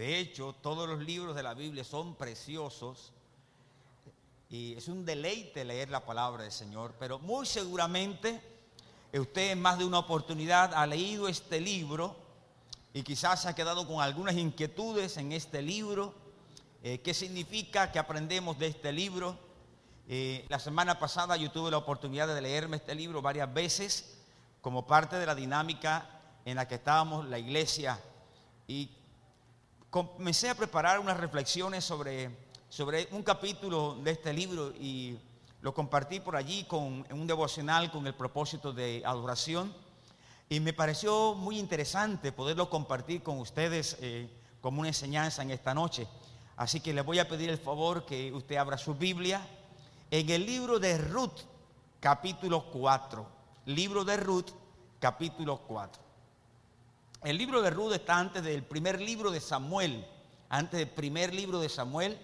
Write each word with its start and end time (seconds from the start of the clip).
De 0.00 0.18
hecho, 0.18 0.54
todos 0.62 0.88
los 0.88 1.00
libros 1.00 1.36
de 1.36 1.42
la 1.42 1.52
Biblia 1.52 1.84
son 1.84 2.14
preciosos 2.14 3.12
y 4.48 4.72
es 4.72 4.88
un 4.88 5.04
deleite 5.04 5.62
leer 5.62 5.90
la 5.90 6.06
palabra 6.06 6.42
del 6.44 6.52
Señor, 6.52 6.94
pero 6.98 7.18
muy 7.18 7.44
seguramente 7.44 8.40
usted 9.12 9.50
en 9.50 9.60
más 9.60 9.76
de 9.76 9.84
una 9.84 9.98
oportunidad 9.98 10.72
ha 10.72 10.86
leído 10.86 11.28
este 11.28 11.60
libro 11.60 12.16
y 12.94 13.02
quizás 13.02 13.42
se 13.42 13.50
ha 13.50 13.54
quedado 13.54 13.86
con 13.86 14.00
algunas 14.00 14.36
inquietudes 14.36 15.18
en 15.18 15.32
este 15.32 15.60
libro. 15.60 16.14
Eh, 16.82 17.02
¿Qué 17.02 17.12
significa 17.12 17.92
que 17.92 17.98
aprendemos 17.98 18.58
de 18.58 18.68
este 18.68 18.92
libro? 18.92 19.36
Eh, 20.08 20.46
la 20.48 20.58
semana 20.58 20.98
pasada 20.98 21.36
yo 21.36 21.50
tuve 21.50 21.70
la 21.70 21.76
oportunidad 21.76 22.26
de 22.26 22.40
leerme 22.40 22.78
este 22.78 22.94
libro 22.94 23.20
varias 23.20 23.52
veces 23.52 24.16
como 24.62 24.86
parte 24.86 25.16
de 25.16 25.26
la 25.26 25.34
dinámica 25.34 26.08
en 26.46 26.56
la 26.56 26.66
que 26.66 26.76
estábamos 26.76 27.28
la 27.28 27.38
iglesia 27.38 28.00
y 28.66 28.96
comencé 29.90 30.48
a 30.48 30.54
preparar 30.54 31.00
unas 31.00 31.16
reflexiones 31.16 31.84
sobre, 31.84 32.30
sobre 32.68 33.08
un 33.10 33.24
capítulo 33.24 33.96
de 33.96 34.12
este 34.12 34.32
libro 34.32 34.72
y 34.78 35.18
lo 35.62 35.74
compartí 35.74 36.20
por 36.20 36.36
allí 36.36 36.64
con, 36.64 37.04
en 37.10 37.20
un 37.20 37.26
devocional 37.26 37.90
con 37.90 38.06
el 38.06 38.14
propósito 38.14 38.72
de 38.72 39.02
adoración 39.04 39.74
y 40.48 40.60
me 40.60 40.72
pareció 40.72 41.34
muy 41.34 41.58
interesante 41.58 42.30
poderlo 42.30 42.70
compartir 42.70 43.22
con 43.22 43.38
ustedes 43.38 43.96
eh, 44.00 44.30
como 44.60 44.80
una 44.80 44.88
enseñanza 44.88 45.42
en 45.42 45.50
esta 45.50 45.74
noche. 45.74 46.06
Así 46.56 46.80
que 46.80 46.92
le 46.92 47.02
voy 47.02 47.18
a 47.18 47.28
pedir 47.28 47.50
el 47.50 47.58
favor 47.58 48.06
que 48.06 48.32
usted 48.32 48.56
abra 48.56 48.78
su 48.78 48.94
Biblia 48.94 49.46
en 50.10 50.28
el 50.30 50.46
libro 50.46 50.78
de 50.78 50.98
Ruth, 50.98 51.40
capítulo 51.98 52.64
4. 52.70 53.26
Libro 53.66 54.04
de 54.04 54.16
Ruth, 54.16 54.50
capítulo 54.98 55.58
4. 55.58 56.09
El 57.22 57.36
libro 57.36 57.60
de 57.60 57.68
Ruth 57.68 57.92
está 57.92 58.18
antes 58.18 58.42
del 58.42 58.62
primer 58.62 58.98
libro 58.98 59.30
de 59.30 59.40
Samuel. 59.40 60.06
Antes 60.48 60.78
del 60.80 60.88
primer 60.88 61.34
libro 61.34 61.60
de 61.60 61.68
Samuel. 61.68 62.18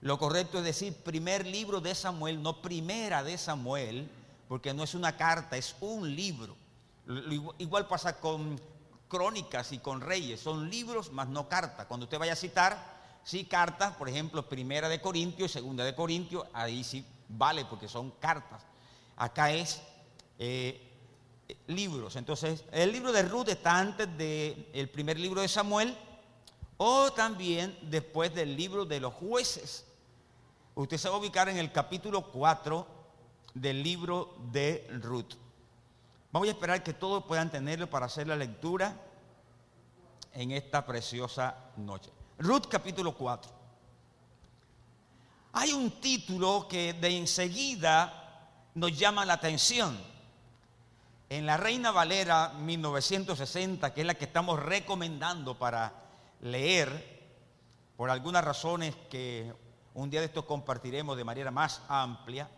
Lo 0.00 0.18
correcto 0.18 0.58
es 0.58 0.64
decir 0.64 0.94
primer 0.94 1.46
libro 1.46 1.80
de 1.80 1.94
Samuel, 1.94 2.42
no 2.42 2.62
primera 2.62 3.22
de 3.22 3.36
Samuel, 3.38 4.10
porque 4.48 4.74
no 4.74 4.82
es 4.82 4.94
una 4.94 5.16
carta, 5.16 5.56
es 5.56 5.76
un 5.80 6.16
libro. 6.16 6.56
Igual 7.58 7.86
pasa 7.86 8.18
con 8.18 8.58
crónicas 9.06 9.70
y 9.70 9.78
con 9.78 10.00
reyes, 10.00 10.40
son 10.40 10.68
libros 10.68 11.12
más 11.12 11.28
no 11.28 11.48
cartas. 11.48 11.86
Cuando 11.86 12.04
usted 12.04 12.18
vaya 12.18 12.32
a 12.32 12.36
citar, 12.36 13.20
sí 13.22 13.44
cartas, 13.44 13.94
por 13.94 14.08
ejemplo, 14.08 14.48
primera 14.48 14.88
de 14.88 15.00
Corintios 15.00 15.50
y 15.50 15.54
segunda 15.54 15.84
de 15.84 15.94
Corintios, 15.94 16.46
ahí 16.52 16.82
sí 16.82 17.04
vale 17.28 17.64
porque 17.66 17.86
son 17.86 18.10
cartas. 18.12 18.62
Acá 19.14 19.52
es 19.52 19.82
eh, 20.38 20.91
libros. 21.66 22.16
Entonces, 22.16 22.64
el 22.72 22.92
libro 22.92 23.12
de 23.12 23.22
Ruth 23.22 23.48
está 23.48 23.78
antes 23.78 24.08
del 24.16 24.88
primer 24.92 25.18
libro 25.18 25.40
de 25.40 25.48
Samuel 25.48 25.96
o 26.76 27.12
también 27.12 27.76
después 27.82 28.34
del 28.34 28.56
libro 28.56 28.84
de 28.84 29.00
los 29.00 29.14
jueces. 29.14 29.86
Usted 30.74 30.96
se 30.96 31.08
va 31.08 31.16
a 31.16 31.18
ubicar 31.18 31.48
en 31.48 31.58
el 31.58 31.70
capítulo 31.70 32.30
4 32.30 32.86
del 33.54 33.82
libro 33.82 34.34
de 34.50 34.88
Ruth. 35.02 35.34
Vamos 36.32 36.48
a 36.48 36.52
esperar 36.52 36.82
que 36.82 36.94
todos 36.94 37.24
puedan 37.24 37.50
tenerlo 37.50 37.88
para 37.90 38.06
hacer 38.06 38.26
la 38.26 38.36
lectura 38.36 38.96
en 40.32 40.50
esta 40.52 40.84
preciosa 40.86 41.54
noche. 41.76 42.10
Ruth 42.38 42.66
capítulo 42.68 43.14
4. 43.14 43.52
Hay 45.52 45.72
un 45.72 45.90
título 46.00 46.66
que 46.68 46.94
de 46.94 47.18
enseguida 47.18 48.50
nos 48.74 48.98
llama 48.98 49.26
la 49.26 49.34
atención. 49.34 50.11
En 51.32 51.46
la 51.46 51.56
Reina 51.56 51.92
Valera 51.92 52.50
1960, 52.58 53.94
que 53.94 54.02
es 54.02 54.06
la 54.06 54.12
que 54.12 54.26
estamos 54.26 54.62
recomendando 54.62 55.58
para 55.58 55.90
leer, 56.42 57.38
por 57.96 58.10
algunas 58.10 58.44
razones 58.44 58.94
que 59.08 59.50
un 59.94 60.10
día 60.10 60.20
de 60.20 60.26
estos 60.26 60.44
compartiremos 60.44 61.16
de 61.16 61.24
manera 61.24 61.50
más 61.50 61.80
amplia, 61.88 62.50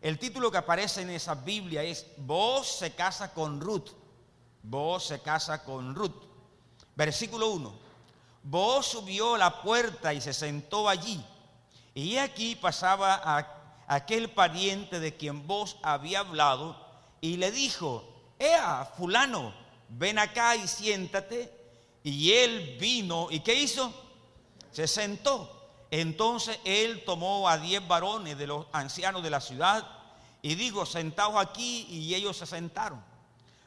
el 0.00 0.20
título 0.20 0.52
que 0.52 0.58
aparece 0.58 1.02
en 1.02 1.10
esa 1.10 1.34
Biblia 1.34 1.82
es 1.82 2.06
Vos 2.16 2.68
se 2.68 2.92
casa 2.92 3.34
con 3.34 3.60
Ruth. 3.60 3.90
Vos 4.62 5.04
se 5.04 5.18
casa 5.18 5.64
con 5.64 5.92
Ruth. 5.92 6.22
Versículo 6.94 7.50
1. 7.50 7.74
Vos 8.44 8.86
subió 8.86 9.34
a 9.34 9.38
la 9.38 9.62
puerta 9.62 10.14
y 10.14 10.20
se 10.20 10.32
sentó 10.32 10.88
allí. 10.88 11.26
Y 11.92 12.18
aquí 12.18 12.54
pasaba 12.54 13.14
a 13.16 13.84
aquel 13.88 14.30
pariente 14.30 15.00
de 15.00 15.16
quien 15.16 15.44
vos 15.44 15.76
había 15.82 16.20
hablado 16.20 16.76
y 17.20 17.36
le 17.36 17.50
dijo, 17.50 18.11
Ea, 18.42 18.92
fulano, 18.96 19.54
ven 19.88 20.18
acá 20.18 20.56
y 20.56 20.66
siéntate. 20.66 21.52
Y 22.02 22.32
él 22.32 22.76
vino, 22.80 23.28
¿y 23.30 23.38
qué 23.40 23.54
hizo? 23.54 23.92
Se 24.72 24.88
sentó. 24.88 25.60
Entonces 25.92 26.58
él 26.64 27.04
tomó 27.04 27.48
a 27.48 27.58
diez 27.58 27.86
varones 27.86 28.36
de 28.36 28.48
los 28.48 28.66
ancianos 28.72 29.22
de 29.22 29.30
la 29.30 29.40
ciudad 29.40 29.86
y 30.40 30.56
dijo, 30.56 30.84
sentaos 30.86 31.36
aquí, 31.36 31.86
y 31.88 32.14
ellos 32.14 32.36
se 32.36 32.46
sentaron. 32.46 33.00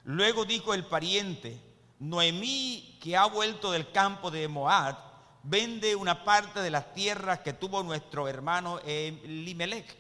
Luego 0.03 0.43
dijo 0.43 0.73
el 0.73 0.83
pariente, 0.83 1.57
Noemí, 1.99 2.97
que 3.01 3.15
ha 3.15 3.25
vuelto 3.27 3.71
del 3.71 3.89
campo 3.91 4.29
de 4.29 4.49
Moab, 4.49 4.97
vende 5.43 5.95
una 5.95 6.25
parte 6.25 6.59
de 6.59 6.71
las 6.71 6.93
tierras 6.93 7.39
que 7.39 7.53
tuvo 7.53 7.81
nuestro 7.81 8.27
hermano 8.27 8.81
Limelech. 8.85 9.95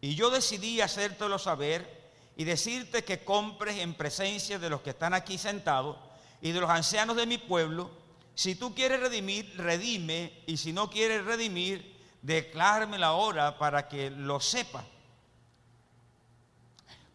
Y 0.00 0.14
yo 0.14 0.30
decidí 0.30 0.80
hacértelo 0.80 1.38
saber 1.38 1.99
y 2.40 2.44
decirte 2.44 3.04
que 3.04 3.22
compres 3.22 3.76
en 3.80 3.92
presencia 3.92 4.58
de 4.58 4.70
los 4.70 4.80
que 4.80 4.88
están 4.88 5.12
aquí 5.12 5.36
sentados 5.36 5.98
y 6.40 6.52
de 6.52 6.60
los 6.60 6.70
ancianos 6.70 7.14
de 7.16 7.26
mi 7.26 7.36
pueblo. 7.36 7.90
Si 8.34 8.54
tú 8.54 8.74
quieres 8.74 8.98
redimir, 8.98 9.52
redime. 9.58 10.42
Y 10.46 10.56
si 10.56 10.72
no 10.72 10.88
quieres 10.88 11.22
redimir, 11.26 12.00
declárame 12.22 12.96
la 12.96 13.12
hora 13.12 13.58
para 13.58 13.88
que 13.88 14.08
lo 14.08 14.40
sepa. 14.40 14.86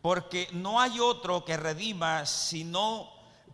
Porque 0.03 0.47
no 0.51 0.79
hay 0.79 0.99
otro 0.99 1.43
que 1.43 1.57
redima 1.57 2.27
sino 2.27 3.09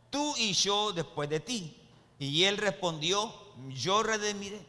tú 0.10 0.36
y 0.36 0.52
yo 0.52 0.92
después 0.92 1.30
de 1.30 1.40
ti. 1.40 1.78
Y 2.20 2.44
él 2.44 2.58
respondió, 2.58 3.34
yo 3.70 4.04
redimiré. 4.04 4.60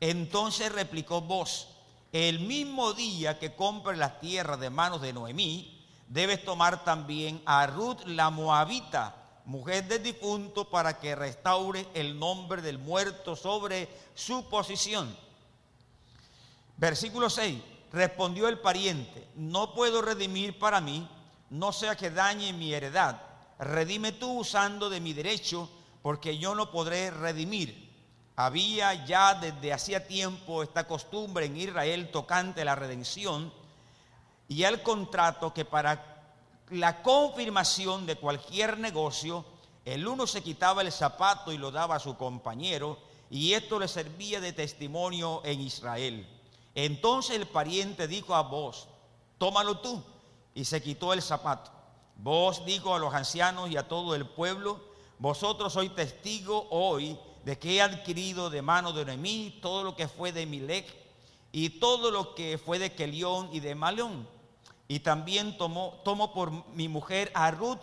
Entonces 0.00 0.72
replicó 0.72 1.20
vos, 1.20 1.68
el 2.10 2.40
mismo 2.40 2.94
día 2.94 3.38
que 3.38 3.54
compres 3.54 3.96
las 3.96 4.18
tierras 4.18 4.58
de 4.58 4.70
manos 4.70 5.00
de 5.02 5.12
Noemí, 5.12 5.78
debes 6.12 6.44
tomar 6.44 6.84
también 6.84 7.40
a 7.46 7.66
Ruth 7.66 8.02
la 8.04 8.28
Moabita, 8.28 9.16
mujer 9.46 9.88
del 9.88 10.02
difunto, 10.02 10.68
para 10.68 11.00
que 11.00 11.14
restaure 11.14 11.88
el 11.94 12.18
nombre 12.18 12.60
del 12.60 12.78
muerto 12.78 13.34
sobre 13.34 13.88
su 14.14 14.46
posición. 14.50 15.16
Versículo 16.76 17.30
6. 17.30 17.62
Respondió 17.92 18.48
el 18.48 18.58
pariente, 18.58 19.28
no 19.36 19.74
puedo 19.74 20.00
redimir 20.00 20.58
para 20.58 20.80
mí, 20.80 21.08
no 21.50 21.72
sea 21.72 21.96
que 21.96 22.10
dañe 22.10 22.52
mi 22.52 22.72
heredad. 22.72 23.20
Redime 23.58 24.12
tú 24.12 24.40
usando 24.40 24.90
de 24.90 25.00
mi 25.00 25.12
derecho, 25.12 25.68
porque 26.02 26.36
yo 26.36 26.54
no 26.54 26.70
podré 26.70 27.10
redimir. 27.10 27.90
Había 28.36 29.06
ya 29.06 29.34
desde 29.34 29.72
hacía 29.72 30.06
tiempo 30.06 30.62
esta 30.62 30.86
costumbre 30.86 31.46
en 31.46 31.56
Israel 31.56 32.10
tocante 32.10 32.64
la 32.64 32.74
redención 32.74 33.52
y 34.52 34.64
el 34.64 34.82
contrato 34.82 35.54
que 35.54 35.64
para 35.64 36.26
la 36.68 37.02
confirmación 37.02 38.04
de 38.04 38.16
cualquier 38.16 38.78
negocio, 38.78 39.46
el 39.86 40.06
uno 40.06 40.26
se 40.26 40.42
quitaba 40.42 40.82
el 40.82 40.92
zapato 40.92 41.52
y 41.52 41.56
lo 41.56 41.70
daba 41.70 41.94
a 41.96 42.00
su 42.00 42.18
compañero, 42.18 42.98
y 43.30 43.54
esto 43.54 43.78
le 43.78 43.88
servía 43.88 44.42
de 44.42 44.52
testimonio 44.52 45.40
en 45.46 45.62
Israel. 45.62 46.28
Entonces 46.74 47.36
el 47.36 47.46
pariente 47.46 48.06
dijo 48.06 48.34
a 48.34 48.42
vos, 48.42 48.88
tómalo 49.38 49.78
tú, 49.78 50.02
y 50.54 50.66
se 50.66 50.82
quitó 50.82 51.14
el 51.14 51.22
zapato. 51.22 51.70
Vos 52.16 52.62
dijo 52.66 52.94
a 52.94 52.98
los 52.98 53.14
ancianos 53.14 53.70
y 53.70 53.78
a 53.78 53.88
todo 53.88 54.14
el 54.14 54.26
pueblo, 54.26 54.78
vosotros 55.18 55.72
sois 55.72 55.94
testigo 55.94 56.66
hoy 56.68 57.18
de 57.46 57.58
que 57.58 57.76
he 57.76 57.80
adquirido 57.80 58.50
de 58.50 58.60
mano 58.60 58.92
de 58.92 59.06
Noemí 59.06 59.60
todo 59.62 59.82
lo 59.82 59.96
que 59.96 60.08
fue 60.08 60.30
de 60.30 60.44
Milec 60.44 60.94
y 61.52 61.70
todo 61.80 62.10
lo 62.10 62.34
que 62.34 62.58
fue 62.58 62.78
de 62.78 62.92
Kelión 62.92 63.48
y 63.50 63.60
de 63.60 63.74
Malón. 63.74 64.28
Y 64.92 65.00
también 65.00 65.56
tomó, 65.56 65.94
tomo 66.04 66.34
por 66.34 66.50
mi 66.74 66.86
mujer 66.86 67.32
a 67.34 67.50
Ruth 67.50 67.78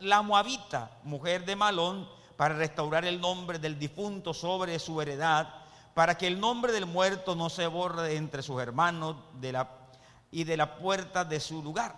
la 0.00 0.20
Moabita, 0.20 0.90
mujer 1.04 1.46
de 1.46 1.56
Malón, 1.56 2.06
para 2.36 2.54
restaurar 2.54 3.06
el 3.06 3.18
nombre 3.18 3.58
del 3.58 3.78
difunto 3.78 4.34
sobre 4.34 4.78
su 4.78 5.00
heredad, 5.00 5.48
para 5.94 6.18
que 6.18 6.26
el 6.26 6.38
nombre 6.38 6.70
del 6.70 6.84
muerto 6.84 7.34
no 7.34 7.48
se 7.48 7.66
borre 7.66 8.14
entre 8.14 8.42
sus 8.42 8.60
hermanos 8.60 9.16
de 9.40 9.52
la, 9.52 9.70
y 10.30 10.44
de 10.44 10.58
la 10.58 10.76
puerta 10.76 11.24
de 11.24 11.40
su 11.40 11.62
lugar. 11.62 11.96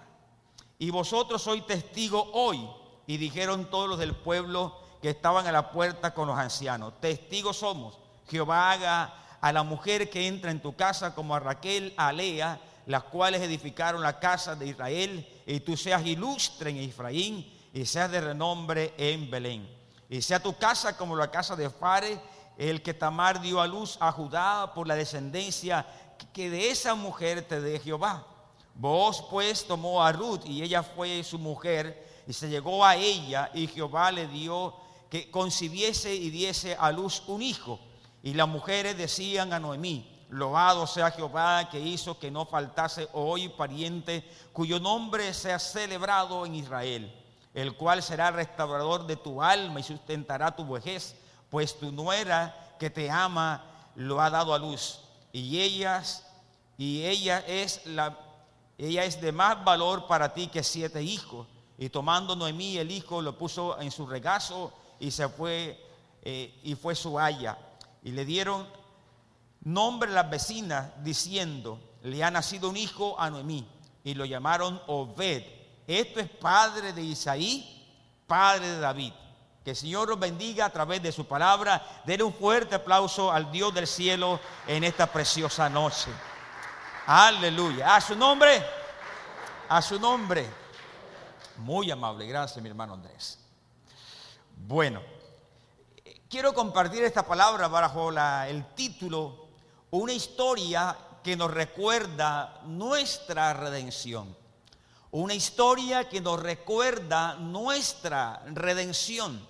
Y 0.78 0.90
vosotros 0.90 1.42
sois 1.42 1.66
testigos 1.66 2.24
hoy. 2.32 2.64
Y 3.08 3.16
dijeron 3.16 3.68
todos 3.68 3.88
los 3.88 3.98
del 3.98 4.14
pueblo, 4.14 4.78
que 5.02 5.10
estaban 5.10 5.44
a 5.48 5.50
la 5.50 5.72
puerta 5.72 6.14
con 6.14 6.28
los 6.28 6.38
ancianos. 6.38 7.00
Testigos 7.00 7.56
somos. 7.56 7.98
Jehová 8.30 8.70
haga 8.70 9.12
a 9.40 9.52
la 9.52 9.64
mujer 9.64 10.08
que 10.08 10.28
entra 10.28 10.52
en 10.52 10.62
tu 10.62 10.76
casa 10.76 11.16
como 11.16 11.34
a 11.34 11.40
Raquel, 11.40 11.94
a 11.96 12.12
Lea, 12.12 12.60
las 12.86 13.04
cuales 13.04 13.40
edificaron 13.42 14.02
la 14.02 14.18
casa 14.18 14.56
de 14.56 14.66
Israel, 14.66 15.26
y 15.46 15.60
tú 15.60 15.76
seas 15.76 16.04
ilustre 16.04 16.70
en 16.70 16.78
Efraín 16.78 17.50
y 17.72 17.86
seas 17.86 18.10
de 18.10 18.20
renombre 18.20 18.94
en 18.96 19.30
Belén. 19.30 19.68
Y 20.08 20.20
sea 20.20 20.42
tu 20.42 20.56
casa 20.56 20.96
como 20.96 21.16
la 21.16 21.30
casa 21.30 21.56
de 21.56 21.70
Fares 21.70 22.18
el 22.58 22.82
que 22.82 22.94
Tamar 22.94 23.40
dio 23.40 23.60
a 23.60 23.66
luz 23.66 23.96
a 24.00 24.12
Judá 24.12 24.72
por 24.74 24.86
la 24.86 24.94
descendencia 24.94 25.86
que 26.32 26.50
de 26.50 26.70
esa 26.70 26.94
mujer 26.94 27.46
te 27.48 27.60
dé 27.60 27.80
Jehová. 27.80 28.26
Vos 28.74 29.24
pues 29.30 29.66
tomó 29.66 30.02
a 30.02 30.12
Ruth 30.12 30.42
y 30.44 30.62
ella 30.62 30.82
fue 30.82 31.22
su 31.24 31.38
mujer 31.38 32.22
y 32.26 32.32
se 32.32 32.48
llegó 32.48 32.84
a 32.84 32.96
ella 32.96 33.50
y 33.54 33.66
Jehová 33.66 34.12
le 34.12 34.28
dio 34.28 34.74
que 35.10 35.30
concibiese 35.30 36.14
y 36.14 36.30
diese 36.30 36.76
a 36.78 36.90
luz 36.92 37.22
un 37.26 37.42
hijo. 37.42 37.80
Y 38.22 38.34
las 38.34 38.48
mujeres 38.48 38.96
decían 38.96 39.52
a 39.52 39.58
Noemí, 39.58 40.11
loado 40.32 40.86
sea 40.86 41.10
Jehová 41.10 41.68
que 41.68 41.78
hizo 41.78 42.18
que 42.18 42.30
no 42.30 42.46
faltase 42.46 43.06
hoy 43.12 43.50
pariente 43.50 44.24
cuyo 44.52 44.80
nombre 44.80 45.34
sea 45.34 45.58
celebrado 45.58 46.46
en 46.46 46.54
Israel, 46.54 47.14
el 47.52 47.76
cual 47.76 48.02
será 48.02 48.30
restaurador 48.30 49.06
de 49.06 49.16
tu 49.16 49.42
alma 49.42 49.78
y 49.78 49.82
sustentará 49.82 50.56
tu 50.56 50.66
vejez, 50.66 51.14
pues 51.50 51.78
tu 51.78 51.92
nuera 51.92 52.74
que 52.78 52.88
te 52.88 53.10
ama 53.10 53.62
lo 53.94 54.22
ha 54.22 54.30
dado 54.30 54.54
a 54.54 54.58
luz. 54.58 55.00
Y 55.32 55.60
ellas 55.60 56.26
y 56.78 57.04
ella 57.04 57.44
es 57.46 57.84
la 57.84 58.18
ella 58.78 59.04
es 59.04 59.20
de 59.20 59.32
más 59.32 59.62
valor 59.62 60.06
para 60.06 60.32
ti 60.32 60.48
que 60.48 60.62
siete 60.62 61.02
hijos. 61.02 61.46
Y 61.76 61.90
tomando 61.90 62.34
Noemí 62.34 62.78
el 62.78 62.90
hijo, 62.90 63.20
lo 63.20 63.36
puso 63.36 63.78
en 63.80 63.90
su 63.90 64.06
regazo 64.06 64.72
y 64.98 65.10
se 65.10 65.28
fue, 65.28 65.78
eh, 66.22 66.58
y 66.64 66.74
fue 66.74 66.94
su 66.94 67.18
haya. 67.18 67.58
Y 68.02 68.12
le 68.12 68.24
dieron 68.24 68.66
nombre 69.64 70.10
las 70.10 70.28
vecinas 70.28 70.90
diciendo, 71.02 71.78
le 72.02 72.22
ha 72.24 72.30
nacido 72.30 72.68
un 72.68 72.76
hijo 72.76 73.18
a 73.18 73.30
Noemí. 73.30 73.68
Y 74.04 74.14
lo 74.14 74.24
llamaron 74.24 74.80
Obed. 74.88 75.44
Esto 75.86 76.20
es 76.20 76.28
padre 76.28 76.92
de 76.92 77.02
Isaí, 77.02 77.86
padre 78.26 78.68
de 78.68 78.78
David. 78.80 79.12
Que 79.64 79.70
el 79.70 79.76
Señor 79.76 80.08
los 80.08 80.18
bendiga 80.18 80.66
a 80.66 80.70
través 80.70 81.00
de 81.02 81.12
su 81.12 81.24
palabra. 81.24 82.02
Denle 82.04 82.24
un 82.24 82.34
fuerte 82.34 82.74
aplauso 82.74 83.30
al 83.30 83.52
Dios 83.52 83.72
del 83.72 83.86
cielo 83.86 84.40
en 84.66 84.82
esta 84.82 85.06
preciosa 85.06 85.68
noche. 85.68 86.10
Aleluya. 87.06 87.94
A 87.94 88.00
su 88.00 88.16
nombre. 88.16 88.60
A 89.68 89.80
su 89.80 90.00
nombre. 90.00 90.48
Muy 91.58 91.90
amable. 91.90 92.26
Gracias, 92.26 92.60
mi 92.60 92.68
hermano 92.68 92.94
Andrés. 92.94 93.38
Bueno, 94.56 95.00
quiero 96.28 96.52
compartir 96.52 97.04
esta 97.04 97.24
palabra 97.24 97.68
bajo 97.68 98.10
el 98.10 98.64
título 98.74 99.51
Una 99.94 100.14
historia 100.14 100.96
que 101.22 101.36
nos 101.36 101.50
recuerda 101.50 102.62
nuestra 102.64 103.52
redención. 103.52 104.34
Una 105.10 105.34
historia 105.34 106.08
que 106.08 106.22
nos 106.22 106.40
recuerda 106.40 107.34
nuestra 107.34 108.42
redención. 108.54 109.46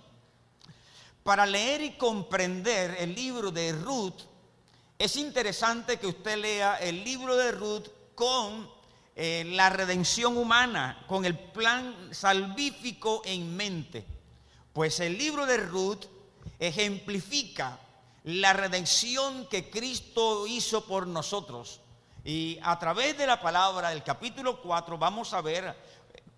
Para 1.23 1.47
leer 1.47 1.83
y 1.83 1.93
comprender 1.93 2.97
el 2.99 3.15
libro 3.15 3.53
de 3.53 3.71
Ruth, 3.71 4.23
es 4.99 5.15
interesante 5.15 6.01
que 6.01 6.09
usted 6.09 6.37
lea 6.39 6.75
el 6.79 7.05
libro 7.05 7.37
de 7.37 7.53
Ruth 7.53 7.87
con 8.17 8.69
eh, 9.15 9.45
la 9.47 9.71
redención 9.71 10.37
humana, 10.37 11.05
con 11.07 11.25
el 11.25 11.39
plan 11.39 12.09
salvífico 12.11 13.23
en 13.25 13.55
mente. 13.55 14.05
Pues 14.73 14.99
el 14.99 15.17
libro 15.17 15.47
de 15.47 15.59
Ruth 15.59 16.07
ejemplifica 16.59 17.79
la 18.25 18.53
redención 18.53 19.47
que 19.47 19.71
Cristo 19.71 20.47
hizo 20.47 20.85
por 20.85 21.07
nosotros. 21.07 21.81
Y 22.25 22.59
a 22.63 22.79
través 22.79 23.19
de 23.19 23.27
la 23.27 23.41
palabra 23.41 23.91
del 23.91 24.03
capítulo 24.03 24.61
4 24.63 24.97
vamos 24.97 25.33
a 25.33 25.41
ver 25.41 25.77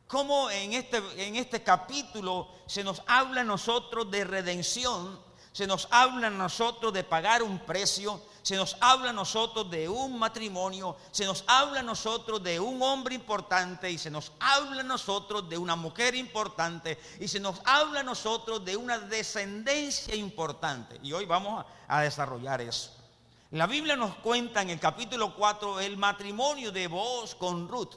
cómo 0.06 0.50
en 0.50 0.72
este, 0.72 1.02
en 1.16 1.36
este 1.36 1.62
capítulo 1.62 2.48
se 2.66 2.82
nos 2.82 3.02
habla 3.06 3.42
a 3.42 3.44
nosotros 3.44 4.10
de 4.10 4.24
redención, 4.24 5.20
se 5.54 5.68
nos 5.68 5.86
habla 5.92 6.26
a 6.26 6.30
nosotros 6.30 6.92
de 6.92 7.04
pagar 7.04 7.40
un 7.40 7.60
precio, 7.60 8.20
se 8.42 8.56
nos 8.56 8.76
habla 8.80 9.10
a 9.10 9.12
nosotros 9.12 9.70
de 9.70 9.88
un 9.88 10.18
matrimonio, 10.18 10.96
se 11.12 11.24
nos 11.24 11.44
habla 11.46 11.78
a 11.78 11.82
nosotros 11.84 12.42
de 12.42 12.58
un 12.58 12.82
hombre 12.82 13.14
importante 13.14 13.88
y 13.88 13.96
se 13.96 14.10
nos 14.10 14.32
habla 14.40 14.80
a 14.80 14.84
nosotros 14.84 15.48
de 15.48 15.56
una 15.56 15.76
mujer 15.76 16.16
importante 16.16 16.98
y 17.20 17.28
se 17.28 17.38
nos 17.38 17.62
habla 17.64 18.00
a 18.00 18.02
nosotros 18.02 18.64
de 18.64 18.76
una 18.76 18.98
descendencia 18.98 20.16
importante. 20.16 20.98
Y 21.04 21.12
hoy 21.12 21.24
vamos 21.24 21.64
a 21.86 22.00
desarrollar 22.00 22.60
eso. 22.60 22.90
La 23.52 23.68
Biblia 23.68 23.94
nos 23.94 24.16
cuenta 24.16 24.60
en 24.60 24.70
el 24.70 24.80
capítulo 24.80 25.36
4 25.36 25.78
el 25.78 25.96
matrimonio 25.96 26.72
de 26.72 26.88
Boaz 26.88 27.36
con 27.36 27.68
Ruth. 27.68 27.94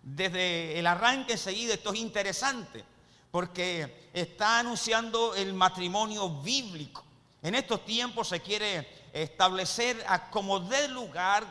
Desde 0.00 0.78
el 0.78 0.86
arranque 0.86 1.32
enseguida 1.32 1.74
esto 1.74 1.92
es 1.92 1.98
interesante 1.98 2.93
porque 3.34 4.10
está 4.12 4.60
anunciando 4.60 5.34
el 5.34 5.54
matrimonio 5.54 6.30
bíblico. 6.40 7.02
En 7.42 7.56
estos 7.56 7.84
tiempos 7.84 8.28
se 8.28 8.38
quiere 8.38 9.08
establecer 9.12 10.06
como 10.30 10.60
dé 10.60 10.86
lugar 10.86 11.44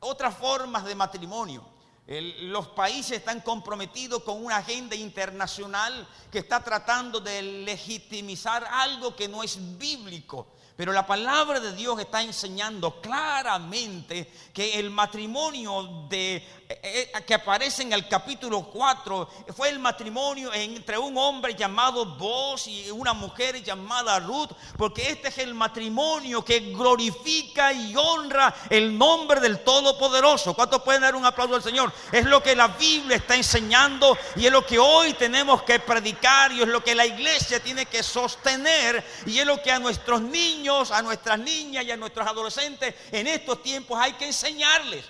otras 0.00 0.36
formas 0.36 0.84
de 0.84 0.96
matrimonio. 0.96 1.64
los 2.08 2.66
países 2.70 3.18
están 3.18 3.40
comprometidos 3.40 4.24
con 4.24 4.44
una 4.44 4.56
agenda 4.56 4.96
internacional 4.96 6.08
que 6.28 6.40
está 6.40 6.58
tratando 6.58 7.20
de 7.20 7.40
legitimizar 7.40 8.64
algo 8.64 9.14
que 9.14 9.28
no 9.28 9.44
es 9.44 9.78
bíblico. 9.78 10.48
Pero 10.82 10.92
la 10.92 11.06
palabra 11.06 11.60
de 11.60 11.76
Dios 11.76 12.00
está 12.00 12.22
enseñando 12.22 13.00
claramente 13.00 14.28
que 14.52 14.80
el 14.80 14.90
matrimonio 14.90 16.06
de, 16.08 16.34
eh, 16.68 17.12
eh, 17.14 17.22
que 17.24 17.34
aparece 17.34 17.82
en 17.82 17.92
el 17.92 18.08
capítulo 18.08 18.62
4 18.64 19.28
fue 19.56 19.68
el 19.68 19.78
matrimonio 19.78 20.52
entre 20.52 20.98
un 20.98 21.16
hombre 21.16 21.54
llamado 21.54 22.04
Boaz 22.16 22.66
y 22.66 22.90
una 22.90 23.12
mujer 23.12 23.62
llamada 23.62 24.18
Ruth, 24.18 24.50
porque 24.76 25.08
este 25.08 25.28
es 25.28 25.38
el 25.38 25.54
matrimonio 25.54 26.44
que 26.44 26.58
glorifica 26.72 27.72
y 27.72 27.94
honra 27.94 28.52
el 28.68 28.98
nombre 28.98 29.38
del 29.38 29.60
Todopoderoso. 29.60 30.52
¿Cuántos 30.52 30.82
pueden 30.82 31.02
dar 31.02 31.14
un 31.14 31.24
aplauso 31.24 31.54
al 31.54 31.62
Señor? 31.62 31.92
Es 32.10 32.24
lo 32.24 32.42
que 32.42 32.56
la 32.56 32.66
Biblia 32.66 33.18
está 33.18 33.36
enseñando 33.36 34.18
y 34.34 34.46
es 34.46 34.52
lo 34.52 34.66
que 34.66 34.80
hoy 34.80 35.12
tenemos 35.12 35.62
que 35.62 35.78
predicar 35.78 36.50
y 36.50 36.60
es 36.62 36.68
lo 36.68 36.82
que 36.82 36.96
la 36.96 37.06
iglesia 37.06 37.62
tiene 37.62 37.86
que 37.86 38.02
sostener 38.02 39.06
y 39.26 39.38
es 39.38 39.46
lo 39.46 39.62
que 39.62 39.70
a 39.70 39.78
nuestros 39.78 40.20
niños 40.20 40.71
a 40.90 41.02
nuestras 41.02 41.38
niñas 41.38 41.84
y 41.84 41.90
a 41.90 41.96
nuestros 41.96 42.26
adolescentes 42.26 42.94
en 43.10 43.26
estos 43.26 43.62
tiempos 43.62 43.98
hay 44.00 44.14
que 44.14 44.26
enseñarles. 44.26 45.04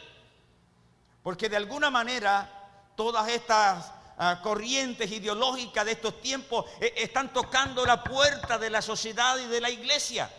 Porque 1.22 1.48
de 1.48 1.56
alguna 1.56 1.90
manera 1.90 2.50
todas 2.96 3.28
estas 3.28 3.92
ah, 4.18 4.40
corrientes 4.42 5.10
ideológicas 5.10 5.84
de 5.84 5.92
estos 5.92 6.20
tiempos 6.20 6.66
eh, 6.80 6.92
están 6.96 7.32
tocando 7.32 7.86
la 7.86 8.02
puerta 8.02 8.58
de 8.58 8.70
la 8.70 8.82
sociedad 8.82 9.38
y 9.38 9.46
de 9.46 9.60
la 9.60 9.70
iglesia. 9.70 10.30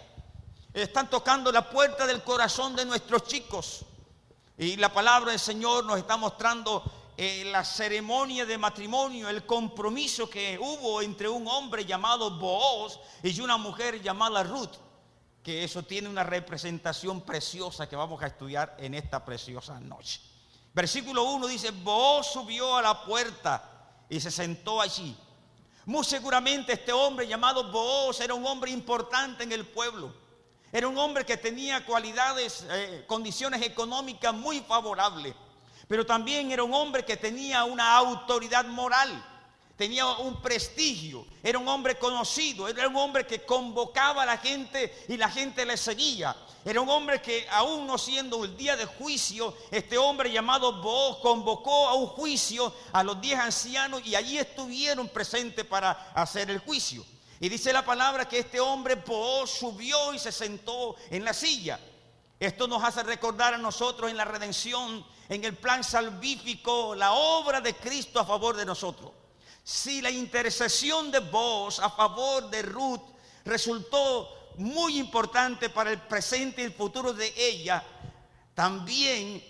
Están 0.74 1.10
tocando 1.10 1.52
la 1.52 1.70
puerta 1.70 2.06
del 2.06 2.22
corazón 2.24 2.76
de 2.76 2.86
nuestros 2.86 3.24
chicos. 3.24 3.86
Y 4.58 4.76
la 4.76 4.92
palabra 4.92 5.32
del 5.32 5.40
Señor 5.40 5.86
nos 5.86 5.98
está 5.98 6.18
mostrando 6.18 6.84
eh, 7.16 7.44
la 7.46 7.64
ceremonia 7.64 8.46
de 8.46 8.58
matrimonio, 8.58 9.30
el 9.30 9.46
compromiso 9.46 10.30
que 10.30 10.60
hubo 10.60 11.02
entre 11.02 11.30
un 11.30 11.48
hombre 11.48 11.86
llamado 11.86 12.38
Booz 12.38 13.00
y 13.22 13.40
una 13.40 13.58
mujer 13.58 14.02
llamada 14.02 14.44
Ruth 14.44 14.83
que 15.44 15.64
eso 15.64 15.84
tiene 15.84 16.08
una 16.08 16.24
representación 16.24 17.22
preciosa 17.22 17.88
que 17.90 17.96
vamos 17.96 18.24
a 18.24 18.28
estudiar 18.28 18.76
en 18.80 18.94
esta 18.94 19.24
preciosa 19.26 19.80
noche. 19.80 20.22
Versículo 20.74 21.24
1 21.24 21.48
dice, 21.48 21.72
Boaz 21.72 22.32
subió 22.32 22.78
a 22.78 22.82
la 22.82 23.04
puerta 23.04 24.04
y 24.10 24.20
se 24.20 24.32
sentó 24.32 24.80
allí. 24.82 25.16
Muy 25.86 26.06
seguramente 26.06 26.74
este 26.74 26.94
hombre 26.94 27.28
llamado 27.28 27.72
Boaz 27.72 28.22
era 28.22 28.34
un 28.34 28.46
hombre 28.46 28.72
importante 28.72 29.44
en 29.44 29.52
el 29.52 29.68
pueblo. 29.68 30.14
Era 30.72 30.88
un 30.88 30.98
hombre 30.98 31.26
que 31.26 31.38
tenía 31.38 31.86
cualidades, 31.86 32.66
eh, 32.72 33.04
condiciones 33.06 33.62
económicas 33.62 34.34
muy 34.34 34.62
favorables. 34.62 35.36
Pero 35.88 36.06
también 36.06 36.52
era 36.52 36.64
un 36.64 36.74
hombre 36.74 37.04
que 37.04 37.18
tenía 37.18 37.66
una 37.66 37.96
autoridad 37.98 38.66
moral 38.66 39.24
tenía 39.78 40.06
un 40.06 40.42
prestigio, 40.42 41.26
era 41.42 41.58
un 41.58 41.68
hombre 41.68 41.98
conocido, 41.98 42.68
era 42.68 42.88
un 42.88 42.96
hombre 42.96 43.26
que 43.26 43.44
convocaba 43.44 44.24
a 44.24 44.26
la 44.26 44.38
gente 44.38 45.06
y 45.08 45.18
la 45.18 45.30
gente 45.30 45.66
le 45.66 45.78
seguía. 45.78 46.36
Era 46.66 46.80
un 46.80 46.90
hombre 46.90 47.22
que 47.22 47.46
aún 47.52 47.86
no 47.86 47.98
siendo 47.98 48.44
el 48.46 48.56
día 48.56 48.76
de 48.78 48.86
juicio, 48.86 49.56
este 49.72 49.98
hombre 49.98 50.32
llamado 50.32 50.82
Boaz 50.82 51.18
convocó 51.18 51.88
a 51.88 51.96
un 51.96 52.08
juicio 52.08 52.74
a 52.94 53.04
los 53.04 53.20
diez 53.20 53.38
ancianos 53.38 54.02
y 54.06 54.16
allí 54.16 54.38
estuvieron 54.38 55.10
presentes 55.10 55.66
para 55.66 55.92
hacer 56.14 56.50
el 56.50 56.60
juicio. 56.60 57.04
Y 57.40 57.50
dice 57.50 57.74
la 57.74 57.84
palabra 57.84 58.28
que 58.30 58.40
este 58.40 58.60
hombre 58.62 58.96
Boaz 58.96 59.50
subió 59.50 60.14
y 60.14 60.20
se 60.20 60.32
sentó 60.32 60.96
en 61.10 61.26
la 61.26 61.34
silla. 61.34 61.80
Esto 62.40 62.68
nos 62.68 62.84
hace 62.84 63.04
recordar 63.04 63.54
a 63.54 63.58
nosotros 63.58 64.10
en 64.10 64.18
la 64.18 64.26
redención, 64.26 65.06
en 65.28 65.44
el 65.44 65.56
plan 65.56 65.84
salvífico, 65.84 66.96
la 66.96 67.12
obra 67.14 67.60
de 67.60 67.76
Cristo 67.76 68.20
a 68.20 68.26
favor 68.26 68.56
de 68.56 68.66
nosotros. 68.66 69.12
Si 69.64 70.02
la 70.02 70.12
intercesión 70.12 71.10
de 71.10 71.20
vos 71.20 71.80
a 71.80 71.90
favor 71.90 72.50
de 72.50 72.62
Ruth 72.64 73.02
resultó 73.46 74.54
muy 74.58 75.00
importante 75.00 75.70
para 75.70 75.92
el 75.92 76.02
presente 76.02 76.62
y 76.62 76.66
el 76.66 76.74
futuro 76.74 77.14
de 77.14 77.34
ella, 77.38 77.84
también 78.54 79.44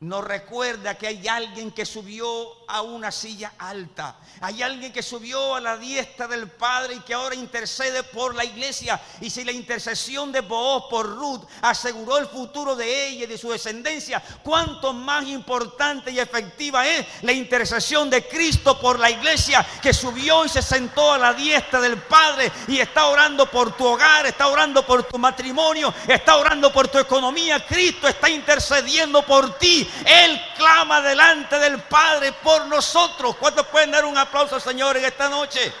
nos 0.00 0.24
recuerda 0.24 0.96
que 0.96 1.08
hay 1.08 1.26
alguien 1.26 1.72
que 1.72 1.84
subió 1.84 2.55
a 2.68 2.82
una 2.82 3.10
silla 3.10 3.52
alta. 3.58 4.16
Hay 4.40 4.62
alguien 4.62 4.92
que 4.92 5.02
subió 5.02 5.54
a 5.54 5.60
la 5.60 5.76
diestra 5.76 6.26
del 6.26 6.48
Padre 6.48 6.94
y 6.94 7.00
que 7.00 7.14
ahora 7.14 7.34
intercede 7.34 8.02
por 8.02 8.34
la 8.34 8.44
iglesia. 8.44 9.00
Y 9.20 9.30
si 9.30 9.44
la 9.44 9.52
intercesión 9.52 10.32
de 10.32 10.40
Booz 10.40 10.84
por 10.90 11.06
Ruth 11.06 11.42
aseguró 11.62 12.18
el 12.18 12.26
futuro 12.26 12.76
de 12.76 13.08
ella 13.08 13.24
y 13.24 13.26
de 13.26 13.38
su 13.38 13.50
descendencia, 13.50 14.22
cuánto 14.42 14.92
más 14.92 15.26
importante 15.26 16.10
y 16.10 16.18
efectiva 16.18 16.86
es 16.86 17.06
la 17.22 17.32
intercesión 17.32 18.10
de 18.10 18.26
Cristo 18.26 18.78
por 18.80 18.98
la 18.98 19.10
iglesia 19.10 19.66
que 19.82 19.94
subió 19.94 20.44
y 20.44 20.48
se 20.48 20.62
sentó 20.62 21.12
a 21.12 21.18
la 21.18 21.34
diestra 21.34 21.80
del 21.80 21.98
Padre 21.98 22.50
y 22.68 22.78
está 22.78 23.06
orando 23.06 23.50
por 23.50 23.76
tu 23.76 23.86
hogar, 23.86 24.26
está 24.26 24.48
orando 24.48 24.84
por 24.84 25.04
tu 25.04 25.18
matrimonio, 25.18 25.92
está 26.06 26.36
orando 26.36 26.72
por 26.72 26.88
tu 26.88 26.98
economía. 26.98 27.64
Cristo 27.66 28.08
está 28.08 28.28
intercediendo 28.28 29.22
por 29.22 29.58
ti. 29.58 29.88
Él 30.04 30.40
clama 30.56 31.00
delante 31.00 31.58
del 31.58 31.80
Padre 31.80 32.32
por 32.32 32.55
nosotros. 32.64 33.36
¿Cuántos 33.36 33.66
pueden 33.66 33.90
dar 33.90 34.06
un 34.06 34.16
aplauso, 34.16 34.58
Señor, 34.58 34.96
en 34.96 35.04
esta 35.04 35.28
noche? 35.28 35.72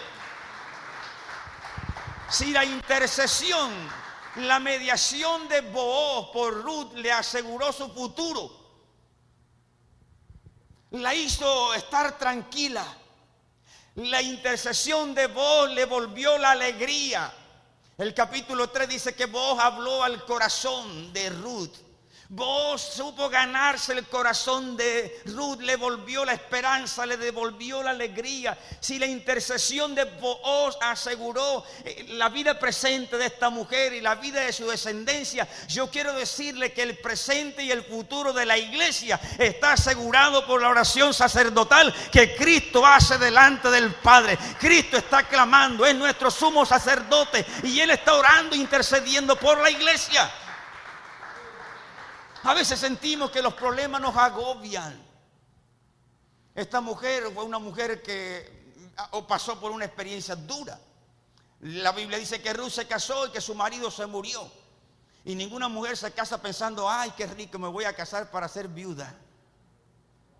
Si 2.28 2.50
la 2.50 2.64
intercesión, 2.64 3.72
la 4.36 4.58
mediación 4.58 5.48
de 5.48 5.62
Booz 5.62 6.28
por 6.32 6.62
Ruth 6.62 6.92
le 6.94 7.10
aseguró 7.10 7.72
su 7.72 7.88
futuro, 7.90 8.50
la 10.90 11.14
hizo 11.14 11.72
estar 11.72 12.18
tranquila. 12.18 12.84
La 13.96 14.20
intercesión 14.20 15.14
de 15.14 15.26
Booz 15.28 15.70
le 15.70 15.86
volvió 15.86 16.36
la 16.36 16.50
alegría. 16.50 17.32
El 17.96 18.12
capítulo 18.12 18.68
3 18.68 18.88
dice 18.88 19.14
que 19.14 19.24
Booz 19.24 19.58
habló 19.58 20.02
al 20.02 20.22
corazón 20.26 21.12
de 21.14 21.30
Ruth. 21.30 21.72
Vos 22.28 22.82
supo 22.82 23.28
ganarse 23.28 23.92
el 23.92 24.04
corazón 24.06 24.76
de 24.76 25.20
Ruth, 25.26 25.60
le 25.60 25.76
volvió 25.76 26.24
la 26.24 26.32
esperanza, 26.32 27.06
le 27.06 27.16
devolvió 27.16 27.84
la 27.84 27.90
alegría. 27.90 28.58
Si 28.80 28.98
la 28.98 29.06
intercesión 29.06 29.94
de 29.94 30.04
Booz 30.04 30.76
aseguró 30.80 31.64
eh, 31.84 32.04
la 32.08 32.28
vida 32.28 32.58
presente 32.58 33.16
de 33.16 33.26
esta 33.26 33.48
mujer 33.48 33.92
y 33.92 34.00
la 34.00 34.16
vida 34.16 34.40
de 34.40 34.52
su 34.52 34.66
descendencia, 34.66 35.46
yo 35.68 35.88
quiero 35.88 36.14
decirle 36.14 36.72
que 36.72 36.82
el 36.82 36.98
presente 36.98 37.62
y 37.62 37.70
el 37.70 37.84
futuro 37.84 38.32
de 38.32 38.44
la 38.44 38.58
iglesia 38.58 39.20
está 39.38 39.74
asegurado 39.74 40.44
por 40.46 40.60
la 40.60 40.70
oración 40.70 41.14
sacerdotal 41.14 41.94
que 42.10 42.34
Cristo 42.34 42.84
hace 42.84 43.18
delante 43.18 43.70
del 43.70 43.94
Padre. 43.94 44.36
Cristo 44.58 44.96
está 44.96 45.28
clamando, 45.28 45.86
es 45.86 45.94
nuestro 45.94 46.32
sumo 46.32 46.66
sacerdote 46.66 47.46
y 47.62 47.78
Él 47.78 47.90
está 47.90 48.14
orando, 48.14 48.56
intercediendo 48.56 49.36
por 49.36 49.58
la 49.58 49.70
iglesia. 49.70 50.28
A 52.46 52.54
veces 52.54 52.78
sentimos 52.78 53.32
que 53.32 53.42
los 53.42 53.54
problemas 53.54 54.00
nos 54.00 54.16
agobian. 54.16 54.96
Esta 56.54 56.80
mujer 56.80 57.24
fue 57.34 57.42
una 57.42 57.58
mujer 57.58 58.00
que 58.00 58.72
pasó 59.26 59.58
por 59.58 59.72
una 59.72 59.84
experiencia 59.84 60.36
dura. 60.36 60.78
La 61.62 61.90
Biblia 61.90 62.18
dice 62.18 62.40
que 62.40 62.52
Ruth 62.52 62.70
se 62.70 62.86
casó 62.86 63.26
y 63.26 63.30
que 63.30 63.40
su 63.40 63.56
marido 63.56 63.90
se 63.90 64.06
murió. 64.06 64.48
Y 65.24 65.34
ninguna 65.34 65.66
mujer 65.68 65.96
se 65.96 66.12
casa 66.12 66.40
pensando, 66.40 66.88
ay, 66.88 67.12
qué 67.16 67.26
rico, 67.26 67.58
me 67.58 67.66
voy 67.66 67.84
a 67.84 67.92
casar 67.92 68.30
para 68.30 68.46
ser 68.46 68.68
viuda. 68.68 69.12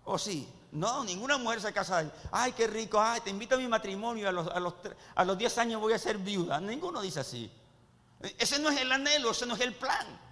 ¿O 0.05 0.17
sí? 0.17 0.49
No, 0.71 1.03
ninguna 1.03 1.37
mujer 1.37 1.59
se 1.59 1.73
casa, 1.73 2.09
ay, 2.31 2.53
qué 2.53 2.67
rico, 2.67 3.01
ay, 3.01 3.19
te 3.19 3.31
invito 3.31 3.55
a 3.55 3.57
mi 3.57 3.67
matrimonio, 3.67 4.29
a 4.29 4.31
los, 4.31 4.47
a 4.47 4.61
los, 4.61 4.75
a 5.13 5.25
los 5.25 5.37
10 5.37 5.57
años 5.57 5.81
voy 5.81 5.91
a 5.91 5.99
ser 5.99 6.17
viuda. 6.17 6.61
Ninguno 6.61 7.01
dice 7.01 7.19
así. 7.19 7.51
Ese 8.37 8.59
no 8.59 8.69
es 8.69 8.79
el 8.79 8.89
anhelo, 8.93 9.31
ese 9.31 9.45
no 9.45 9.55
es 9.55 9.61
el 9.61 9.75
plan. 9.75 10.26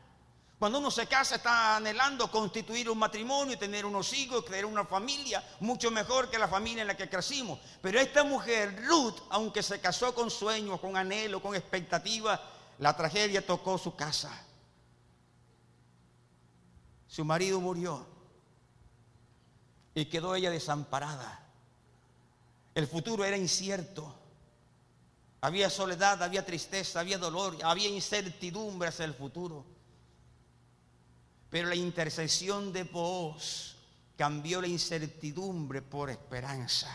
Cuando 0.57 0.79
uno 0.79 0.89
se 0.89 1.05
casa 1.05 1.35
está 1.35 1.75
anhelando 1.75 2.31
constituir 2.31 2.89
un 2.89 2.97
matrimonio, 2.97 3.57
tener 3.57 3.85
unos 3.85 4.13
hijos, 4.13 4.45
crear 4.45 4.65
una 4.65 4.85
familia, 4.85 5.43
mucho 5.59 5.91
mejor 5.91 6.29
que 6.29 6.39
la 6.39 6.47
familia 6.47 6.81
en 6.81 6.87
la 6.87 6.95
que 6.95 7.09
crecimos. 7.09 7.59
Pero 7.81 7.99
esta 7.99 8.23
mujer, 8.23 8.81
Ruth, 8.85 9.17
aunque 9.29 9.61
se 9.61 9.81
casó 9.81 10.15
con 10.15 10.31
sueños, 10.31 10.79
con 10.79 10.95
anhelo, 10.95 11.41
con 11.41 11.55
expectativa, 11.55 12.41
la 12.79 12.95
tragedia 12.95 13.45
tocó 13.45 13.77
su 13.77 13.95
casa. 13.95 14.31
Su 17.07 17.25
marido 17.25 17.59
murió 17.59 18.05
y 19.93 20.05
quedó 20.05 20.35
ella 20.35 20.51
desamparada. 20.51 21.41
El 22.73 22.87
futuro 22.87 23.25
era 23.25 23.37
incierto. 23.37 24.13
Había 25.41 25.69
soledad, 25.69 26.23
había 26.23 26.45
tristeza, 26.45 27.01
había 27.01 27.17
dolor, 27.17 27.57
había 27.63 27.89
incertidumbre 27.89 28.87
hacia 28.87 29.05
el 29.05 29.13
futuro. 29.13 29.74
Pero 31.55 31.69
la 31.69 31.75
intercesión 31.75 32.73
de 32.73 32.83
vos 32.83 33.77
cambió 34.17 34.59
la 34.59 34.67
incertidumbre 34.67 35.81
por 35.81 36.09
esperanza. 36.09 36.89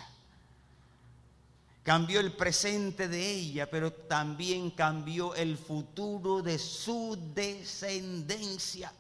Cambió 1.83 2.21
el 2.21 2.33
presente 2.33 3.09
de 3.09 3.27
ella, 3.27 3.71
pero 3.71 3.91
también 3.91 4.71
cambió 4.73 5.35
el 5.35 5.57
futuro 5.57 6.43
de 6.43 6.59
su 6.59 7.19
descendencia. 7.35 8.93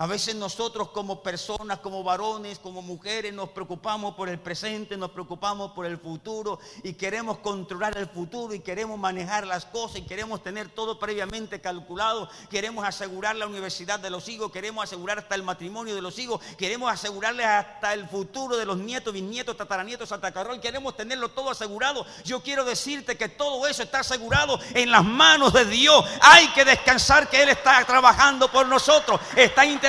A 0.00 0.06
veces 0.06 0.36
nosotros 0.36 0.90
como 0.90 1.24
personas, 1.24 1.80
como 1.80 2.04
varones, 2.04 2.60
como 2.60 2.82
mujeres, 2.82 3.34
nos 3.34 3.48
preocupamos 3.48 4.14
por 4.14 4.28
el 4.28 4.38
presente, 4.38 4.96
nos 4.96 5.10
preocupamos 5.10 5.72
por 5.72 5.86
el 5.86 5.98
futuro 5.98 6.60
y 6.84 6.92
queremos 6.92 7.38
controlar 7.38 7.98
el 7.98 8.06
futuro 8.06 8.54
y 8.54 8.60
queremos 8.60 8.96
manejar 8.96 9.44
las 9.44 9.64
cosas 9.64 9.98
y 9.98 10.02
queremos 10.02 10.40
tener 10.40 10.68
todo 10.68 11.00
previamente 11.00 11.60
calculado. 11.60 12.30
Queremos 12.48 12.86
asegurar 12.86 13.34
la 13.34 13.48
universidad 13.48 13.98
de 13.98 14.08
los 14.08 14.28
hijos, 14.28 14.52
queremos 14.52 14.84
asegurar 14.84 15.18
hasta 15.18 15.34
el 15.34 15.42
matrimonio 15.42 15.96
de 15.96 16.02
los 16.02 16.16
hijos, 16.20 16.40
queremos 16.56 16.92
asegurarles 16.92 17.46
hasta 17.46 17.92
el 17.92 18.08
futuro 18.08 18.56
de 18.56 18.66
los 18.66 18.78
nietos, 18.78 19.12
bisnietos, 19.12 19.56
tataranietos, 19.56 20.14
Carol. 20.32 20.60
Queremos 20.60 20.96
tenerlo 20.96 21.30
todo 21.30 21.50
asegurado. 21.50 22.06
Yo 22.24 22.40
quiero 22.40 22.64
decirte 22.64 23.16
que 23.16 23.28
todo 23.28 23.66
eso 23.66 23.82
está 23.82 24.00
asegurado 24.00 24.60
en 24.74 24.92
las 24.92 25.04
manos 25.04 25.52
de 25.52 25.64
Dios. 25.64 26.04
Hay 26.20 26.46
que 26.52 26.64
descansar 26.64 27.28
que 27.28 27.42
Él 27.42 27.48
está 27.48 27.84
trabajando 27.84 28.48
por 28.48 28.68
nosotros. 28.68 29.20
Está 29.34 29.66
intercediendo 29.66 29.87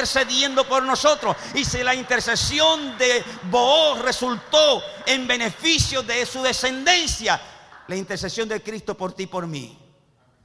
por 0.68 0.84
nosotros. 0.84 1.36
Y 1.53 1.65
si 1.65 1.84
la 1.84 1.96
intercesión 1.96 2.98
de 2.98 3.24
Booz 3.50 4.01
resultó 4.01 4.82
en 5.06 5.27
beneficio 5.27 6.03
de 6.03 6.25
su 6.25 6.41
descendencia, 6.41 7.39
la 7.88 7.96
intercesión 7.96 8.48
de 8.48 8.62
Cristo 8.62 8.96
por 8.96 9.13
ti 9.13 9.24
y 9.24 9.27
por 9.27 9.48
mí 9.48 9.77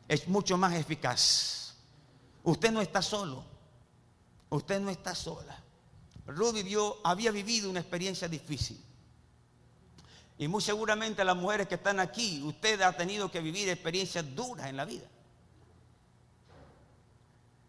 es 0.08 0.26
mucho 0.28 0.56
más 0.56 0.74
eficaz. 0.74 1.74
Usted 2.42 2.70
no 2.72 2.80
está 2.80 3.02
solo. 3.02 3.44
Usted 4.50 4.80
no 4.80 4.90
está 4.90 5.14
sola. 5.14 5.56
Ruth 6.26 6.54
vivió, 6.54 6.98
había 7.04 7.30
vivido 7.30 7.68
una 7.68 7.80
experiencia 7.80 8.28
difícil. 8.28 8.80
Y 10.38 10.48
muy 10.48 10.62
seguramente 10.62 11.24
las 11.24 11.36
mujeres 11.36 11.68
que 11.68 11.76
están 11.76 12.00
aquí, 12.00 12.42
usted 12.44 12.80
ha 12.80 12.96
tenido 12.96 13.30
que 13.30 13.40
vivir 13.40 13.68
experiencias 13.68 14.24
duras 14.34 14.68
en 14.68 14.76
la 14.76 14.84
vida. 14.84 15.06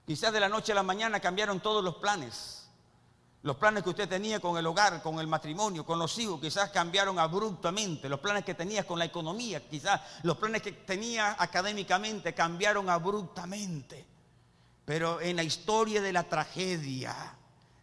Quizás 0.05 0.31
de 0.31 0.39
la 0.39 0.49
noche 0.49 0.71
a 0.71 0.75
la 0.75 0.83
mañana 0.83 1.19
cambiaron 1.19 1.59
todos 1.59 1.83
los 1.83 1.95
planes. 1.95 2.67
Los 3.41 3.57
planes 3.57 3.83
que 3.83 3.89
usted 3.89 4.09
tenía 4.09 4.39
con 4.39 4.57
el 4.57 4.65
hogar, 4.65 5.03
con 5.03 5.19
el 5.19 5.27
matrimonio, 5.27 5.85
con 5.85 5.99
los 5.99 6.17
hijos, 6.17 6.41
quizás 6.41 6.71
cambiaron 6.71 7.19
abruptamente. 7.19 8.09
Los 8.09 8.19
planes 8.19 8.43
que 8.43 8.55
tenía 8.55 8.85
con 8.85 8.97
la 8.97 9.05
economía, 9.05 9.67
quizás 9.69 10.01
los 10.23 10.37
planes 10.37 10.63
que 10.63 10.71
tenía 10.71 11.35
académicamente 11.37 12.33
cambiaron 12.33 12.89
abruptamente. 12.89 14.05
Pero 14.83 15.21
en 15.21 15.35
la 15.35 15.43
historia 15.43 16.01
de 16.01 16.13
la 16.13 16.23
tragedia 16.23 17.35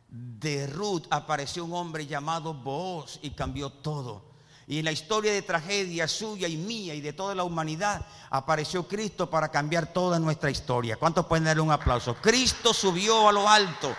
de 0.08 0.66
Ruth 0.66 1.04
apareció 1.10 1.64
un 1.64 1.74
hombre 1.74 2.06
llamado 2.06 2.54
Boaz 2.54 3.18
y 3.22 3.30
cambió 3.30 3.70
todo. 3.70 4.31
Y 4.66 4.78
en 4.78 4.84
la 4.84 4.92
historia 4.92 5.32
de 5.32 5.42
tragedia 5.42 6.06
suya 6.06 6.46
y 6.48 6.56
mía 6.56 6.94
y 6.94 7.00
de 7.00 7.12
toda 7.12 7.34
la 7.34 7.44
humanidad 7.44 8.06
apareció 8.30 8.86
Cristo 8.86 9.28
para 9.28 9.50
cambiar 9.50 9.92
toda 9.92 10.18
nuestra 10.18 10.50
historia. 10.50 10.96
¿Cuántos 10.96 11.26
pueden 11.26 11.44
darle 11.44 11.62
un 11.62 11.72
aplauso? 11.72 12.14
Cristo 12.14 12.72
subió 12.72 13.28
a 13.28 13.32
lo 13.32 13.48
alto. 13.48 13.94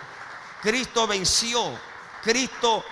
Cristo 0.62 1.06
venció. 1.06 1.78
Cristo 2.24 2.84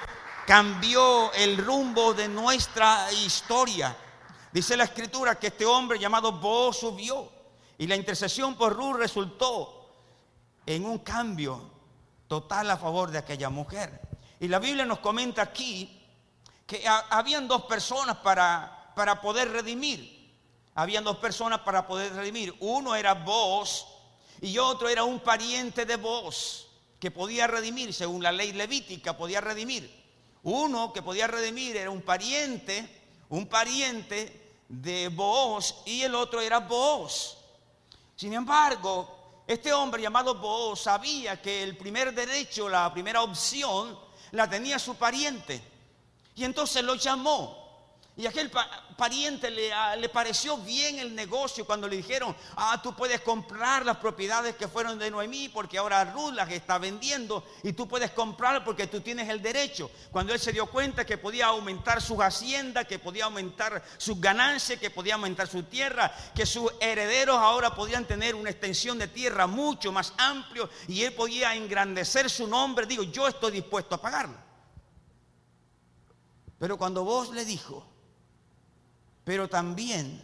cambió 0.45 1.31
el 1.33 1.57
rumbo 1.57 2.13
de 2.13 2.27
nuestra 2.27 3.11
historia. 3.13 3.95
Dice 4.51 4.75
la 4.75 4.83
escritura 4.83 5.35
que 5.35 5.47
este 5.47 5.65
hombre 5.65 5.97
llamado 5.97 6.33
Bo 6.33 6.73
subió 6.73 7.29
y 7.77 7.87
la 7.87 7.95
intercesión 7.95 8.55
por 8.55 8.75
Ruth 8.75 8.97
resultó 8.97 9.89
en 10.65 10.85
un 10.85 10.99
cambio 10.99 11.71
total 12.27 12.69
a 12.69 12.77
favor 12.77 13.11
de 13.11 13.19
aquella 13.19 13.49
mujer. 13.49 14.01
Y 14.39 14.47
la 14.49 14.59
Biblia 14.59 14.85
nos 14.85 14.99
comenta 14.99 15.41
aquí 15.41 16.00
que 16.71 16.87
habían 16.87 17.49
dos 17.49 17.63
personas 17.63 18.15
para, 18.19 18.93
para 18.95 19.19
poder 19.19 19.51
redimir. 19.51 20.31
Habían 20.73 21.03
dos 21.03 21.17
personas 21.17 21.59
para 21.59 21.85
poder 21.85 22.13
redimir. 22.13 22.55
Uno 22.61 22.95
era 22.95 23.13
vos 23.13 23.85
y 24.39 24.57
otro 24.57 24.87
era 24.87 25.03
un 25.03 25.19
pariente 25.19 25.85
de 25.85 25.97
vos 25.97 26.69
que 26.97 27.11
podía 27.11 27.45
redimir, 27.45 27.93
según 27.93 28.23
la 28.23 28.31
ley 28.31 28.53
levítica, 28.53 29.17
podía 29.17 29.41
redimir. 29.41 30.01
Uno 30.43 30.93
que 30.93 31.01
podía 31.01 31.27
redimir 31.27 31.75
era 31.75 31.89
un 31.89 32.03
pariente, 32.03 33.01
un 33.27 33.47
pariente 33.47 34.61
de 34.69 35.09
vos 35.09 35.81
y 35.85 36.03
el 36.03 36.15
otro 36.15 36.39
era 36.39 36.59
vos. 36.59 37.37
Sin 38.15 38.31
embargo, 38.31 39.43
este 39.45 39.73
hombre 39.73 40.01
llamado 40.01 40.35
vos 40.35 40.79
sabía 40.79 41.41
que 41.41 41.63
el 41.63 41.75
primer 41.75 42.13
derecho, 42.13 42.69
la 42.69 42.93
primera 42.93 43.23
opción, 43.23 43.99
la 44.31 44.49
tenía 44.49 44.79
su 44.79 44.95
pariente. 44.95 45.69
Y 46.35 46.43
entonces 46.43 46.83
lo 46.83 46.95
llamó. 46.95 47.61
Y 48.17 48.27
aquel 48.27 48.51
pariente 48.97 49.49
le, 49.49 49.71
ah, 49.71 49.95
le, 49.95 50.09
pareció 50.09 50.57
bien 50.57 50.99
el 50.99 51.15
negocio 51.15 51.65
cuando 51.65 51.87
le 51.87 51.95
dijeron, 51.95 52.35
ah, 52.57 52.79
tú 52.83 52.93
puedes 52.93 53.21
comprar 53.21 53.85
las 53.85 53.97
propiedades 53.97 54.57
que 54.57 54.67
fueron 54.67 54.99
de 54.99 55.09
Noemí 55.09 55.47
porque 55.47 55.77
ahora 55.77 56.03
Ruth 56.03 56.33
las 56.33 56.51
está 56.51 56.77
vendiendo 56.77 57.43
y 57.63 57.71
tú 57.71 57.87
puedes 57.87 58.11
comprar 58.11 58.65
porque 58.65 58.87
tú 58.87 58.99
tienes 58.99 59.29
el 59.29 59.41
derecho. 59.41 59.89
Cuando 60.11 60.33
él 60.33 60.41
se 60.41 60.51
dio 60.51 60.65
cuenta 60.65 61.05
que 61.05 61.17
podía 61.17 61.47
aumentar 61.47 62.01
sus 62.01 62.19
haciendas, 62.19 62.85
que 62.85 62.99
podía 62.99 63.25
aumentar 63.25 63.81
sus 63.97 64.19
ganancias, 64.19 64.77
que 64.77 64.89
podía 64.89 65.13
aumentar 65.13 65.47
su 65.47 65.63
tierra, 65.63 66.13
que 66.35 66.45
sus 66.45 66.69
herederos 66.81 67.37
ahora 67.37 67.73
podían 67.73 68.05
tener 68.05 68.35
una 68.35 68.49
extensión 68.49 68.99
de 68.99 69.07
tierra 69.07 69.47
mucho 69.47 69.93
más 69.93 70.13
amplio 70.17 70.69
y 70.89 71.03
él 71.03 71.13
podía 71.13 71.55
engrandecer 71.55 72.29
su 72.29 72.45
nombre, 72.45 72.85
digo, 72.85 73.03
yo 73.03 73.25
estoy 73.25 73.51
dispuesto 73.53 73.95
a 73.95 74.01
pagarla. 74.01 74.50
Pero 76.61 76.77
cuando 76.77 77.03
vos 77.03 77.31
le 77.31 77.43
dijo, 77.43 77.83
pero 79.23 79.49
también, 79.49 80.23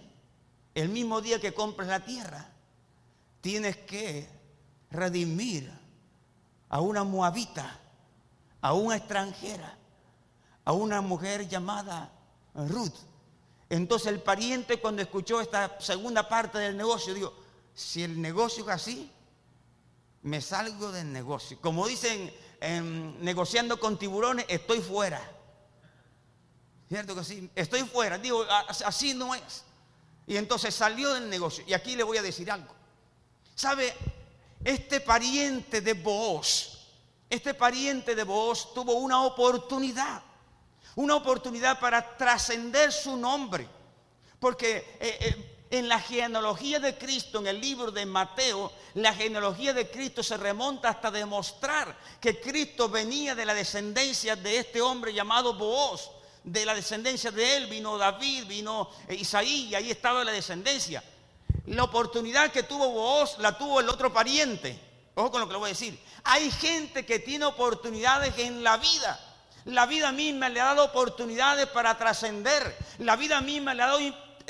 el 0.75 0.87
mismo 0.87 1.19
día 1.19 1.41
que 1.41 1.51
compras 1.51 1.87
la 1.87 2.05
tierra, 2.05 2.53
tienes 3.41 3.75
que 3.77 4.29
redimir 4.91 5.67
a 6.69 6.79
una 6.79 7.03
moabita, 7.03 7.79
a 8.61 8.73
una 8.73 8.97
extranjera, 8.97 9.79
a 10.63 10.73
una 10.73 11.01
mujer 11.01 11.47
llamada 11.47 12.11
Ruth. 12.53 12.93
Entonces 13.67 14.09
el 14.09 14.21
pariente 14.21 14.79
cuando 14.79 15.01
escuchó 15.01 15.41
esta 15.41 15.79
segunda 15.79 16.29
parte 16.29 16.59
del 16.59 16.77
negocio, 16.77 17.15
dijo, 17.15 17.33
si 17.73 18.03
el 18.03 18.21
negocio 18.21 18.63
es 18.65 18.69
así, 18.69 19.11
me 20.21 20.39
salgo 20.41 20.91
del 20.91 21.11
negocio. 21.11 21.57
Como 21.59 21.87
dicen 21.87 22.31
en, 22.61 23.25
negociando 23.25 23.79
con 23.79 23.97
tiburones, 23.97 24.45
estoy 24.47 24.81
fuera. 24.81 25.33
¿Cierto 26.89 27.15
que 27.15 27.23
sí? 27.23 27.49
Estoy 27.55 27.83
fuera. 27.83 28.17
Digo, 28.17 28.45
así 28.49 29.13
no 29.13 29.35
es. 29.35 29.63
Y 30.25 30.37
entonces 30.37 30.73
salió 30.73 31.13
del 31.13 31.29
negocio. 31.29 31.63
Y 31.67 31.73
aquí 31.73 31.95
le 31.95 32.03
voy 32.03 32.17
a 32.17 32.21
decir 32.21 32.49
algo. 32.49 32.73
¿Sabe? 33.55 33.93
Este 34.63 35.01
pariente 35.01 35.81
de 35.81 35.93
Booz, 35.93 36.77
este 37.29 37.53
pariente 37.53 38.15
de 38.15 38.23
Booz 38.23 38.73
tuvo 38.73 38.93
una 38.93 39.21
oportunidad. 39.23 40.21
Una 40.95 41.15
oportunidad 41.15 41.79
para 41.79 42.17
trascender 42.17 42.91
su 42.91 43.17
nombre. 43.17 43.67
Porque 44.39 44.97
eh, 44.99 45.17
eh, 45.19 45.57
en 45.69 45.89
la 45.89 45.99
genealogía 45.99 46.79
de 46.79 46.97
Cristo, 46.97 47.39
en 47.39 47.47
el 47.47 47.59
libro 47.59 47.91
de 47.91 48.05
Mateo, 48.05 48.71
la 48.93 49.13
genealogía 49.13 49.73
de 49.73 49.89
Cristo 49.89 50.23
se 50.23 50.37
remonta 50.37 50.89
hasta 50.89 51.11
demostrar 51.11 51.97
que 52.21 52.39
Cristo 52.39 52.87
venía 52.89 53.35
de 53.35 53.45
la 53.45 53.53
descendencia 53.53 54.35
de 54.35 54.59
este 54.59 54.81
hombre 54.81 55.13
llamado 55.13 55.53
Booz 55.53 56.16
de 56.47 56.65
la 56.65 56.73
descendencia 56.73 57.29
de 57.29 57.57
él, 57.57 57.67
vino 57.67 57.97
David, 57.97 58.45
vino 58.45 58.89
Isaí, 59.09 59.67
y 59.67 59.75
ahí 59.75 59.91
estaba 59.91 60.23
la 60.23 60.31
descendencia. 60.31 61.03
La 61.65 61.83
oportunidad 61.83 62.51
que 62.51 62.63
tuvo 62.63 62.89
vos 62.89 63.37
la 63.39 63.57
tuvo 63.57 63.81
el 63.81 63.89
otro 63.89 64.13
pariente. 64.13 64.79
Ojo 65.15 65.29
con 65.29 65.41
lo 65.41 65.47
que 65.47 65.53
le 65.53 65.59
voy 65.59 65.67
a 65.67 65.73
decir. 65.73 65.99
Hay 66.23 66.49
gente 66.51 67.05
que 67.05 67.19
tiene 67.19 67.45
oportunidades 67.45 68.37
en 68.37 68.63
la 68.63 68.77
vida. 68.77 69.19
La 69.65 69.85
vida 69.85 70.13
misma 70.13 70.47
le 70.47 70.61
ha 70.61 70.65
dado 70.65 70.85
oportunidades 70.85 71.67
para 71.67 71.97
trascender. 71.97 72.77
La 72.99 73.17
vida 73.17 73.41
misma 73.41 73.73
le 73.73 73.83
ha 73.83 73.87
dado 73.87 73.99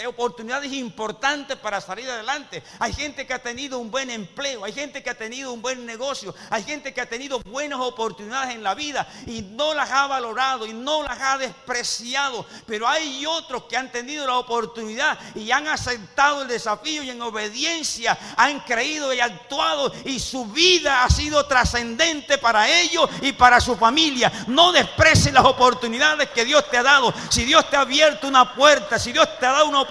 oportunidades 0.05 0.71
importantes 0.73 1.57
para 1.57 1.81
salir 1.81 2.09
adelante. 2.09 2.61
Hay 2.79 2.93
gente 2.93 3.25
que 3.25 3.33
ha 3.33 3.41
tenido 3.41 3.79
un 3.79 3.89
buen 3.89 4.11
empleo, 4.11 4.63
hay 4.63 4.73
gente 4.73 5.01
que 5.01 5.09
ha 5.09 5.17
tenido 5.17 5.51
un 5.51 5.61
buen 5.61 5.85
negocio, 5.85 6.35
hay 6.49 6.63
gente 6.63 6.93
que 6.93 7.01
ha 7.01 7.09
tenido 7.09 7.39
buenas 7.39 7.79
oportunidades 7.79 8.53
en 8.53 8.61
la 8.61 8.75
vida 8.75 9.07
y 9.25 9.41
no 9.41 9.73
las 9.73 9.89
ha 9.89 10.05
valorado 10.07 10.67
y 10.67 10.73
no 10.73 11.03
las 11.03 11.19
ha 11.19 11.37
despreciado. 11.37 12.45
Pero 12.67 12.87
hay 12.87 13.25
otros 13.25 13.63
que 13.63 13.77
han 13.77 13.91
tenido 13.91 14.27
la 14.27 14.37
oportunidad 14.37 15.17
y 15.33 15.49
han 15.51 15.67
aceptado 15.67 16.43
el 16.43 16.47
desafío 16.47 17.01
y 17.01 17.09
en 17.09 17.21
obediencia 17.21 18.17
han 18.35 18.59
creído 18.61 19.13
y 19.13 19.19
actuado 19.19 19.91
y 20.05 20.19
su 20.19 20.45
vida 20.45 21.03
ha 21.03 21.09
sido 21.09 21.45
trascendente 21.47 22.37
para 22.37 22.69
ellos 22.69 23.09
y 23.21 23.31
para 23.31 23.59
su 23.59 23.75
familia. 23.75 24.31
No 24.47 24.71
desprecies 24.71 25.33
las 25.33 25.45
oportunidades 25.45 26.29
que 26.29 26.45
Dios 26.45 26.69
te 26.69 26.77
ha 26.77 26.83
dado. 26.83 27.13
Si 27.29 27.45
Dios 27.45 27.69
te 27.69 27.77
ha 27.77 27.81
abierto 27.81 28.27
una 28.27 28.53
puerta, 28.53 28.99
si 28.99 29.11
Dios 29.11 29.27
te 29.39 29.45
ha 29.45 29.51
dado 29.53 29.65
una 29.65 29.81
oportunidad, 29.81 29.86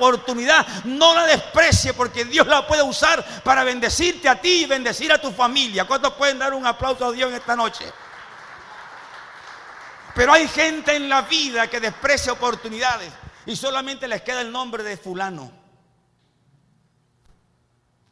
no 0.84 1.14
la 1.14 1.26
desprecie 1.26 1.94
porque 1.94 2.24
Dios 2.24 2.46
la 2.46 2.66
puede 2.66 2.82
usar 2.82 3.24
para 3.42 3.64
bendecirte 3.64 4.28
a 4.28 4.40
ti 4.40 4.64
y 4.64 4.66
bendecir 4.66 5.12
a 5.12 5.20
tu 5.20 5.32
familia. 5.32 5.84
¿Cuántos 5.84 6.14
pueden 6.14 6.38
dar 6.38 6.54
un 6.54 6.66
aplauso 6.66 7.06
a 7.06 7.12
Dios 7.12 7.30
en 7.30 7.36
esta 7.36 7.56
noche? 7.56 7.84
Pero 10.14 10.32
hay 10.32 10.48
gente 10.48 10.96
en 10.96 11.08
la 11.08 11.22
vida 11.22 11.68
que 11.68 11.78
desprecia 11.78 12.32
oportunidades 12.32 13.12
y 13.44 13.54
solamente 13.54 14.08
les 14.08 14.22
queda 14.22 14.40
el 14.40 14.50
nombre 14.50 14.82
de 14.82 14.96
fulano. 14.96 15.52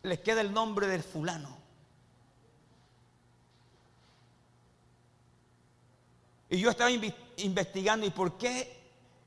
Les 0.02 0.20
queda 0.20 0.42
el 0.42 0.52
nombre 0.52 0.86
del 0.86 1.02
fulano. 1.02 1.56
Y 6.50 6.60
yo 6.60 6.70
estaba 6.70 6.90
investigando 6.90 8.06
y 8.06 8.10
por 8.10 8.36
qué 8.36 8.73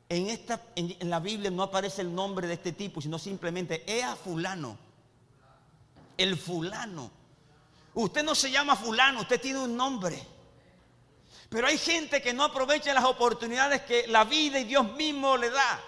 en, 0.09 0.29
esta, 0.29 0.61
en, 0.75 0.95
la 1.09 1.19
Biblia 1.19 1.51
no 1.51 1.63
aparece 1.63 2.01
el 2.01 2.13
nombre 2.13 2.47
de 2.47 2.53
este 2.53 2.71
tipo, 2.71 3.01
sino 3.01 3.19
simplemente 3.19 3.83
Ea 3.85 4.15
fulano. 4.15 4.77
El 6.17 6.37
fulano. 6.37 7.11
Usted 7.93 8.23
no 8.23 8.35
se 8.35 8.51
llama 8.51 8.75
fulano, 8.75 9.21
usted 9.21 9.41
tiene 9.41 9.59
un 9.59 9.75
nombre. 9.75 10.21
Pero 11.49 11.67
hay 11.67 11.77
gente 11.77 12.21
que 12.21 12.33
no 12.33 12.43
aprovecha 12.43 12.93
las 12.93 13.05
oportunidades 13.05 13.81
que 13.81 14.07
la 14.07 14.23
vida 14.23 14.59
y 14.59 14.65
Dios 14.65 14.91
mismo 14.93 15.37
le 15.37 15.49
da. 15.49 15.81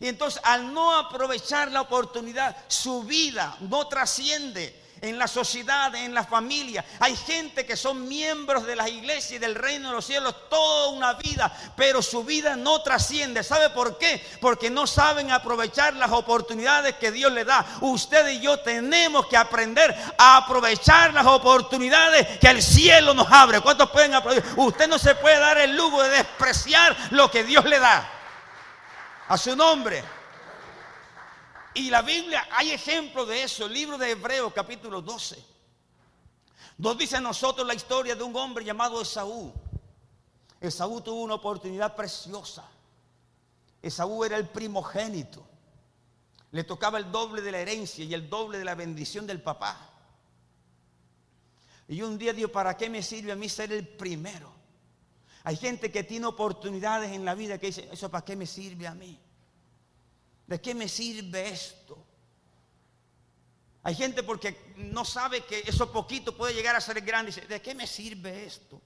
Y 0.00 0.08
entonces 0.08 0.40
al 0.44 0.72
no 0.72 0.94
aprovechar 0.96 1.70
la 1.70 1.82
oportunidad, 1.82 2.56
su 2.68 3.02
vida 3.04 3.56
no 3.60 3.86
trasciende 3.88 4.81
en 5.02 5.18
la 5.18 5.26
sociedad, 5.26 5.92
en 5.96 6.14
la 6.14 6.24
familia. 6.24 6.84
Hay 7.00 7.16
gente 7.16 7.66
que 7.66 7.76
son 7.76 8.06
miembros 8.06 8.64
de 8.64 8.76
las 8.76 8.88
iglesias 8.88 9.32
y 9.32 9.38
del 9.38 9.56
reino 9.56 9.88
de 9.88 9.96
los 9.96 10.06
cielos 10.06 10.48
toda 10.48 10.90
una 10.90 11.14
vida, 11.14 11.52
pero 11.76 12.00
su 12.00 12.22
vida 12.22 12.54
no 12.54 12.82
trasciende. 12.82 13.42
¿Sabe 13.42 13.70
por 13.70 13.98
qué? 13.98 14.24
Porque 14.40 14.70
no 14.70 14.86
saben 14.86 15.32
aprovechar 15.32 15.94
las 15.96 16.12
oportunidades 16.12 16.94
que 16.94 17.10
Dios 17.10 17.32
le 17.32 17.44
da. 17.44 17.66
Usted 17.80 18.28
y 18.28 18.40
yo 18.40 18.60
tenemos 18.60 19.26
que 19.26 19.36
aprender 19.36 19.92
a 20.16 20.36
aprovechar 20.36 21.12
las 21.12 21.26
oportunidades 21.26 22.38
que 22.38 22.48
el 22.48 22.62
cielo 22.62 23.12
nos 23.12 23.30
abre. 23.30 23.60
¿Cuántos 23.60 23.90
pueden 23.90 24.14
aprovechar? 24.14 24.52
Usted 24.56 24.86
no 24.86 25.00
se 25.00 25.16
puede 25.16 25.40
dar 25.40 25.58
el 25.58 25.76
lujo 25.76 26.00
de 26.00 26.10
despreciar 26.10 26.96
lo 27.10 27.28
que 27.28 27.42
Dios 27.42 27.64
le 27.64 27.80
da. 27.80 28.08
A 29.28 29.36
su 29.36 29.56
nombre. 29.56 30.21
Y 31.74 31.88
la 31.88 32.02
Biblia, 32.02 32.46
hay 32.50 32.70
ejemplos 32.70 33.28
de 33.28 33.44
eso. 33.44 33.66
El 33.66 33.72
libro 33.72 33.96
de 33.96 34.10
Hebreos 34.10 34.52
capítulo 34.52 35.00
12. 35.00 35.42
Nos 36.78 36.98
dice 36.98 37.16
a 37.16 37.20
nosotros 37.20 37.66
la 37.66 37.74
historia 37.74 38.14
de 38.14 38.22
un 38.22 38.36
hombre 38.36 38.64
llamado 38.64 39.00
Esaú. 39.00 39.52
Esaú 40.60 41.00
tuvo 41.00 41.22
una 41.22 41.34
oportunidad 41.34 41.96
preciosa. 41.96 42.68
Esaú 43.80 44.24
era 44.24 44.36
el 44.36 44.48
primogénito. 44.48 45.46
Le 46.50 46.64
tocaba 46.64 46.98
el 46.98 47.10
doble 47.10 47.40
de 47.40 47.52
la 47.52 47.58
herencia 47.58 48.04
y 48.04 48.12
el 48.12 48.28
doble 48.28 48.58
de 48.58 48.64
la 48.64 48.74
bendición 48.74 49.26
del 49.26 49.40
papá. 49.40 49.88
Y 51.88 52.02
un 52.02 52.18
día 52.18 52.32
dijo, 52.32 52.48
¿para 52.48 52.76
qué 52.76 52.90
me 52.90 53.02
sirve 53.02 53.32
a 53.32 53.36
mí 53.36 53.48
ser 53.48 53.72
el 53.72 53.88
primero? 53.88 54.52
Hay 55.44 55.56
gente 55.56 55.90
que 55.90 56.04
tiene 56.04 56.26
oportunidades 56.26 57.10
en 57.12 57.24
la 57.24 57.34
vida 57.34 57.58
que 57.58 57.66
dice, 57.66 57.88
¿eso 57.90 58.10
para 58.10 58.24
qué 58.24 58.36
me 58.36 58.46
sirve 58.46 58.86
a 58.86 58.94
mí? 58.94 59.18
¿De 60.52 60.60
qué 60.60 60.74
me 60.74 60.86
sirve 60.86 61.48
esto? 61.48 61.96
Hay 63.84 63.94
gente 63.94 64.22
porque 64.22 64.74
no 64.76 65.02
sabe 65.02 65.46
que 65.46 65.60
eso 65.60 65.90
poquito 65.90 66.36
puede 66.36 66.52
llegar 66.52 66.76
a 66.76 66.80
ser 66.82 67.00
grande. 67.00 67.32
Dice, 67.32 67.46
¿de 67.46 67.62
qué 67.62 67.74
me 67.74 67.86
sirve 67.86 68.44
esto? 68.44 68.78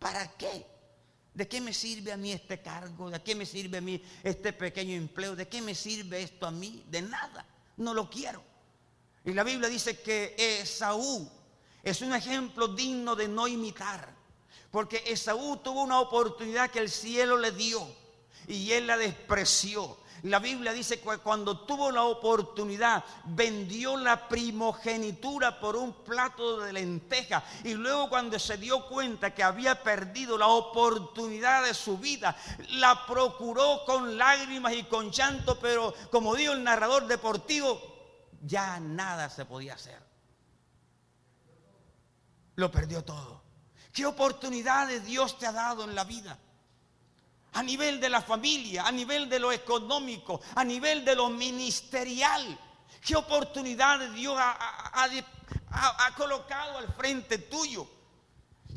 ¿Para 0.00 0.32
qué? 0.32 0.66
¿De 1.32 1.46
qué 1.46 1.60
me 1.60 1.72
sirve 1.72 2.10
a 2.10 2.16
mí 2.16 2.32
este 2.32 2.60
cargo? 2.60 3.08
¿De 3.08 3.22
qué 3.22 3.36
me 3.36 3.46
sirve 3.46 3.78
a 3.78 3.80
mí 3.80 4.02
este 4.24 4.52
pequeño 4.52 4.96
empleo? 4.96 5.36
¿De 5.36 5.46
qué 5.46 5.62
me 5.62 5.76
sirve 5.76 6.24
esto 6.24 6.44
a 6.44 6.50
mí? 6.50 6.82
De 6.88 7.02
nada. 7.02 7.46
No 7.76 7.94
lo 7.94 8.10
quiero. 8.10 8.42
Y 9.24 9.32
la 9.32 9.44
Biblia 9.44 9.68
dice 9.68 10.00
que 10.00 10.34
Esaú 10.36 11.30
es 11.84 12.02
un 12.02 12.14
ejemplo 12.14 12.66
digno 12.66 13.14
de 13.14 13.28
no 13.28 13.46
imitar. 13.46 14.12
Porque 14.72 15.04
Esaú 15.06 15.58
tuvo 15.58 15.84
una 15.84 16.00
oportunidad 16.00 16.72
que 16.72 16.80
el 16.80 16.90
cielo 16.90 17.38
le 17.38 17.52
dio 17.52 17.86
y 18.48 18.72
él 18.72 18.88
la 18.88 18.96
despreció. 18.96 20.01
La 20.22 20.38
Biblia 20.38 20.72
dice 20.72 21.00
que 21.00 21.18
cuando 21.18 21.60
tuvo 21.60 21.90
la 21.90 22.04
oportunidad, 22.04 23.04
vendió 23.24 23.96
la 23.96 24.28
primogenitura 24.28 25.58
por 25.58 25.74
un 25.74 25.92
plato 26.04 26.60
de 26.60 26.72
lenteja. 26.72 27.42
Y 27.64 27.74
luego 27.74 28.08
cuando 28.08 28.38
se 28.38 28.56
dio 28.56 28.86
cuenta 28.86 29.34
que 29.34 29.42
había 29.42 29.82
perdido 29.82 30.38
la 30.38 30.46
oportunidad 30.46 31.64
de 31.64 31.74
su 31.74 31.98
vida, 31.98 32.36
la 32.70 33.04
procuró 33.04 33.84
con 33.84 34.16
lágrimas 34.16 34.74
y 34.74 34.84
con 34.84 35.10
llanto, 35.10 35.58
pero 35.58 35.92
como 36.12 36.36
dijo 36.36 36.52
el 36.52 36.62
narrador 36.62 37.08
deportivo, 37.08 37.80
ya 38.42 38.78
nada 38.78 39.28
se 39.28 39.44
podía 39.44 39.74
hacer. 39.74 40.00
Lo 42.54 42.70
perdió 42.70 43.02
todo. 43.02 43.42
¿Qué 43.92 44.06
oportunidades 44.06 45.04
Dios 45.04 45.36
te 45.36 45.46
ha 45.46 45.52
dado 45.52 45.82
en 45.82 45.96
la 45.96 46.04
vida? 46.04 46.38
A 47.52 47.62
nivel 47.62 48.00
de 48.00 48.08
la 48.08 48.22
familia, 48.22 48.86
a 48.86 48.92
nivel 48.92 49.28
de 49.28 49.38
lo 49.38 49.52
económico, 49.52 50.40
a 50.54 50.64
nivel 50.64 51.04
de 51.04 51.14
lo 51.14 51.28
ministerial. 51.28 52.58
¿Qué 53.04 53.16
oportunidades 53.16 54.12
Dios 54.14 54.36
ha, 54.38 56.14
colocado 56.16 56.78
al 56.78 56.92
frente 56.94 57.38
tuyo? 57.38 57.86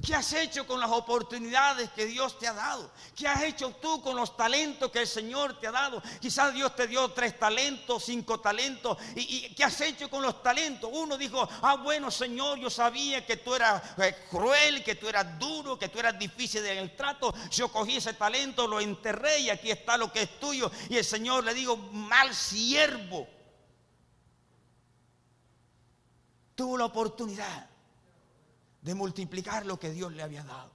¿Qué 0.06 0.14
has 0.14 0.34
hecho 0.34 0.68
con 0.68 0.80
las 0.80 0.92
oportunidades 0.92 1.90
que 1.90 2.06
Dios 2.06 2.38
te 2.38 2.48
ha 2.48 2.54
dado? 2.54 2.92
¿Qué 3.16 3.28
has 3.28 3.42
hecho 3.42 3.72
tú 3.82 4.04
con 4.04 4.16
los 4.16 4.38
talentos 4.38 4.92
que 4.92 5.00
el 5.00 5.08
Señor 5.08 5.60
te 5.60 5.66
ha 5.66 5.72
dado? 5.72 6.00
Quizás 6.22 6.54
Dios 6.54 6.76
te 6.76 6.86
dio 6.86 7.10
tres 7.10 7.40
talentos, 7.40 8.04
cinco 8.06 8.40
talentos. 8.40 9.00
¿Y, 9.16 9.50
qué 9.56 9.64
has 9.64 9.82
hecho 9.82 10.08
con 10.08 10.22
los 10.22 10.44
talentos? 10.44 10.92
Uno 10.94 11.18
dijo, 11.18 11.50
ah, 11.64 11.78
bueno, 11.78 12.12
Señor, 12.12 12.60
yo 12.60 12.70
sabía 12.70 13.26
que 13.26 13.38
tú 13.38 13.56
eras 13.56 13.82
eh, 13.98 14.16
cruel, 14.30 14.84
que 14.84 14.94
tú 14.94 15.10
eras 15.10 15.40
duro, 15.40 15.80
que 15.80 15.90
tú 15.90 15.98
eras 15.98 16.20
difícil 16.20 16.64
en 16.64 16.78
el 16.78 16.96
trato. 16.96 17.34
Yo 17.50 17.70
cogí 17.70 17.98
ese 17.98 18.14
talento, 18.14 18.68
lo 18.68 18.80
enterré 18.80 19.40
y 19.40 19.50
aquí 19.50 19.72
está 19.72 19.98
lo 19.98 20.12
que 20.12 20.22
es 20.22 20.40
tuyo. 20.40 20.70
Y 20.88 20.98
el 20.98 21.06
Señor 21.06 21.44
le 21.44 21.56
digo, 21.56 21.78
mal 21.78 22.36
siervo. 22.36 23.28
Tuvo 26.54 26.78
la 26.78 26.86
oportunidad 26.86 27.75
de 28.86 28.94
multiplicar 28.94 29.66
lo 29.66 29.80
que 29.80 29.90
Dios 29.90 30.14
le 30.14 30.22
había 30.22 30.44
dado. 30.44 30.75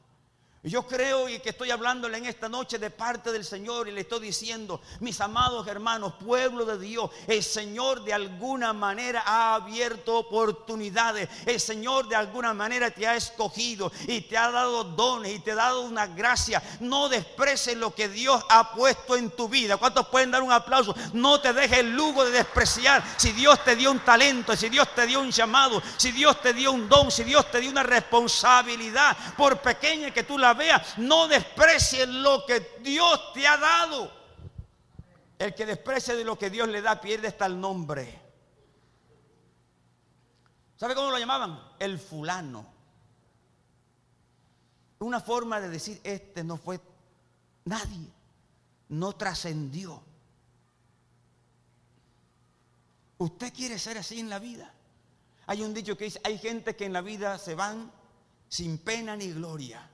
Yo 0.62 0.87
creo 0.87 1.27
y 1.27 1.38
que 1.38 1.51
estoy 1.51 1.70
hablándole 1.70 2.18
en 2.18 2.27
esta 2.27 2.46
noche 2.46 2.79
de 2.79 2.90
parte 2.90 3.33
del 3.33 3.46
Señor 3.46 3.88
y 3.88 3.92
le 3.92 4.03
estoy 4.03 4.20
diciendo, 4.20 4.83
mis 5.01 5.18
amados 5.23 5.66
hermanos, 5.66 6.12
pueblo 6.23 6.66
de 6.66 6.79
Dios, 6.79 7.11
el 7.29 7.42
Señor 7.42 8.05
de 8.05 8.12
alguna 8.12 8.75
manera 8.75 9.23
ha 9.25 9.55
abierto 9.55 10.18
oportunidades, 10.18 11.31
el 11.46 11.59
Señor 11.59 12.09
de 12.09 12.16
alguna 12.16 12.53
manera 12.53 12.90
te 12.90 13.07
ha 13.07 13.16
escogido 13.16 13.90
y 14.07 14.20
te 14.20 14.37
ha 14.37 14.51
dado 14.51 14.85
dones 14.85 15.33
y 15.33 15.38
te 15.38 15.53
ha 15.53 15.55
dado 15.55 15.81
una 15.81 16.07
gracia. 16.07 16.62
No 16.81 17.09
desprecies 17.09 17.79
lo 17.79 17.94
que 17.94 18.11
Dios 18.11 18.44
ha 18.51 18.75
puesto 18.75 19.16
en 19.16 19.31
tu 19.31 19.49
vida. 19.49 19.79
¿Cuántos 19.79 20.09
pueden 20.09 20.31
dar 20.31 20.42
un 20.42 20.53
aplauso? 20.53 20.94
No 21.14 21.40
te 21.40 21.55
dejes 21.55 21.79
el 21.79 21.96
lujo 21.96 22.27
de 22.27 22.33
despreciar 22.33 23.03
si 23.16 23.33
Dios 23.33 23.64
te 23.64 23.77
dio 23.77 23.90
un 23.90 24.01
talento, 24.01 24.55
si 24.55 24.68
Dios 24.68 24.94
te 24.94 25.07
dio 25.07 25.23
un 25.23 25.31
llamado, 25.31 25.83
si 25.96 26.12
Dios 26.12 26.38
te 26.42 26.53
dio 26.53 26.70
un 26.73 26.87
don, 26.87 27.11
si 27.11 27.25
Dios 27.25 27.51
te 27.51 27.61
dio 27.61 27.70
una 27.70 27.83
responsabilidad, 27.83 29.16
por 29.38 29.62
pequeña 29.62 30.11
que 30.11 30.23
tú 30.23 30.37
la 30.37 30.49
vea, 30.54 30.82
no 30.98 31.28
desprecies 31.28 32.08
lo 32.08 32.44
que 32.46 32.78
Dios 32.80 33.32
te 33.32 33.46
ha 33.46 33.56
dado. 33.56 34.12
El 35.38 35.54
que 35.54 35.64
desprecia 35.66 36.14
de 36.14 36.24
lo 36.24 36.38
que 36.38 36.50
Dios 36.50 36.68
le 36.68 36.82
da 36.82 37.00
pierde 37.00 37.28
hasta 37.28 37.46
el 37.46 37.60
nombre. 37.60 38.20
¿Sabe 40.76 40.94
cómo 40.94 41.10
lo 41.10 41.18
llamaban? 41.18 41.60
El 41.78 41.98
fulano. 41.98 42.66
Una 45.00 45.20
forma 45.20 45.60
de 45.60 45.68
decir, 45.70 46.00
este 46.04 46.44
no 46.44 46.56
fue 46.56 46.80
nadie, 47.64 48.08
no 48.90 49.12
trascendió. 49.14 50.02
¿Usted 53.16 53.52
quiere 53.52 53.78
ser 53.78 53.98
así 53.98 54.20
en 54.20 54.30
la 54.30 54.38
vida? 54.38 54.72
Hay 55.46 55.62
un 55.62 55.74
dicho 55.74 55.96
que 55.96 56.04
dice, 56.04 56.20
hay 56.24 56.38
gente 56.38 56.76
que 56.76 56.84
en 56.86 56.92
la 56.92 57.00
vida 57.00 57.38
se 57.38 57.54
van 57.54 57.90
sin 58.48 58.78
pena 58.78 59.16
ni 59.16 59.32
gloria. 59.32 59.88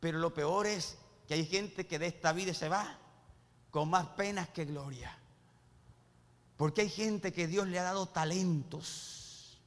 Pero 0.00 0.18
lo 0.18 0.32
peor 0.32 0.66
es 0.66 0.96
que 1.28 1.34
hay 1.34 1.46
gente 1.46 1.86
que 1.86 1.98
de 1.98 2.06
esta 2.06 2.32
vida 2.32 2.54
se 2.54 2.68
va 2.68 2.98
con 3.70 3.88
más 3.88 4.06
penas 4.08 4.48
que 4.48 4.64
gloria. 4.64 5.16
Porque 6.56 6.82
hay 6.82 6.90
gente 6.90 7.32
que 7.32 7.46
Dios 7.46 7.68
le 7.68 7.78
ha 7.78 7.84
dado 7.84 8.06
talentos. 8.06 9.58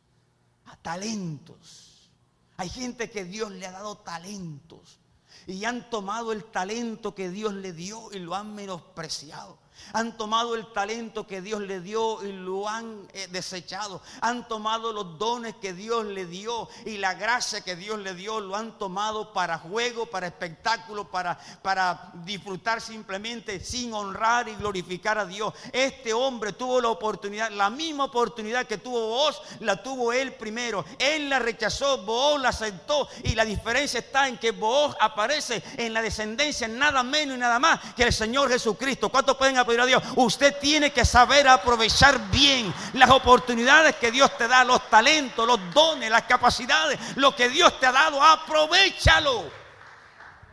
Talentos. 0.81 2.11
Hay 2.57 2.69
gente 2.69 3.09
que 3.09 3.23
Dios 3.25 3.51
le 3.51 3.65
ha 3.65 3.71
dado 3.71 3.97
talentos. 3.97 4.99
Y 5.47 5.63
han 5.65 5.89
tomado 5.89 6.31
el 6.31 6.43
talento 6.43 7.15
que 7.15 7.29
Dios 7.29 7.53
le 7.53 7.73
dio 7.73 8.11
y 8.11 8.19
lo 8.19 8.35
han 8.35 8.53
menospreciado. 8.53 9.57
Han 9.93 10.17
tomado 10.17 10.55
el 10.55 10.71
talento 10.73 11.27
que 11.27 11.41
Dios 11.41 11.61
le 11.61 11.79
dio 11.79 12.23
y 12.23 12.31
lo 12.31 12.67
han 12.67 13.07
eh, 13.13 13.27
desechado. 13.31 14.01
Han 14.21 14.47
tomado 14.47 14.93
los 14.93 15.17
dones 15.17 15.55
que 15.55 15.73
Dios 15.73 16.05
le 16.05 16.25
dio 16.25 16.69
y 16.85 16.97
la 16.97 17.13
gracia 17.13 17.61
que 17.61 17.75
Dios 17.75 17.99
le 17.99 18.13
dio. 18.13 18.39
Lo 18.39 18.55
han 18.55 18.77
tomado 18.77 19.33
para 19.33 19.59
juego, 19.59 20.05
para 20.05 20.27
espectáculo, 20.27 21.09
para, 21.09 21.37
para 21.61 22.11
disfrutar 22.25 22.81
simplemente 22.81 23.59
sin 23.59 23.93
honrar 23.93 24.47
y 24.47 24.55
glorificar 24.55 25.17
a 25.17 25.25
Dios. 25.25 25.53
Este 25.71 26.13
hombre 26.13 26.53
tuvo 26.53 26.81
la 26.81 26.89
oportunidad, 26.89 27.51
la 27.51 27.69
misma 27.69 28.05
oportunidad 28.05 28.65
que 28.65 28.77
tuvo 28.77 29.07
vos, 29.07 29.41
la 29.59 29.81
tuvo 29.81 30.13
él 30.13 30.33
primero. 30.33 30.85
Él 30.99 31.29
la 31.29 31.39
rechazó, 31.39 32.03
vos 32.05 32.39
la 32.39 32.49
aceptó. 32.49 33.07
Y 33.23 33.35
la 33.35 33.45
diferencia 33.45 33.99
está 33.99 34.27
en 34.27 34.37
que 34.37 34.51
vos 34.51 34.95
aparece 34.99 35.63
en 35.77 35.93
la 35.93 36.01
descendencia 36.01 36.67
nada 36.67 37.03
menos 37.03 37.35
y 37.35 37.39
nada 37.39 37.59
más 37.59 37.79
que 37.95 38.03
el 38.03 38.13
Señor 38.13 38.49
Jesucristo. 38.49 39.09
¿Cuántos 39.09 39.37
pueden 39.37 39.57
pedir 39.65 39.81
a 39.81 39.85
Dios. 39.85 40.03
Usted 40.15 40.57
tiene 40.59 40.91
que 40.91 41.05
saber 41.05 41.47
aprovechar 41.47 42.29
bien 42.29 42.73
las 42.93 43.09
oportunidades 43.09 43.95
que 43.95 44.11
Dios 44.11 44.35
te 44.37 44.47
da, 44.47 44.63
los 44.63 44.89
talentos, 44.89 45.47
los 45.47 45.59
dones, 45.73 46.09
las 46.09 46.23
capacidades, 46.23 46.99
lo 47.15 47.35
que 47.35 47.49
Dios 47.49 47.79
te 47.79 47.85
ha 47.85 47.91
dado, 47.91 48.21
aprovechalo. 48.21 49.51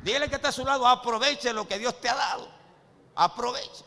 Dígale 0.03 0.29
que 0.29 0.37
está 0.37 0.49
a 0.49 0.53
su 0.53 0.65
lado, 0.65 0.87
aproveche 0.87 1.53
lo 1.53 1.69
que 1.69 1.79
Dios 1.79 2.01
te 2.01 2.09
ha 2.09 2.15
dado. 2.15 2.51
Aprovecha. 3.15 3.85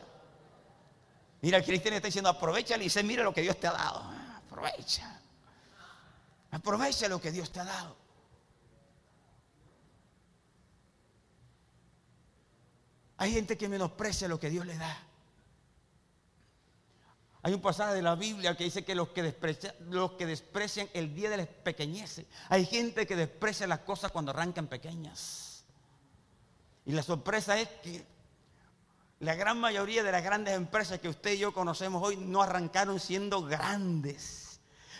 Mira, 1.41 1.57
el 1.57 1.65
cristiano 1.65 1.97
está 1.97 2.07
diciendo, 2.07 2.29
aprovecha 2.29 2.77
y 2.77 2.81
dice, 2.81 3.03
mira 3.03 3.23
lo 3.23 3.33
que 3.33 3.41
Dios 3.41 3.59
te 3.59 3.67
ha 3.67 3.71
dado. 3.71 4.03
Aprovecha. 4.37 5.19
Aprovecha 6.51 7.07
lo 7.07 7.19
que 7.19 7.31
Dios 7.31 7.51
te 7.51 7.59
ha 7.59 7.65
dado. 7.65 7.97
Hay 13.17 13.33
gente 13.33 13.57
que 13.57 13.69
menosprecia 13.69 14.27
lo 14.27 14.39
que 14.39 14.49
Dios 14.49 14.65
le 14.65 14.77
da. 14.77 14.97
Hay 17.45 17.53
un 17.53 17.59
pasaje 17.59 17.93
de 17.93 18.01
la 18.01 18.15
Biblia 18.15 18.55
que 18.55 18.63
dice 18.63 18.85
que 18.85 18.95
los 18.95 19.09
que, 19.09 19.21
desprecian, 19.21 20.87
el 20.93 21.13
día 21.13 21.29
de 21.29 21.37
las 21.37 21.47
pequeñeces. 21.47 22.25
Hay 22.47 22.65
gente 22.65 23.05
que 23.05 23.17
desprecia 23.17 23.67
las 23.67 23.79
cosas 23.79 24.13
cuando 24.13 24.31
arrancan 24.31 24.67
pequeñas. 24.67 25.65
Y 26.85 26.93
la 26.93 27.03
sorpresa 27.03 27.59
es 27.59 27.67
que 27.83 28.05
la 29.19 29.35
gran 29.35 29.59
mayoría 29.59 30.03
de 30.03 30.11
las 30.13 30.23
grandes 30.23 30.55
empresas 30.55 30.99
que 30.99 31.09
usted 31.09 31.33
y 31.33 31.39
yo 31.39 31.53
conocemos 31.53 32.01
hoy 32.01 32.15
no 32.15 32.41
arrancaron 32.41 33.01
siendo 33.01 33.43
grandes. 33.43 34.42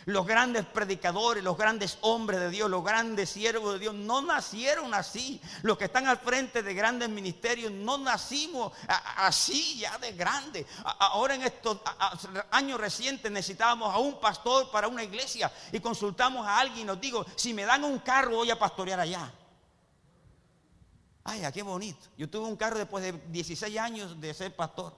Los 0.06 0.28
grandes 0.28 0.66
predicadores, 0.66 1.44
los 1.44 1.58
grandes 1.58 1.98
hombres 2.02 2.39
de 2.39 2.50
Dios, 2.50 2.70
los 2.70 2.84
grandes 2.84 3.30
siervos 3.30 3.74
de 3.74 3.80
Dios, 3.80 3.96
no 3.96 4.22
nacieron 4.22 4.94
así. 4.94 5.42
Los 5.62 5.78
que 5.78 5.86
están 5.86 6.08
al 6.08 6.18
frente 6.18 6.62
de 6.62 6.74
grandes 6.74 7.10
ministerios, 7.10 7.72
no 7.72 7.98
nacimos 7.98 8.74
así 8.88 9.80
ya 9.80 9.98
de 9.98 10.12
grande. 10.12 10.66
Ahora 11.00 11.36
en 11.36 11.44
estos 11.44 11.80
años 12.52 12.80
recientes 12.80 13.32
necesitábamos 13.32 13.94
a 13.94 13.98
un 14.00 14.20
pastor 14.20 14.70
para 14.72 14.88
una 14.88 15.04
iglesia 15.04 15.52
y 15.72 15.80
consultamos 15.80 16.46
a 16.46 16.60
alguien 16.60 16.82
y 16.82 16.84
nos 16.86 17.00
digo, 17.00 17.26
si 17.36 17.54
me 17.54 17.63
dan 17.63 17.84
un 17.84 18.00
carro 18.00 18.38
voy 18.38 18.52
a 18.52 18.60
pastorear 18.60 19.00
allá. 19.00 19.32
Ay, 21.24 21.44
qué 21.54 21.62
bonito. 21.62 22.08
Yo 22.18 22.30
tuve 22.30 22.46
un 22.46 22.58
carro 22.58 22.78
después 22.78 23.02
de 23.04 23.13
16 23.30 23.78
años 23.78 24.20
de 24.20 24.34
ser 24.34 24.54
pastor. 24.54 24.94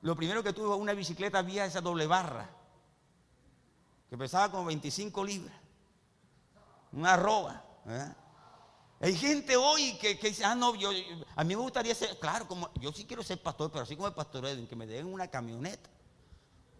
Lo 0.00 0.16
primero 0.16 0.42
que 0.42 0.54
tuve 0.54 0.68
fue 0.68 0.76
una 0.76 0.94
bicicleta 0.94 1.42
vía 1.42 1.66
esa 1.66 1.82
doble 1.82 2.06
barra 2.06 2.61
que 4.12 4.18
pesaba 4.18 4.50
como 4.50 4.66
25 4.66 5.24
libras. 5.24 5.54
Una 6.92 7.14
arroba. 7.14 7.64
Hay 9.00 9.16
gente 9.16 9.56
hoy 9.56 9.96
que, 9.96 10.16
dice, 10.16 10.44
ah, 10.44 10.54
no, 10.54 10.74
yo, 10.74 10.90
a 11.34 11.42
mí 11.42 11.56
me 11.56 11.62
gustaría 11.62 11.94
ser, 11.94 12.18
claro, 12.18 12.46
como 12.46 12.70
yo 12.74 12.92
sí 12.92 13.06
quiero 13.06 13.22
ser 13.22 13.40
pastor, 13.40 13.72
pero 13.72 13.84
así 13.84 13.96
como 13.96 14.08
el 14.08 14.12
pastor 14.12 14.44
Edwin, 14.44 14.66
que 14.66 14.76
me 14.76 14.86
den 14.86 15.06
una 15.06 15.28
camioneta, 15.28 15.88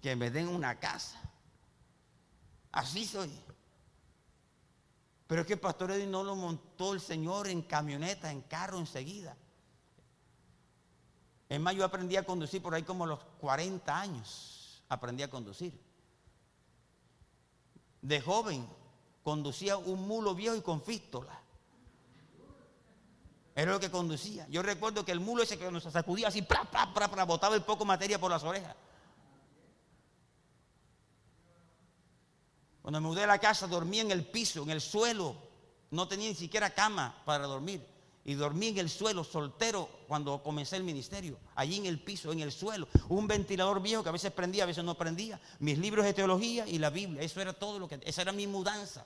que 0.03 0.15
me 0.15 0.31
den 0.31 0.47
una 0.47 0.79
casa. 0.79 1.19
Así 2.71 3.07
soy. 3.07 3.33
Pero 5.27 5.41
es 5.41 5.47
que 5.47 5.55
el 5.55 5.61
pastor 5.61 5.91
Edwin 5.93 6.11
no 6.11 6.25
lo 6.25 6.37
montó 6.37 6.93
el 6.93 7.01
Señor 7.01 7.49
en 7.49 7.63
camioneta, 7.63 8.31
en 8.31 8.43
carro 8.43 8.77
enseguida. 8.77 9.39
Es 11.49 11.59
más, 11.59 11.75
yo 11.75 11.83
aprendí 11.83 12.17
a 12.17 12.27
conducir 12.27 12.61
por 12.61 12.75
ahí 12.75 12.83
como 12.83 13.07
los 13.07 13.21
40 13.41 13.99
años. 13.99 14.85
Aprendí 14.91 15.23
a 15.23 15.31
conducir 15.31 15.92
de 18.03 18.21
joven 18.21 18.69
conducía 19.23 19.77
un 19.77 20.07
mulo 20.07 20.35
viejo 20.35 20.57
y 20.57 20.61
con 20.61 20.83
fístola. 20.83 21.41
Era 23.55 23.73
lo 23.73 23.81
que 23.81 23.91
conducía. 23.91 24.47
Yo 24.49 24.63
recuerdo 24.63 25.05
que 25.05 25.13
el 25.13 25.21
mulo 25.21 25.43
ese 25.43 25.59
que 25.59 25.71
nos 25.71 25.85
sacudía 25.85 26.29
así, 26.29 26.43
pra, 26.43 27.25
botaba 27.25 27.55
el 27.55 27.63
poco 27.63 27.85
materia 27.85 28.19
por 28.19 28.31
las 28.31 28.43
orejas. 28.45 28.75
Cuando 32.81 33.01
me 33.01 33.07
mudé 33.07 33.25
a 33.25 33.29
la 33.29 33.39
casa 33.39 33.67
dormía 33.67 34.03
en 34.03 34.11
el 34.11 34.27
piso, 34.27 34.63
en 34.63 34.71
el 34.71 34.81
suelo. 34.81 35.37
No 35.91 36.09
tenía 36.09 36.29
ni 36.29 36.35
siquiera 36.35 36.71
cama 36.71 37.23
para 37.25 37.47
dormir 37.47 37.92
y 38.25 38.35
dormí 38.35 38.69
en 38.69 38.79
el 38.79 38.89
suelo 38.89 39.25
soltero 39.25 39.89
cuando 40.07 40.43
comencé 40.43 40.77
el 40.77 40.85
ministerio, 40.85 41.39
allí 41.55 41.77
en 41.77 41.87
el 41.87 42.01
piso, 42.01 42.33
en 42.33 42.41
el 42.41 42.53
suelo, 42.53 42.89
un 43.09 43.27
ventilador 43.27 43.83
viejo 43.83 44.03
que 44.03 44.09
a 44.09 44.13
veces 44.13 44.33
prendía, 44.33 44.65
a 44.65 44.67
veces 44.67 44.85
no 44.85 44.97
prendía, 44.97 45.41
mis 45.59 45.79
libros 45.79 46.05
de 46.05 46.15
teología 46.15 46.67
y 46.69 46.79
la 46.79 46.91
Biblia, 46.91 47.23
eso 47.23 47.41
era 47.41 47.53
todo 47.53 47.79
lo 47.79 47.89
que, 47.89 48.01
esa 48.05 48.23
era 48.23 48.33
mi 48.33 48.47
mudanza. 48.47 49.05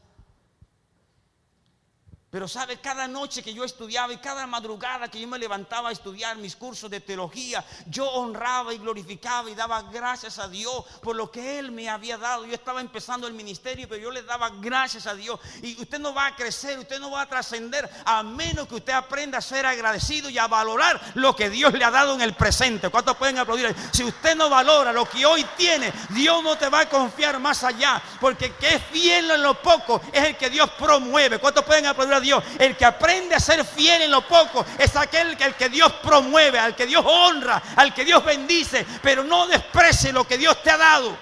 Pero 2.29 2.49
sabe, 2.49 2.79
cada 2.81 3.07
noche 3.07 3.41
que 3.41 3.55
yo 3.55 3.63
estudiaba 3.63 4.13
y 4.13 4.17
cada 4.17 4.49
madrugada 4.49 5.09
que 5.09 5.21
yo 5.21 5.29
me 5.29 5.39
levantaba 5.39 5.91
a 5.91 5.93
estudiar 5.93 6.37
mis 6.37 6.57
cursos 6.57 6.91
de 6.91 7.01
teología, 7.01 7.65
yo 7.87 8.05
honraba 8.05 8.75
y 8.75 8.79
glorificaba 8.79 9.49
y 9.49 9.55
daba 9.55 9.83
gracias 9.83 10.41
a 10.41 10.49
Dios 10.49 10.85
por 11.03 11.15
lo 11.15 11.31
que 11.31 11.61
Él 11.61 11.71
me 11.71 11.89
había 11.89 12.19
dado. 12.19 12.45
Yo 12.45 12.53
estaba 12.53 12.81
empezando 12.81 13.29
el 13.29 13.33
ministerio, 13.33 13.89
pero 13.89 14.03
yo 14.03 14.11
le 14.11 14.25
daba 14.25 14.51
gracias 14.51 15.07
a 15.07 15.15
Dios. 15.15 15.39
Y 15.63 15.81
usted 15.81 16.01
no 16.01 16.13
va 16.13 16.27
a 16.27 16.35
crecer, 16.35 16.81
usted 16.81 16.99
no 16.99 17.13
va 17.13 17.23
a 17.23 17.29
trascender 17.29 17.89
a 18.05 18.25
menos 18.25 18.67
que 18.67 18.75
usted 18.75 18.93
aprenda 18.93 19.39
a 19.39 19.41
ser 19.41 19.65
agradecido 19.65 20.29
y 20.29 20.37
a 20.37 20.49
valorar 20.49 21.01
lo 21.15 21.37
que 21.37 21.49
Dios 21.49 21.75
le 21.75 21.85
ha 21.85 21.93
dado 21.93 22.13
en 22.17 22.23
el 22.23 22.35
presente. 22.35 22.89
¿Cuántos 22.89 23.17
pueden 23.17 23.39
aplaudir? 23.39 23.73
Si 23.93 24.03
usted 24.03 24.35
no 24.35 24.51
valora 24.51 24.93
lo 24.93 25.09
que 25.09 25.25
hoy 25.25 25.47
tiene, 25.57 25.93
Dios 26.11 26.43
no 26.43 26.59
te 26.59 26.69
va 26.71 26.81
a 26.81 26.89
confiar 26.89 27.39
más 27.39 27.63
allá, 27.63 28.03
porque 28.21 28.53
que 28.57 28.75
es 28.75 28.83
fiel 28.87 29.31
en 29.31 29.43
lo 29.43 29.63
poco 29.63 30.01
es 30.13 30.25
el 30.25 30.37
que 30.37 30.51
Dios 30.51 30.69
promueve. 30.73 31.39
¿Cuántos 31.39 31.65
pueden 31.65 31.87
aplaudir? 31.87 32.16
Dios. 32.21 32.43
El 32.59 32.77
que 32.77 32.85
aprende 32.85 33.35
a 33.35 33.41
ser 33.41 33.65
fiel 33.65 34.03
en 34.03 34.11
lo 34.11 34.27
poco 34.27 34.65
es 34.79 34.95
aquel 34.97 35.37
que, 35.37 35.45
el 35.45 35.55
que 35.55 35.69
Dios 35.69 35.93
promueve, 36.03 36.59
al 36.59 36.75
que 36.75 36.87
Dios 36.87 37.05
honra, 37.07 37.63
al 37.77 37.95
que 37.95 38.05
Dios 38.05 38.25
bendice, 38.25 38.87
pero 39.03 39.25
no 39.25 39.47
desprecie 39.47 40.13
lo 40.13 40.27
que 40.27 40.39
Dios 40.39 40.63
te 40.63 40.71
ha 40.71 40.77
dado 40.77 41.17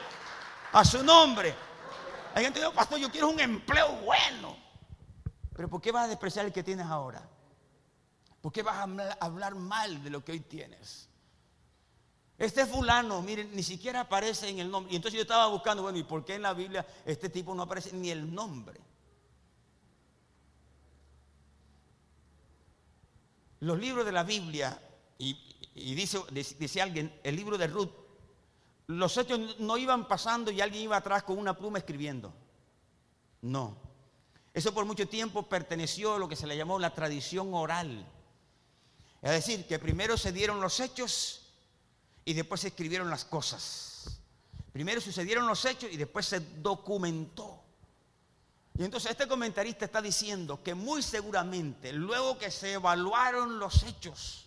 a 0.72 0.84
su 0.84 1.02
nombre. 1.02 1.54
Hay 2.34 2.44
gente 2.44 2.58
que 2.58 2.66
dice, 2.66 2.76
pastor, 2.76 2.98
yo 2.98 3.10
quiero 3.10 3.28
un 3.28 3.40
empleo 3.40 3.92
bueno. 4.04 4.56
Pero 5.54 5.68
¿por 5.68 5.80
qué 5.80 5.92
vas 5.92 6.04
a 6.04 6.08
despreciar 6.08 6.46
el 6.46 6.52
que 6.52 6.62
tienes 6.62 6.86
ahora? 6.86 7.22
¿Por 8.40 8.52
qué 8.52 8.62
vas 8.62 8.76
a 8.76 9.16
hablar 9.20 9.54
mal 9.54 10.02
de 10.02 10.10
lo 10.10 10.24
que 10.24 10.32
hoy 10.32 10.40
tienes? 10.40 11.08
Este 12.36 12.66
fulano, 12.66 13.22
miren, 13.22 13.54
ni 13.54 13.62
siquiera 13.62 14.00
aparece 14.00 14.48
en 14.48 14.58
el 14.58 14.70
nombre. 14.70 14.92
Y 14.92 14.96
entonces 14.96 15.16
yo 15.16 15.22
estaba 15.22 15.46
buscando, 15.46 15.82
bueno, 15.82 15.98
¿y 15.98 16.02
por 16.02 16.24
qué 16.24 16.34
en 16.34 16.42
la 16.42 16.52
Biblia 16.52 16.84
este 17.04 17.28
tipo 17.28 17.54
no 17.54 17.62
aparece 17.62 17.92
ni 17.92 18.10
el 18.10 18.34
nombre? 18.34 18.80
Los 23.64 23.78
libros 23.78 24.04
de 24.04 24.12
la 24.12 24.24
Biblia, 24.24 24.78
y, 25.16 25.34
dice, 25.94 26.20
dice 26.58 26.82
alguien, 26.82 27.18
el 27.22 27.34
libro 27.34 27.56
de 27.56 27.66
Ruth, 27.66 27.88
los 28.88 29.16
hechos 29.16 29.58
no 29.58 29.78
iban 29.78 30.06
pasando 30.06 30.50
y 30.50 30.60
alguien 30.60 30.82
iba 30.84 30.98
atrás 30.98 31.22
con 31.22 31.38
una 31.38 31.56
pluma 31.56 31.78
escribiendo. 31.78 32.30
No. 33.40 33.74
Eso 34.52 34.74
por 34.74 34.84
mucho 34.84 35.08
tiempo 35.08 35.48
perteneció 35.48 36.16
a 36.16 36.18
lo 36.18 36.28
que 36.28 36.36
se 36.36 36.46
le 36.46 36.58
llamó 36.58 36.78
la 36.78 36.92
tradición 36.92 37.54
oral. 37.54 38.06
Es 39.22 39.30
decir, 39.30 39.66
que 39.66 39.78
primero 39.78 40.18
se 40.18 40.30
dieron 40.30 40.60
los 40.60 40.78
hechos 40.80 41.48
y 42.26 42.34
después 42.34 42.60
se 42.60 42.68
escribieron 42.68 43.08
las 43.08 43.24
cosas. 43.24 44.20
Primero 44.74 45.00
sucedieron 45.00 45.46
los 45.46 45.64
hechos 45.64 45.90
y 45.90 45.96
después 45.96 46.26
se 46.26 46.40
documentó. 46.40 47.63
Y 48.76 48.82
entonces 48.82 49.12
este 49.12 49.28
comentarista 49.28 49.84
está 49.84 50.02
diciendo 50.02 50.60
que 50.62 50.74
muy 50.74 51.02
seguramente, 51.02 51.92
luego 51.92 52.38
que 52.38 52.50
se 52.50 52.72
evaluaron 52.72 53.58
los 53.60 53.84
hechos 53.84 54.46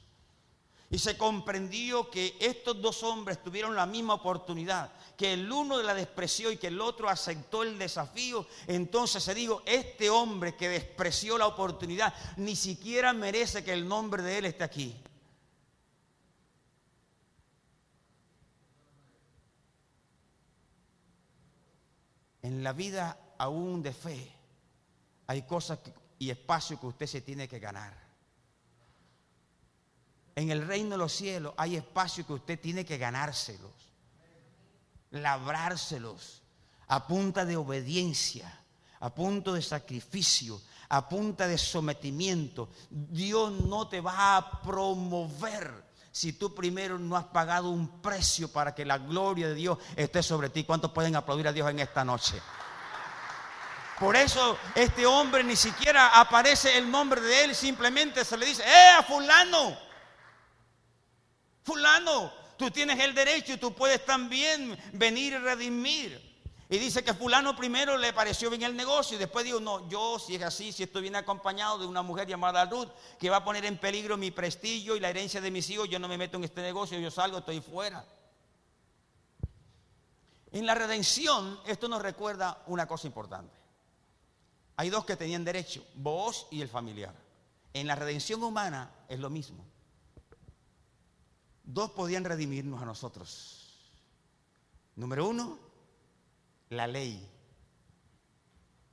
y 0.90 1.00
se 1.00 1.18
comprendió 1.18 2.10
que 2.10 2.36
estos 2.40 2.82
dos 2.82 3.04
hombres 3.04 3.42
tuvieron 3.42 3.74
la 3.74 3.86
misma 3.86 4.16
oportunidad, 4.16 4.92
que 5.16 5.34
el 5.34 5.50
uno 5.50 5.82
la 5.82 5.94
despreció 5.94 6.52
y 6.52 6.58
que 6.58 6.68
el 6.68 6.82
otro 6.82 7.10
aceptó 7.10 7.64
el 7.64 7.78
desafío, 7.78 8.46
entonces 8.68 9.24
se 9.24 9.34
dijo, 9.34 9.62
este 9.66 10.10
hombre 10.10 10.56
que 10.56 10.70
despreció 10.70 11.38
la 11.38 11.48
oportunidad 11.48 12.14
ni 12.36 12.58
siquiera 12.58 13.14
merece 13.14 13.64
que 13.64 13.74
el 13.74 13.88
nombre 13.88 14.24
de 14.24 14.38
él 14.40 14.46
esté 14.46 14.66
aquí. 14.66 14.96
En 22.42 22.64
la 22.64 22.72
vida 22.72 23.18
aún 23.38 23.82
de 23.82 23.94
fe, 23.94 24.32
hay 25.28 25.44
cosas 25.44 25.80
y 26.20 26.30
espacios 26.30 26.80
que 26.80 26.88
usted 26.88 27.08
se 27.08 27.22
tiene 27.22 27.48
que 27.48 27.60
ganar. 27.60 27.94
En 30.36 30.52
el 30.52 30.66
reino 30.66 30.92
de 30.92 30.98
los 30.98 31.14
cielos 31.14 31.54
hay 31.58 31.76
espacios 31.76 32.28
que 32.28 32.34
usted 32.34 32.60
tiene 32.60 32.86
que 32.86 32.98
ganárselos, 32.98 33.72
labrárselos 35.12 36.44
a 36.88 37.08
punta 37.08 37.44
de 37.44 37.58
obediencia, 37.58 38.62
a 39.00 39.14
punto 39.14 39.54
de 39.54 39.62
sacrificio, 39.62 40.62
a 40.90 41.10
punta 41.10 41.48
de 41.48 41.58
sometimiento. 41.58 42.70
Dios 42.90 43.52
no 43.52 43.88
te 43.88 44.00
va 44.00 44.38
a 44.38 44.62
promover 44.62 45.86
si 46.12 46.34
tú 46.34 46.56
primero 46.56 46.98
no 46.98 47.16
has 47.16 47.26
pagado 47.26 47.70
un 47.70 48.02
precio 48.02 48.52
para 48.52 48.74
que 48.74 48.86
la 48.86 48.98
gloria 48.98 49.50
de 49.50 49.56
Dios 49.56 49.78
esté 49.96 50.24
sobre 50.24 50.50
ti. 50.50 50.64
¿Cuántos 50.64 50.92
pueden 50.92 51.16
aplaudir 51.16 51.48
a 51.48 51.54
Dios 51.54 51.70
en 51.70 51.80
esta 51.80 52.04
noche? 52.04 52.42
Por 54.00 54.16
eso 54.16 54.58
este 54.76 55.06
hombre 55.08 55.44
ni 55.44 55.56
siquiera 55.56 56.20
aparece 56.20 56.78
el 56.78 56.90
nombre 56.90 57.20
de 57.20 57.46
él, 57.46 57.56
simplemente 57.56 58.24
se 58.24 58.38
le 58.38 58.46
dice, 58.46 58.64
¡eh, 58.64 59.04
fulano! 59.08 59.76
Fulano, 61.64 62.32
tú 62.58 62.70
tienes 62.70 63.00
el 63.00 63.16
derecho 63.16 63.54
y 63.54 63.58
tú 63.58 63.74
puedes 63.74 64.06
también 64.06 64.78
venir 64.94 65.34
y 65.34 65.38
redimir. 65.38 66.28
Y 66.70 66.78
dice 66.78 67.04
que 67.04 67.14
fulano 67.14 67.56
primero 67.56 67.98
le 67.98 68.14
pareció 68.14 68.50
bien 68.50 68.62
el 68.64 68.76
negocio 68.76 69.16
y 69.16 69.20
después 69.20 69.44
dijo, 69.46 69.60
no, 69.60 69.90
yo 69.90 70.20
si 70.20 70.36
es 70.36 70.44
así, 70.44 70.72
si 70.72 70.84
estoy 70.84 71.02
bien 71.02 71.16
acompañado 71.16 71.80
de 71.80 71.88
una 71.88 72.04
mujer 72.04 72.28
llamada 72.28 72.66
Ruth, 72.66 72.90
que 73.18 73.30
va 73.32 73.38
a 73.38 73.44
poner 73.44 73.66
en 73.66 73.78
peligro 73.78 74.16
mi 74.16 74.30
prestigio 74.30 74.96
y 74.96 75.00
la 75.00 75.10
herencia 75.10 75.42
de 75.42 75.50
mis 75.50 75.70
hijos, 75.72 75.90
yo 75.90 75.98
no 75.98 76.08
me 76.08 76.18
meto 76.18 76.38
en 76.38 76.44
este 76.44 76.62
negocio, 76.62 77.00
yo 77.00 77.10
salgo, 77.10 77.40
estoy 77.40 77.62
fuera. 77.62 78.06
En 80.52 80.66
la 80.66 80.76
redención, 80.76 81.60
esto 81.66 81.88
nos 81.88 82.02
recuerda 82.02 82.62
una 82.68 82.86
cosa 82.86 83.08
importante. 83.08 83.57
Hay 84.78 84.92
dos 84.92 85.06
que 85.06 85.16
tenían 85.16 85.44
derecho, 85.44 85.84
vos 85.96 86.48
y 86.52 86.62
el 86.62 86.70
familiar. 86.70 87.14
En 87.74 87.88
la 87.88 87.96
redención 87.96 88.44
humana 88.44 88.92
es 89.10 89.20
lo 89.20 89.30
mismo. 89.30 89.66
Dos 91.64 91.92
podían 91.92 92.24
redimirnos 92.24 92.82
a 92.82 92.86
nosotros. 92.86 93.92
Número 94.96 95.28
uno, 95.28 95.58
la 96.70 96.86
ley. 96.86 97.28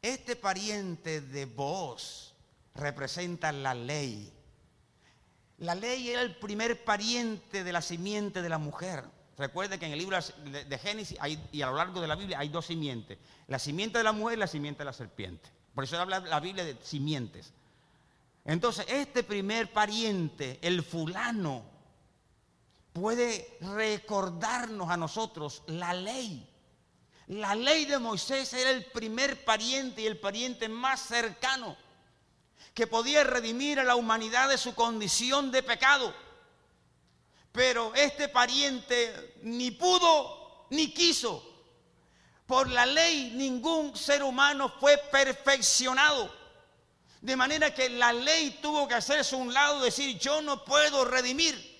Este 0.00 0.36
pariente 0.36 1.20
de 1.20 1.44
vos 1.44 2.34
representa 2.74 3.52
la 3.52 3.74
ley. 3.74 4.32
La 5.58 5.74
ley 5.74 6.08
era 6.08 6.22
el 6.22 6.36
primer 6.36 6.82
pariente 6.82 7.62
de 7.62 7.72
la 7.72 7.82
simiente 7.82 8.40
de 8.40 8.48
la 8.48 8.58
mujer. 8.58 9.04
Recuerde 9.36 9.78
que 9.78 9.86
en 9.86 9.92
el 9.92 9.98
libro 9.98 10.18
de 10.46 10.78
Génesis 10.78 11.18
y 11.52 11.62
a 11.62 11.66
lo 11.66 11.76
largo 11.76 12.00
de 12.00 12.08
la 12.08 12.16
Biblia 12.16 12.38
hay 12.38 12.48
dos 12.48 12.66
simientes. 12.66 13.18
La 13.48 13.58
simiente 13.58 13.98
de 13.98 14.04
la 14.04 14.12
mujer 14.12 14.38
y 14.38 14.40
la 14.40 14.46
simiente 14.46 14.78
de 14.78 14.84
la 14.86 14.92
serpiente. 14.92 15.53
Por 15.74 15.84
eso 15.84 15.98
habla 15.98 16.20
la 16.20 16.40
Biblia 16.40 16.64
de 16.64 16.76
simientes. 16.82 17.52
Entonces, 18.44 18.86
este 18.88 19.22
primer 19.22 19.72
pariente, 19.72 20.58
el 20.62 20.82
fulano, 20.82 21.64
puede 22.92 23.58
recordarnos 23.60 24.88
a 24.90 24.96
nosotros 24.96 25.62
la 25.66 25.94
ley. 25.94 26.48
La 27.26 27.54
ley 27.54 27.86
de 27.86 27.98
Moisés 27.98 28.52
era 28.52 28.70
el 28.70 28.84
primer 28.86 29.44
pariente 29.44 30.02
y 30.02 30.06
el 30.06 30.20
pariente 30.20 30.68
más 30.68 31.00
cercano 31.00 31.76
que 32.74 32.86
podía 32.86 33.24
redimir 33.24 33.80
a 33.80 33.84
la 33.84 33.96
humanidad 33.96 34.48
de 34.48 34.58
su 34.58 34.74
condición 34.74 35.50
de 35.50 35.62
pecado. 35.62 36.14
Pero 37.50 37.94
este 37.94 38.28
pariente 38.28 39.36
ni 39.42 39.70
pudo 39.70 40.66
ni 40.70 40.92
quiso 40.92 41.53
por 42.46 42.68
la 42.68 42.86
ley 42.86 43.32
ningún 43.34 43.96
ser 43.96 44.22
humano 44.22 44.72
fue 44.80 44.98
perfeccionado. 44.98 46.32
De 47.20 47.36
manera 47.36 47.74
que 47.74 47.88
la 47.88 48.12
ley 48.12 48.58
tuvo 48.60 48.86
que 48.86 48.94
hacerse 48.94 49.34
un 49.34 49.52
lado, 49.54 49.80
decir, 49.80 50.18
yo 50.18 50.42
no 50.42 50.64
puedo 50.64 51.04
redimir. 51.06 51.73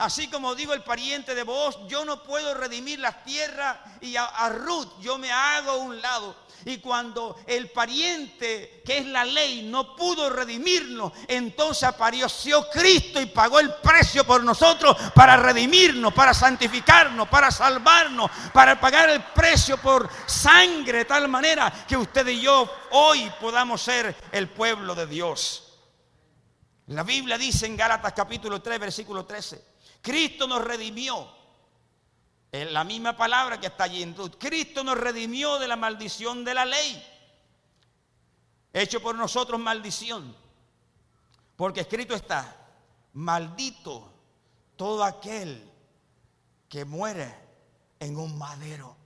Así 0.00 0.28
como 0.28 0.54
digo 0.54 0.72
el 0.72 0.82
pariente 0.82 1.34
de 1.34 1.42
vos, 1.42 1.78
yo 1.86 2.06
no 2.06 2.22
puedo 2.22 2.54
redimir 2.54 2.98
las 3.00 3.22
tierras 3.22 3.76
y 4.00 4.16
a, 4.16 4.24
a 4.24 4.48
Ruth 4.48 4.88
yo 4.98 5.18
me 5.18 5.30
hago 5.30 5.76
un 5.76 6.00
lado. 6.00 6.34
Y 6.64 6.78
cuando 6.78 7.36
el 7.46 7.70
pariente, 7.70 8.82
que 8.82 8.96
es 8.96 9.06
la 9.06 9.26
ley, 9.26 9.68
no 9.68 9.94
pudo 9.94 10.30
redimirnos, 10.30 11.12
entonces 11.28 11.84
apareció 11.84 12.66
Cristo 12.70 13.20
y 13.20 13.26
pagó 13.26 13.60
el 13.60 13.74
precio 13.74 14.24
por 14.24 14.42
nosotros 14.42 14.96
para 15.14 15.36
redimirnos, 15.36 16.14
para 16.14 16.32
santificarnos, 16.32 17.28
para 17.28 17.50
salvarnos, 17.50 18.30
para 18.54 18.80
pagar 18.80 19.10
el 19.10 19.22
precio 19.22 19.76
por 19.76 20.08
sangre, 20.24 20.98
de 20.98 21.04
tal 21.04 21.28
manera 21.28 21.70
que 21.86 21.98
usted 21.98 22.26
y 22.26 22.40
yo 22.40 22.70
hoy 22.92 23.30
podamos 23.38 23.82
ser 23.82 24.16
el 24.32 24.48
pueblo 24.48 24.94
de 24.94 25.06
Dios. 25.06 25.66
La 26.86 27.02
Biblia 27.02 27.36
dice 27.36 27.66
en 27.66 27.76
Gálatas 27.76 28.14
capítulo 28.14 28.62
3, 28.62 28.80
versículo 28.80 29.26
13, 29.26 29.69
Cristo 30.02 30.46
nos 30.46 30.62
redimió 30.64 31.40
es 32.52 32.70
la 32.72 32.82
misma 32.82 33.16
palabra 33.16 33.60
que 33.60 33.68
está 33.68 33.84
allí 33.84 34.02
en 34.02 34.16
Ruth. 34.16 34.34
Cristo 34.38 34.82
nos 34.82 34.98
redimió 34.98 35.58
de 35.58 35.68
la 35.68 35.76
maldición 35.76 36.44
de 36.44 36.54
la 36.54 36.64
ley. 36.64 37.06
Hecho 38.72 39.00
por 39.00 39.14
nosotros 39.14 39.60
maldición. 39.60 40.34
Porque 41.54 41.80
escrito 41.82 42.14
está, 42.14 42.56
maldito 43.12 44.12
todo 44.76 45.04
aquel 45.04 45.70
que 46.68 46.84
muere 46.84 47.32
en 48.00 48.16
un 48.16 48.36
madero. 48.36 48.96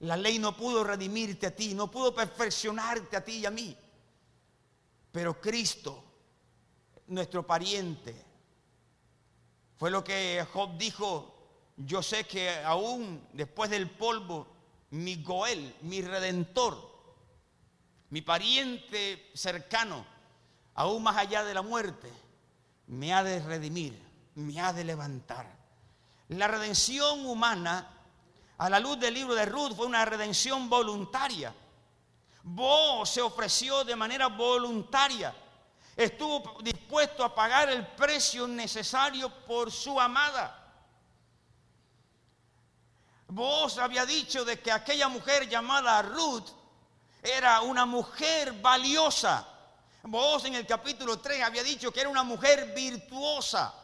La 0.00 0.16
ley 0.16 0.38
no 0.38 0.56
pudo 0.56 0.84
redimirte 0.84 1.46
a 1.46 1.56
ti, 1.56 1.74
no 1.74 1.90
pudo 1.90 2.14
perfeccionarte 2.14 3.16
a 3.16 3.24
ti 3.24 3.38
y 3.38 3.46
a 3.46 3.50
mí. 3.50 3.76
Pero 5.10 5.40
Cristo, 5.40 6.04
nuestro 7.06 7.46
pariente, 7.46 8.27
fue 9.78 9.90
lo 9.90 10.02
que 10.02 10.44
Job 10.52 10.76
dijo, 10.76 11.34
yo 11.76 12.02
sé 12.02 12.24
que 12.24 12.50
aún 12.64 13.24
después 13.32 13.70
del 13.70 13.88
polvo, 13.88 14.48
mi 14.90 15.22
Goel, 15.22 15.76
mi 15.82 16.02
redentor, 16.02 16.76
mi 18.10 18.20
pariente 18.20 19.30
cercano, 19.34 20.04
aún 20.74 21.04
más 21.04 21.16
allá 21.16 21.44
de 21.44 21.54
la 21.54 21.62
muerte, 21.62 22.12
me 22.88 23.14
ha 23.14 23.22
de 23.22 23.38
redimir, 23.40 23.96
me 24.34 24.60
ha 24.60 24.72
de 24.72 24.82
levantar. 24.82 25.46
La 26.28 26.48
redención 26.48 27.24
humana, 27.24 27.88
a 28.58 28.68
la 28.68 28.80
luz 28.80 28.98
del 28.98 29.14
libro 29.14 29.36
de 29.36 29.46
Ruth, 29.46 29.76
fue 29.76 29.86
una 29.86 30.04
redención 30.04 30.68
voluntaria. 30.68 31.54
Vos 32.42 33.08
se 33.08 33.22
ofreció 33.22 33.84
de 33.84 33.94
manera 33.94 34.26
voluntaria 34.26 35.32
estuvo 35.98 36.58
dispuesto 36.62 37.24
a 37.24 37.34
pagar 37.34 37.68
el 37.70 37.84
precio 37.88 38.46
necesario 38.46 39.28
por 39.44 39.72
su 39.72 40.00
amada. 40.00 40.54
Vos 43.26 43.78
había 43.78 44.06
dicho 44.06 44.44
de 44.44 44.60
que 44.60 44.70
aquella 44.70 45.08
mujer 45.08 45.48
llamada 45.48 46.00
Ruth 46.02 46.48
era 47.20 47.62
una 47.62 47.84
mujer 47.84 48.52
valiosa. 48.52 49.46
Vos 50.04 50.44
en 50.44 50.54
el 50.54 50.66
capítulo 50.66 51.18
3 51.18 51.42
había 51.42 51.64
dicho 51.64 51.92
que 51.92 52.00
era 52.00 52.08
una 52.08 52.22
mujer 52.22 52.72
virtuosa. 52.74 53.74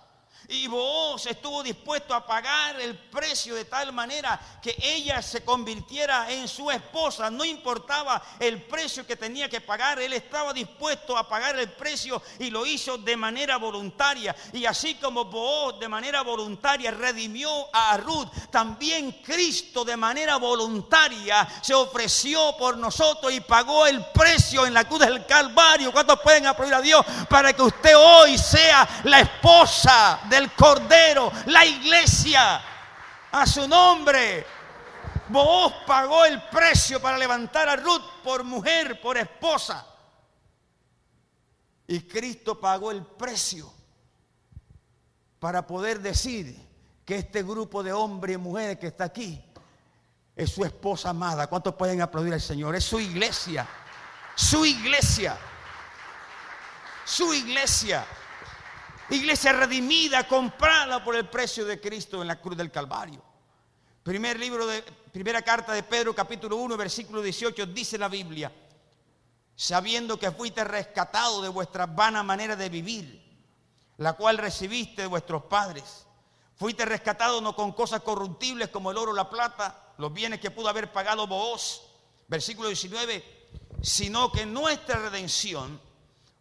Y 0.48 0.66
vos 0.66 1.24
estuvo 1.26 1.62
dispuesto 1.62 2.14
a 2.14 2.26
pagar 2.26 2.80
el 2.80 2.96
precio 2.96 3.54
de 3.54 3.64
tal 3.64 3.92
manera 3.92 4.38
que 4.62 4.76
ella 4.82 5.22
se 5.22 5.44
convirtiera 5.44 6.30
en 6.30 6.46
su 6.48 6.70
esposa. 6.70 7.30
No 7.30 7.44
importaba 7.44 8.22
el 8.38 8.62
precio 8.62 9.06
que 9.06 9.16
tenía 9.16 9.48
que 9.48 9.60
pagar, 9.60 9.98
él 10.00 10.12
estaba 10.12 10.52
dispuesto 10.52 11.16
a 11.16 11.28
pagar 11.28 11.58
el 11.58 11.70
precio 11.70 12.22
y 12.38 12.50
lo 12.50 12.66
hizo 12.66 12.98
de 12.98 13.16
manera 13.16 13.56
voluntaria. 13.56 14.36
Y 14.52 14.66
así 14.66 14.96
como 14.96 15.24
vos 15.24 15.80
de 15.80 15.88
manera 15.88 16.22
voluntaria 16.22 16.90
redimió 16.90 17.68
a 17.72 17.96
Ruth, 17.96 18.28
también 18.50 19.22
Cristo 19.22 19.84
de 19.84 19.96
manera 19.96 20.36
voluntaria 20.36 21.48
se 21.62 21.74
ofreció 21.74 22.56
por 22.58 22.76
nosotros 22.76 23.32
y 23.32 23.40
pagó 23.40 23.86
el 23.86 24.04
precio 24.06 24.66
en 24.66 24.74
la 24.74 24.84
cruz 24.84 25.00
del 25.00 25.24
Calvario. 25.24 25.92
¿Cuántos 25.92 26.20
pueden 26.20 26.46
aplaudir 26.46 26.74
a 26.74 26.80
Dios 26.80 27.06
para 27.28 27.52
que 27.52 27.62
usted 27.62 27.96
hoy 27.96 28.36
sea 28.36 29.02
la 29.04 29.20
esposa 29.20 30.20
de 30.28 30.33
del 30.34 30.52
Cordero, 30.52 31.32
la 31.46 31.64
iglesia, 31.64 32.60
a 33.30 33.46
su 33.46 33.68
nombre. 33.68 34.44
Vos 35.28 35.72
pagó 35.86 36.24
el 36.24 36.42
precio 36.42 37.00
para 37.00 37.16
levantar 37.16 37.68
a 37.68 37.76
Ruth 37.76 38.02
por 38.22 38.44
mujer, 38.44 39.00
por 39.00 39.16
esposa. 39.16 39.86
Y 41.86 42.00
Cristo 42.00 42.58
pagó 42.58 42.90
el 42.90 43.04
precio 43.04 43.72
para 45.38 45.66
poder 45.66 46.00
decir 46.00 46.56
que 47.04 47.16
este 47.16 47.42
grupo 47.42 47.82
de 47.82 47.92
hombres 47.92 48.34
y 48.34 48.38
mujeres 48.38 48.78
que 48.78 48.88
está 48.88 49.04
aquí 49.04 49.42
es 50.34 50.50
su 50.50 50.64
esposa 50.64 51.10
amada. 51.10 51.46
¿Cuántos 51.46 51.74
pueden 51.74 52.00
aplaudir 52.00 52.32
al 52.32 52.40
Señor? 52.40 52.74
Es 52.74 52.84
su 52.84 52.98
iglesia. 52.98 53.66
Su 54.34 54.64
iglesia. 54.64 55.36
Su 57.04 57.32
iglesia. 57.32 58.04
Iglesia 59.10 59.52
redimida, 59.52 60.26
comprada 60.26 61.04
por 61.04 61.14
el 61.14 61.28
precio 61.28 61.64
de 61.64 61.80
Cristo 61.80 62.22
en 62.22 62.28
la 62.28 62.40
cruz 62.40 62.56
del 62.56 62.70
Calvario. 62.70 63.22
Primera 64.02 65.42
carta 65.42 65.72
de 65.72 65.82
Pedro, 65.82 66.14
capítulo 66.14 66.56
1, 66.56 66.76
versículo 66.76 67.20
18, 67.20 67.66
dice 67.66 67.98
la 67.98 68.08
Biblia, 68.08 68.52
sabiendo 69.54 70.18
que 70.18 70.30
fuiste 70.30 70.64
rescatado 70.64 71.42
de 71.42 71.48
vuestra 71.48 71.86
vana 71.86 72.22
manera 72.22 72.56
de 72.56 72.68
vivir, 72.68 73.22
la 73.98 74.14
cual 74.14 74.38
recibiste 74.38 75.02
de 75.02 75.08
vuestros 75.08 75.44
padres. 75.44 76.06
Fuiste 76.56 76.84
rescatado 76.84 77.40
no 77.40 77.54
con 77.54 77.72
cosas 77.72 78.00
corruptibles 78.02 78.68
como 78.68 78.90
el 78.90 78.96
oro 78.96 79.12
la 79.12 79.28
plata, 79.28 79.94
los 79.98 80.12
bienes 80.12 80.40
que 80.40 80.50
pudo 80.50 80.68
haber 80.68 80.92
pagado 80.92 81.26
vos, 81.26 81.82
versículo 82.26 82.68
19, 82.68 83.48
sino 83.82 84.32
que 84.32 84.46
nuestra 84.46 84.98
redención 84.98 85.80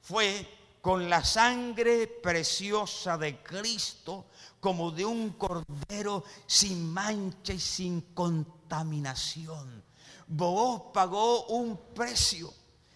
fue 0.01 0.47
con 0.83 1.09
la 1.09 1.23
sangre 1.23 2.07
preciosa 2.07 3.17
de 3.17 3.41
Cristo 3.41 4.25
como 4.59 4.91
de 4.91 5.05
un 5.05 5.29
cordero 5.29 6.25
sin 6.45 6.91
mancha 6.91 7.53
y 7.53 7.59
sin 7.61 8.01
contaminación. 8.13 9.81
Vos 10.27 10.91
pagó 10.93 11.45
un 11.45 11.77
precio, 11.95 12.53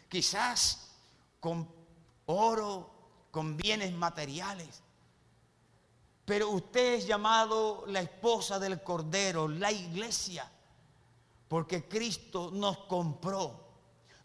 quizás 0.09 0.89
con 1.39 1.65
oro, 2.25 2.89
con 3.31 3.55
bienes 3.55 3.93
materiales. 3.93 4.83
Pero 6.25 6.49
usted 6.49 6.95
es 6.95 7.07
llamado 7.07 7.85
la 7.87 8.01
esposa 8.01 8.59
del 8.59 8.83
Cordero, 8.83 9.47
la 9.47 9.71
iglesia, 9.71 10.51
porque 11.47 11.87
Cristo 11.87 12.51
nos 12.51 12.79
compró, 12.79 13.63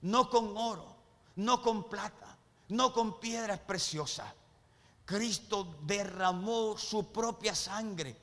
no 0.01 0.29
con 0.29 0.57
oro, 0.57 0.97
no 1.37 1.63
con 1.63 1.89
plata, 1.89 2.32
no 2.73 2.93
con 2.93 3.21
piedras 3.21 3.61
preciosas. 3.61 4.33
Cristo 5.05 5.77
derramó 5.83 6.77
su 6.79 7.13
propia 7.13 7.55
sangre 7.55 8.17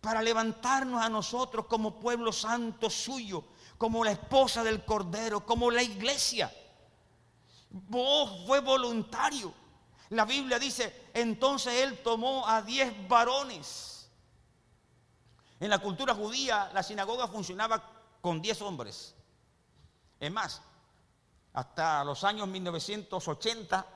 para 0.00 0.20
levantarnos 0.20 1.02
a 1.02 1.08
nosotros 1.08 1.66
como 1.66 1.98
pueblo 1.98 2.30
santo 2.30 2.90
suyo, 2.90 3.44
como 3.78 4.04
la 4.04 4.12
esposa 4.12 4.62
del 4.62 4.84
Cordero, 4.84 5.46
como 5.46 5.70
la 5.70 5.82
iglesia. 5.82 6.52
Vos 7.70 8.44
fue 8.46 8.60
voluntario. 8.60 9.52
La 10.10 10.26
Biblia 10.26 10.58
dice, 10.58 11.08
entonces 11.14 11.72
él 11.82 12.02
tomó 12.02 12.46
a 12.46 12.60
diez 12.60 12.92
varones. 13.08 14.10
En 15.58 15.70
la 15.70 15.78
cultura 15.78 16.14
judía 16.14 16.70
la 16.74 16.82
sinagoga 16.82 17.26
funcionaba 17.28 17.82
con 18.20 18.42
diez 18.42 18.60
hombres. 18.60 19.14
Es 20.20 20.30
más, 20.30 20.60
hasta 21.54 22.02
los 22.04 22.24
años 22.24 22.48
1980, 22.48 23.86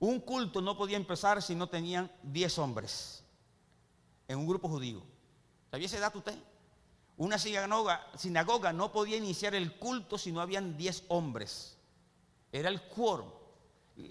un 0.00 0.20
culto 0.20 0.62
no 0.62 0.76
podía 0.76 0.96
empezar 0.96 1.42
si 1.42 1.54
no 1.54 1.68
tenían 1.68 2.10
10 2.22 2.58
hombres 2.58 3.22
en 4.26 4.38
un 4.38 4.46
grupo 4.46 4.68
judío. 4.68 5.02
¿Sabía 5.70 5.86
esa 5.86 5.98
edad 5.98 6.16
usted? 6.16 6.38
Una 7.18 7.38
sinagoga, 7.38 8.72
no 8.72 8.90
podía 8.90 9.18
iniciar 9.18 9.54
el 9.54 9.76
culto 9.78 10.16
si 10.16 10.32
no 10.32 10.40
habían 10.40 10.76
10 10.76 11.04
hombres. 11.08 11.76
Era 12.50 12.70
el 12.70 12.80
quórum. 12.88 13.30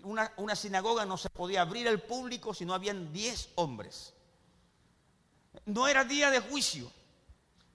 Una, 0.03 0.31
una, 0.37 0.55
sinagoga 0.55 1.05
no 1.05 1.17
se 1.17 1.29
podía 1.29 1.61
abrir 1.61 1.87
al 1.87 2.01
público 2.01 2.53
si 2.53 2.65
no 2.65 2.73
habían 2.73 3.11
10 3.11 3.49
hombres. 3.55 4.13
No 5.65 5.87
era 5.87 6.03
día 6.03 6.29
de 6.29 6.39
juicio, 6.39 6.89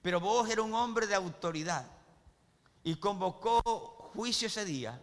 pero 0.01 0.19
vos 0.21 0.49
era 0.49 0.61
un 0.61 0.73
hombre 0.73 1.05
de 1.05 1.15
autoridad 1.15 1.85
y 2.83 2.95
convocó 2.95 3.98
juicio 4.13 4.47
ese 4.47 4.65
día 4.65 5.01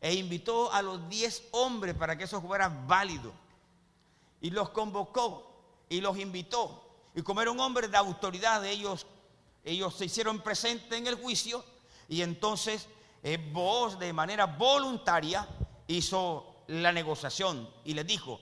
e 0.00 0.14
invitó 0.14 0.72
a 0.72 0.82
los 0.82 1.08
diez 1.08 1.42
hombres 1.50 1.94
para 1.94 2.16
que 2.16 2.24
eso 2.24 2.40
fuera 2.40 2.68
válido. 2.68 3.32
Y 4.40 4.50
los 4.50 4.70
convocó 4.70 5.84
y 5.88 6.00
los 6.00 6.16
invitó. 6.18 6.90
Y 7.14 7.22
como 7.22 7.42
era 7.42 7.50
un 7.50 7.60
hombre 7.60 7.88
de 7.88 7.96
autoridad, 7.96 8.64
ellos, 8.64 9.06
ellos 9.64 9.94
se 9.94 10.06
hicieron 10.06 10.40
presentes 10.40 10.92
en 10.92 11.06
el 11.06 11.16
juicio 11.16 11.64
y 12.08 12.22
entonces 12.22 12.88
eh, 13.22 13.38
de 13.98 14.12
manera 14.12 14.46
voluntaria 14.46 15.46
hizo 15.86 16.64
la 16.68 16.92
negociación 16.92 17.68
y 17.84 17.94
les 17.94 18.06
dijo, 18.06 18.40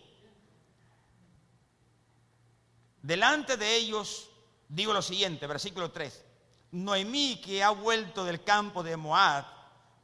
delante 3.03 3.57
de 3.57 3.75
ellos 3.75 4.29
digo 4.69 4.93
lo 4.93 5.03
siguiente, 5.03 5.47
versículo 5.47 5.91
3, 5.91 6.25
Noemí 6.73 7.41
que 7.41 7.65
ha 7.65 7.71
vuelto 7.71 8.25
del 8.25 8.45
campo 8.45 8.83
de 8.83 8.97
Moab, 8.97 9.45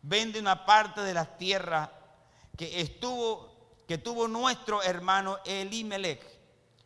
vende 0.06 0.38
una 0.38 0.66
parte 0.66 1.00
de 1.00 1.14
las 1.14 1.38
tierras 1.38 1.88
que 2.56 2.80
estuvo 2.80 3.54
que 3.86 3.98
tuvo 3.98 4.28
nuestro 4.28 4.82
hermano 4.82 5.38
Elimelech. 5.44 6.22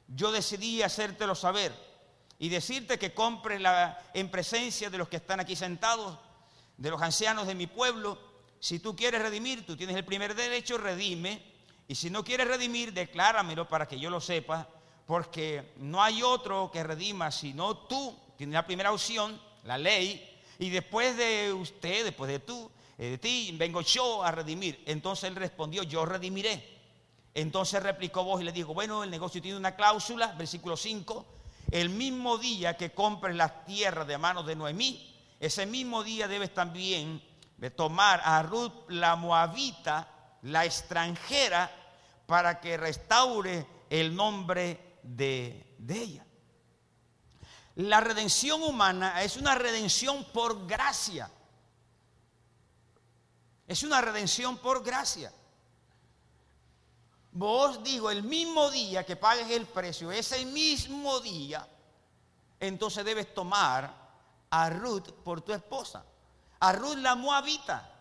Yo 0.08 0.32
decidí 0.32 0.82
hacértelo 0.82 1.34
saber 1.34 1.72
y 2.38 2.48
decirte 2.48 2.98
que 2.98 3.14
compres 3.14 3.60
la, 3.60 4.02
en 4.14 4.30
presencia 4.30 4.90
de 4.90 4.98
los 4.98 5.08
que 5.08 5.16
están 5.16 5.40
aquí 5.40 5.54
sentados, 5.54 6.18
de 6.76 6.90
los 6.90 7.00
ancianos 7.00 7.46
de 7.46 7.54
mi 7.54 7.66
pueblo. 7.66 8.18
Si 8.58 8.78
tú 8.78 8.96
quieres 8.96 9.22
redimir, 9.22 9.66
tú 9.66 9.76
tienes 9.76 9.96
el 9.96 10.04
primer 10.04 10.34
derecho, 10.34 10.78
redime. 10.78 11.42
Y 11.86 11.94
si 11.94 12.10
no 12.10 12.24
quieres 12.24 12.48
redimir, 12.48 12.92
decláramelo 12.92 13.68
para 13.68 13.86
que 13.86 13.98
yo 13.98 14.10
lo 14.10 14.20
sepa, 14.20 14.68
porque 15.06 15.72
no 15.76 16.02
hay 16.02 16.22
otro 16.22 16.70
que 16.72 16.82
redima 16.82 17.30
sino 17.30 17.76
tú. 17.76 18.16
Tienes 18.36 18.54
la 18.54 18.66
primera 18.66 18.92
opción, 18.92 19.40
la 19.64 19.78
ley, 19.78 20.36
y 20.58 20.70
después 20.70 21.16
de 21.16 21.52
usted, 21.52 22.04
después 22.04 22.30
de 22.30 22.40
tú, 22.40 22.70
de 22.98 23.18
ti 23.18 23.54
vengo 23.56 23.80
yo 23.80 24.22
a 24.22 24.30
redimir. 24.30 24.82
Entonces 24.86 25.24
él 25.24 25.36
respondió, 25.36 25.82
yo 25.82 26.04
redimiré. 26.04 26.76
Entonces 27.34 27.82
replicó 27.82 28.24
vos 28.24 28.40
y 28.40 28.44
le 28.44 28.52
dijo, 28.52 28.74
bueno, 28.74 29.04
el 29.04 29.10
negocio 29.10 29.40
tiene 29.40 29.56
una 29.56 29.76
cláusula, 29.76 30.32
versículo 30.32 30.76
5, 30.76 31.26
el 31.70 31.90
mismo 31.90 32.38
día 32.38 32.76
que 32.76 32.90
compres 32.90 33.36
las 33.36 33.64
tierras 33.64 34.06
de 34.06 34.18
manos 34.18 34.46
de 34.46 34.56
Noemí, 34.56 35.14
ese 35.38 35.66
mismo 35.66 36.02
día 36.02 36.26
debes 36.26 36.52
también 36.52 37.22
tomar 37.76 38.20
a 38.24 38.42
Ruth 38.42 38.88
la 38.88 39.14
moabita 39.14 40.08
la 40.42 40.64
extranjera, 40.64 41.70
para 42.26 42.60
que 42.60 42.76
restaure 42.76 43.66
el 43.88 44.14
nombre 44.14 44.98
de, 45.02 45.74
de 45.78 46.02
ella. 46.02 46.26
La 47.76 48.00
redención 48.00 48.62
humana 48.62 49.22
es 49.22 49.36
una 49.36 49.54
redención 49.54 50.24
por 50.32 50.66
gracia. 50.66 51.30
Es 53.68 53.82
una 53.82 54.00
redención 54.00 54.56
por 54.56 54.82
gracia. 54.82 55.30
Vos 57.32 57.82
digo, 57.84 58.10
el 58.10 58.22
mismo 58.22 58.70
día 58.70 59.04
que 59.04 59.14
pagues 59.14 59.50
el 59.50 59.66
precio, 59.66 60.10
ese 60.10 60.44
mismo 60.46 61.20
día, 61.20 61.68
entonces 62.58 63.04
debes 63.04 63.32
tomar 63.34 63.94
a 64.50 64.70
Ruth 64.70 65.10
por 65.22 65.42
tu 65.42 65.52
esposa. 65.52 66.02
A 66.60 66.72
Ruth 66.72 66.96
la 66.96 67.14
moabita. 67.14 67.94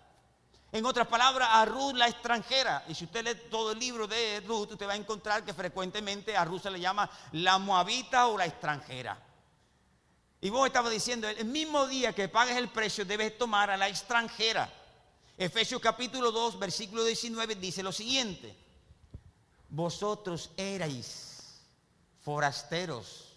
En 0.72 0.86
otras 0.86 1.08
palabras, 1.08 1.50
a 1.52 1.66
Ruth 1.66 1.94
la 1.96 2.08
extranjera. 2.08 2.86
Y 2.88 2.96
si 2.96 3.04
usted 3.04 3.26
lee 3.26 3.50
todo 3.52 3.74
el 3.74 3.80
libro 3.80 4.08
de 4.08 4.42
Ruth, 4.48 4.72
usted 4.72 4.88
va 4.88 4.94
a 4.94 4.96
encontrar 4.96 5.44
que 5.44 5.54
frecuentemente 5.54 6.36
a 6.36 6.46
Ruth 6.46 6.64
se 6.64 6.72
le 6.72 6.80
llama 6.80 7.10
la 7.34 7.58
moabita 7.58 8.28
o 8.28 8.38
la 8.38 8.46
extranjera. 8.46 9.22
Y 10.40 10.50
vos 10.50 10.66
estabas 10.66 10.92
diciendo, 10.92 11.28
el 11.28 11.46
mismo 11.46 11.88
día 11.88 12.14
que 12.14 12.30
pagues 12.30 12.56
el 12.56 12.70
precio, 12.70 13.04
debes 13.04 13.38
tomar 13.38 13.70
a 13.70 13.78
la 13.78 13.90
extranjera. 13.90 14.72
Efesios 15.38 15.80
capítulo 15.80 16.32
2, 16.32 16.58
versículo 16.58 17.04
19 17.04 17.56
dice 17.56 17.84
lo 17.84 17.92
siguiente. 17.92 18.56
Vosotros 19.70 20.50
erais 20.58 21.62
forasteros, 22.22 23.36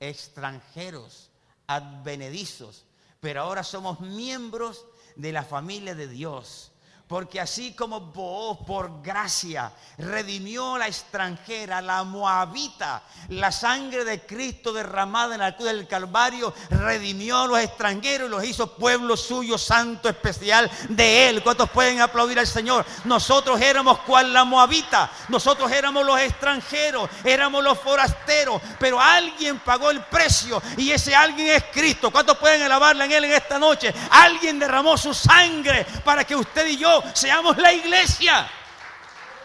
extranjeros, 0.00 1.30
advenedizos, 1.68 2.84
pero 3.20 3.42
ahora 3.42 3.62
somos 3.62 4.00
miembros 4.00 4.84
de 5.14 5.32
la 5.32 5.44
familia 5.44 5.94
de 5.94 6.08
Dios 6.08 6.72
porque 7.08 7.40
así 7.40 7.72
como 7.72 8.00
vos 8.00 8.58
por 8.66 9.00
gracia 9.00 9.70
redimió 9.96 10.76
la 10.76 10.88
extranjera, 10.88 11.80
la 11.80 12.02
moabita, 12.02 13.00
la 13.28 13.52
sangre 13.52 14.04
de 14.04 14.26
Cristo 14.26 14.72
derramada 14.72 15.34
en 15.34 15.40
la 15.40 15.54
cruz 15.54 15.68
del 15.68 15.86
Calvario, 15.86 16.52
redimió 16.68 17.42
a 17.42 17.46
los 17.46 17.60
extranjeros 17.60 18.28
y 18.28 18.30
los 18.30 18.44
hizo 18.44 18.74
pueblo 18.74 19.16
suyo, 19.16 19.56
santo, 19.56 20.08
especial 20.08 20.68
de 20.88 21.28
Él. 21.28 21.44
¿Cuántos 21.44 21.70
pueden 21.70 22.00
aplaudir 22.00 22.40
al 22.40 22.46
Señor? 22.46 22.84
Nosotros 23.04 23.60
éramos 23.60 24.00
cual 24.00 24.32
la 24.32 24.44
moabita, 24.44 25.08
nosotros 25.28 25.70
éramos 25.70 26.04
los 26.04 26.18
extranjeros, 26.18 27.08
éramos 27.22 27.62
los 27.62 27.78
forasteros, 27.78 28.60
pero 28.80 29.00
alguien 29.00 29.60
pagó 29.60 29.92
el 29.92 30.00
precio 30.02 30.60
y 30.76 30.90
ese 30.90 31.14
alguien 31.14 31.50
es 31.50 31.64
Cristo. 31.72 32.10
¿Cuántos 32.10 32.36
pueden 32.38 32.62
alabarle 32.62 33.04
en 33.04 33.12
Él 33.12 33.24
en 33.26 33.32
esta 33.32 33.60
noche? 33.60 33.94
Alguien 34.10 34.58
derramó 34.58 34.98
su 34.98 35.14
sangre 35.14 35.86
para 36.04 36.24
que 36.24 36.34
usted 36.34 36.66
y 36.66 36.76
yo 36.76 36.95
seamos 37.14 37.56
la 37.58 37.72
iglesia. 37.72 38.48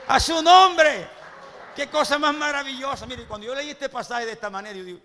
A 0.07 0.19
su 0.19 0.41
nombre. 0.41 1.07
Qué 1.75 1.87
cosa 1.87 2.19
más 2.19 2.35
maravillosa. 2.35 3.05
Mire, 3.05 3.25
cuando 3.25 3.47
yo 3.47 3.55
leí 3.55 3.69
este 3.69 3.89
pasaje 3.89 4.25
de 4.25 4.33
esta 4.33 4.49
manera, 4.49 4.77
yo 4.77 4.83
digo, 4.83 4.99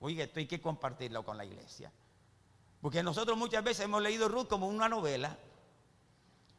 oye, 0.00 0.22
esto 0.22 0.38
hay 0.38 0.46
que 0.46 0.60
compartirlo 0.60 1.24
con 1.24 1.36
la 1.36 1.44
iglesia. 1.44 1.90
Porque 2.80 3.02
nosotros 3.02 3.36
muchas 3.36 3.62
veces 3.64 3.84
hemos 3.84 4.02
leído 4.02 4.28
Ruth 4.28 4.48
como 4.48 4.68
una 4.68 4.88
novela 4.88 5.36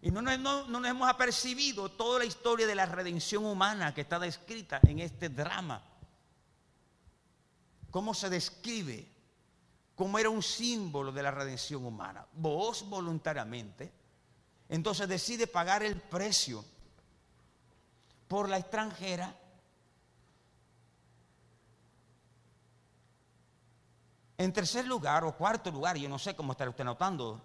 y 0.02 0.10
no 0.10 0.22
nos, 0.22 0.40
no 0.40 0.66
nos 0.68 0.86
hemos 0.86 1.08
apercibido 1.08 1.90
toda 1.90 2.20
la 2.20 2.26
historia 2.26 2.66
de 2.66 2.76
la 2.76 2.88
redención 2.88 3.46
humana 3.46 3.94
que 3.94 4.02
está 4.02 4.18
descrita 4.18 4.80
en 4.88 5.00
este 5.00 5.30
drama. 5.30 5.84
Cómo 7.92 8.14
se 8.14 8.30
describe, 8.30 9.08
cómo 9.96 10.18
era 10.18 10.30
un 10.30 10.42
símbolo 10.42 11.12
de 11.12 11.22
la 11.22 11.30
redención 11.30 11.86
humana. 11.86 12.26
Vos 12.34 12.88
voluntariamente 12.90 14.01
entonces 14.72 15.06
decide 15.10 15.48
pagar 15.48 15.84
el 15.84 15.98
precio 15.98 16.64
por 18.30 18.48
la 18.48 18.58
extranjera. 18.58 19.36
En 24.38 24.54
tercer 24.54 24.88
lugar 24.88 25.26
o 25.26 25.36
cuarto 25.36 25.70
lugar, 25.72 25.98
yo 25.98 26.08
no 26.08 26.18
sé 26.18 26.38
cómo 26.38 26.54
está 26.54 26.70
usted 26.70 26.86
notando, 26.86 27.42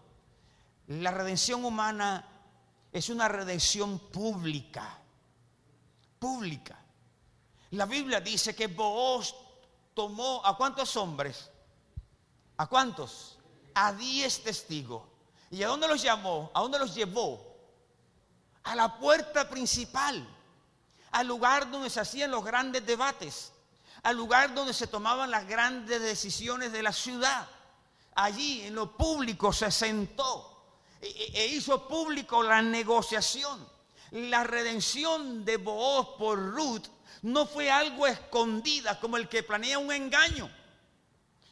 la 0.86 1.10
redención 1.10 1.64
humana 1.64 2.24
es 2.92 3.10
una 3.10 3.26
redención 3.26 3.98
pública. 3.98 4.96
Pública. 6.20 6.78
La 7.72 7.86
Biblia 7.86 8.20
dice 8.20 8.54
que 8.54 8.68
Booz 8.68 9.34
tomó 9.94 10.46
a 10.46 10.56
cuántos 10.56 10.96
hombres? 10.96 11.50
¿A 12.56 12.68
cuántos? 12.68 13.36
A 13.74 13.92
diez 13.92 14.44
testigos 14.44 15.15
¿Y 15.50 15.62
a 15.62 15.68
dónde 15.68 15.88
los 15.88 16.02
llamó? 16.02 16.50
¿A 16.54 16.60
dónde 16.60 16.78
los 16.78 16.94
llevó? 16.94 17.40
A 18.64 18.74
la 18.74 18.98
puerta 18.98 19.48
principal, 19.48 20.26
al 21.12 21.26
lugar 21.26 21.70
donde 21.70 21.90
se 21.90 22.00
hacían 22.00 22.30
los 22.30 22.44
grandes 22.44 22.84
debates, 22.84 23.52
al 24.02 24.16
lugar 24.16 24.54
donde 24.54 24.74
se 24.74 24.86
tomaban 24.86 25.30
las 25.30 25.46
grandes 25.46 26.00
decisiones 26.00 26.72
de 26.72 26.82
la 26.82 26.92
ciudad. 26.92 27.48
Allí 28.14 28.62
en 28.62 28.74
lo 28.74 28.96
público 28.96 29.52
se 29.52 29.70
sentó 29.70 30.64
e, 31.00 31.06
e, 31.06 31.42
e 31.42 31.46
hizo 31.48 31.86
público 31.86 32.42
la 32.42 32.62
negociación. 32.62 33.68
La 34.12 34.44
redención 34.44 35.44
de 35.44 35.58
Booz 35.58 36.16
por 36.18 36.38
Ruth 36.38 36.86
no 37.22 37.46
fue 37.46 37.70
algo 37.70 38.06
escondida 38.06 38.98
como 38.98 39.16
el 39.16 39.28
que 39.28 39.42
planea 39.42 39.78
un 39.78 39.92
engaño 39.92 40.50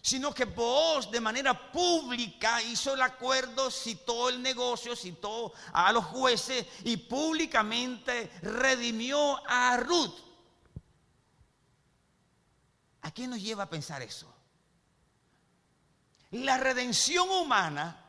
sino 0.05 0.35
que 0.35 0.45
Booz 0.45 1.11
de 1.11 1.19
manera 1.19 1.73
pública 1.73 2.63
hizo 2.63 2.93
el 2.93 3.01
acuerdo, 3.01 3.71
citó 3.71 4.29
el 4.29 4.43
negocio, 4.43 4.95
citó 4.95 5.55
a 5.73 5.91
los 5.93 6.05
jueces 6.05 6.67
y 6.85 6.99
públicamente 6.99 8.31
redimió 8.43 9.41
a 9.49 9.79
Ruth. 9.79 10.13
¿A 13.01 13.11
qué 13.13 13.27
nos 13.27 13.41
lleva 13.41 13.63
a 13.63 13.71
pensar 13.71 14.03
eso? 14.03 14.31
La 16.33 16.59
redención 16.59 17.31
humana 17.31 18.05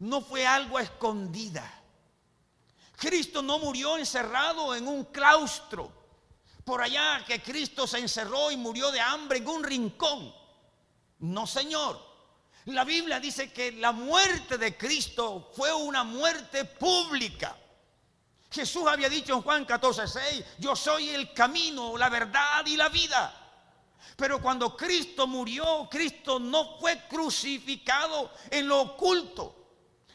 no 0.00 0.20
fue 0.20 0.46
algo 0.46 0.78
escondida. 0.78 1.72
Cristo 2.98 3.40
no 3.40 3.60
murió 3.60 3.96
encerrado 3.96 4.74
en 4.74 4.86
un 4.86 5.04
claustro. 5.04 5.90
Por 6.66 6.82
allá 6.82 7.24
que 7.26 7.40
Cristo 7.40 7.86
se 7.86 7.98
encerró 7.98 8.50
y 8.50 8.58
murió 8.58 8.90
de 8.90 9.00
hambre 9.00 9.38
en 9.38 9.48
un 9.48 9.64
rincón. 9.64 10.39
No, 11.20 11.46
Señor. 11.46 12.10
La 12.66 12.84
Biblia 12.84 13.18
dice 13.18 13.52
que 13.52 13.72
la 13.72 13.92
muerte 13.92 14.58
de 14.58 14.76
Cristo 14.76 15.50
fue 15.56 15.72
una 15.72 16.04
muerte 16.04 16.64
pública. 16.64 17.56
Jesús 18.50 18.84
había 18.86 19.08
dicho 19.08 19.34
en 19.34 19.42
Juan 19.42 19.64
14, 19.64 20.06
6, 20.06 20.44
yo 20.58 20.74
soy 20.74 21.10
el 21.10 21.32
camino, 21.32 21.96
la 21.96 22.08
verdad 22.08 22.66
y 22.66 22.76
la 22.76 22.88
vida. 22.88 23.36
Pero 24.16 24.42
cuando 24.42 24.76
Cristo 24.76 25.26
murió, 25.26 25.88
Cristo 25.90 26.38
no 26.38 26.78
fue 26.78 27.06
crucificado 27.08 28.32
en 28.50 28.68
lo 28.68 28.80
oculto. 28.80 29.59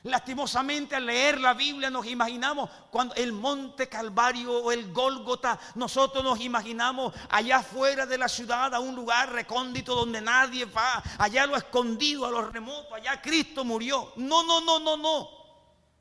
Lastimosamente 0.06 0.96
al 0.96 1.08
leer 1.08 1.42
la 1.42 1.56
Biblia 1.56 1.90
nos 1.90 2.06
imaginamos 2.06 2.70
cuando 2.92 3.16
el 3.16 3.34
monte 3.34 3.90
Calvario 3.90 4.52
o 4.52 4.72
el 4.72 4.94
Gólgota, 4.94 5.60
nosotros 5.74 6.24
nos 6.24 6.40
imaginamos 6.42 7.12
allá 7.28 7.58
afuera 7.58 8.06
de 8.06 8.20
la 8.20 8.30
ciudad, 8.30 8.76
a 8.76 8.80
un 8.80 8.94
lugar 8.94 9.32
recóndito 9.32 9.96
donde 9.96 10.22
nadie 10.22 10.66
va, 10.66 11.02
allá 11.18 11.48
lo 11.48 11.56
escondido, 11.56 12.28
a 12.28 12.30
lo 12.30 12.48
remoto, 12.52 12.94
allá 12.94 13.20
Cristo 13.20 13.66
murió. 13.66 14.14
No, 14.18 14.44
no, 14.44 14.62
no, 14.62 14.80
no, 14.80 14.96
no. 14.96 15.28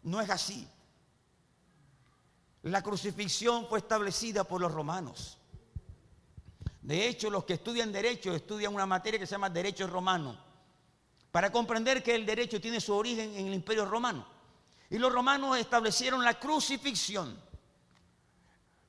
No 0.03 0.21
es 0.21 0.29
así. 0.29 0.69
La 2.61 2.83
crucifixión 2.83 3.67
fue 3.69 3.79
establecida 3.79 4.45
por 4.45 4.61
los 4.61 4.71
romanos. 4.71 5.39
De 6.83 7.09
hecho, 7.09 7.31
los 7.31 7.45
que 7.45 7.55
estudian 7.55 7.91
derecho 7.91 8.35
estudian 8.35 8.75
una 8.75 8.85
materia 8.85 9.19
que 9.19 9.27
se 9.27 9.33
llama 9.33 9.49
derecho 9.49 9.87
romano 9.87 10.54
para 11.35 11.51
comprender 11.51 12.01
que 12.01 12.15
el 12.15 12.25
derecho 12.25 12.61
tiene 12.61 12.81
su 12.81 12.95
origen 12.95 13.35
en 13.35 13.49
el 13.49 13.55
imperio 13.55 13.85
romano. 13.87 14.25
Y 14.89 14.99
los 14.99 15.13
romanos 15.13 15.59
establecieron 15.59 16.23
la 16.23 16.39
crucifixión 16.39 17.37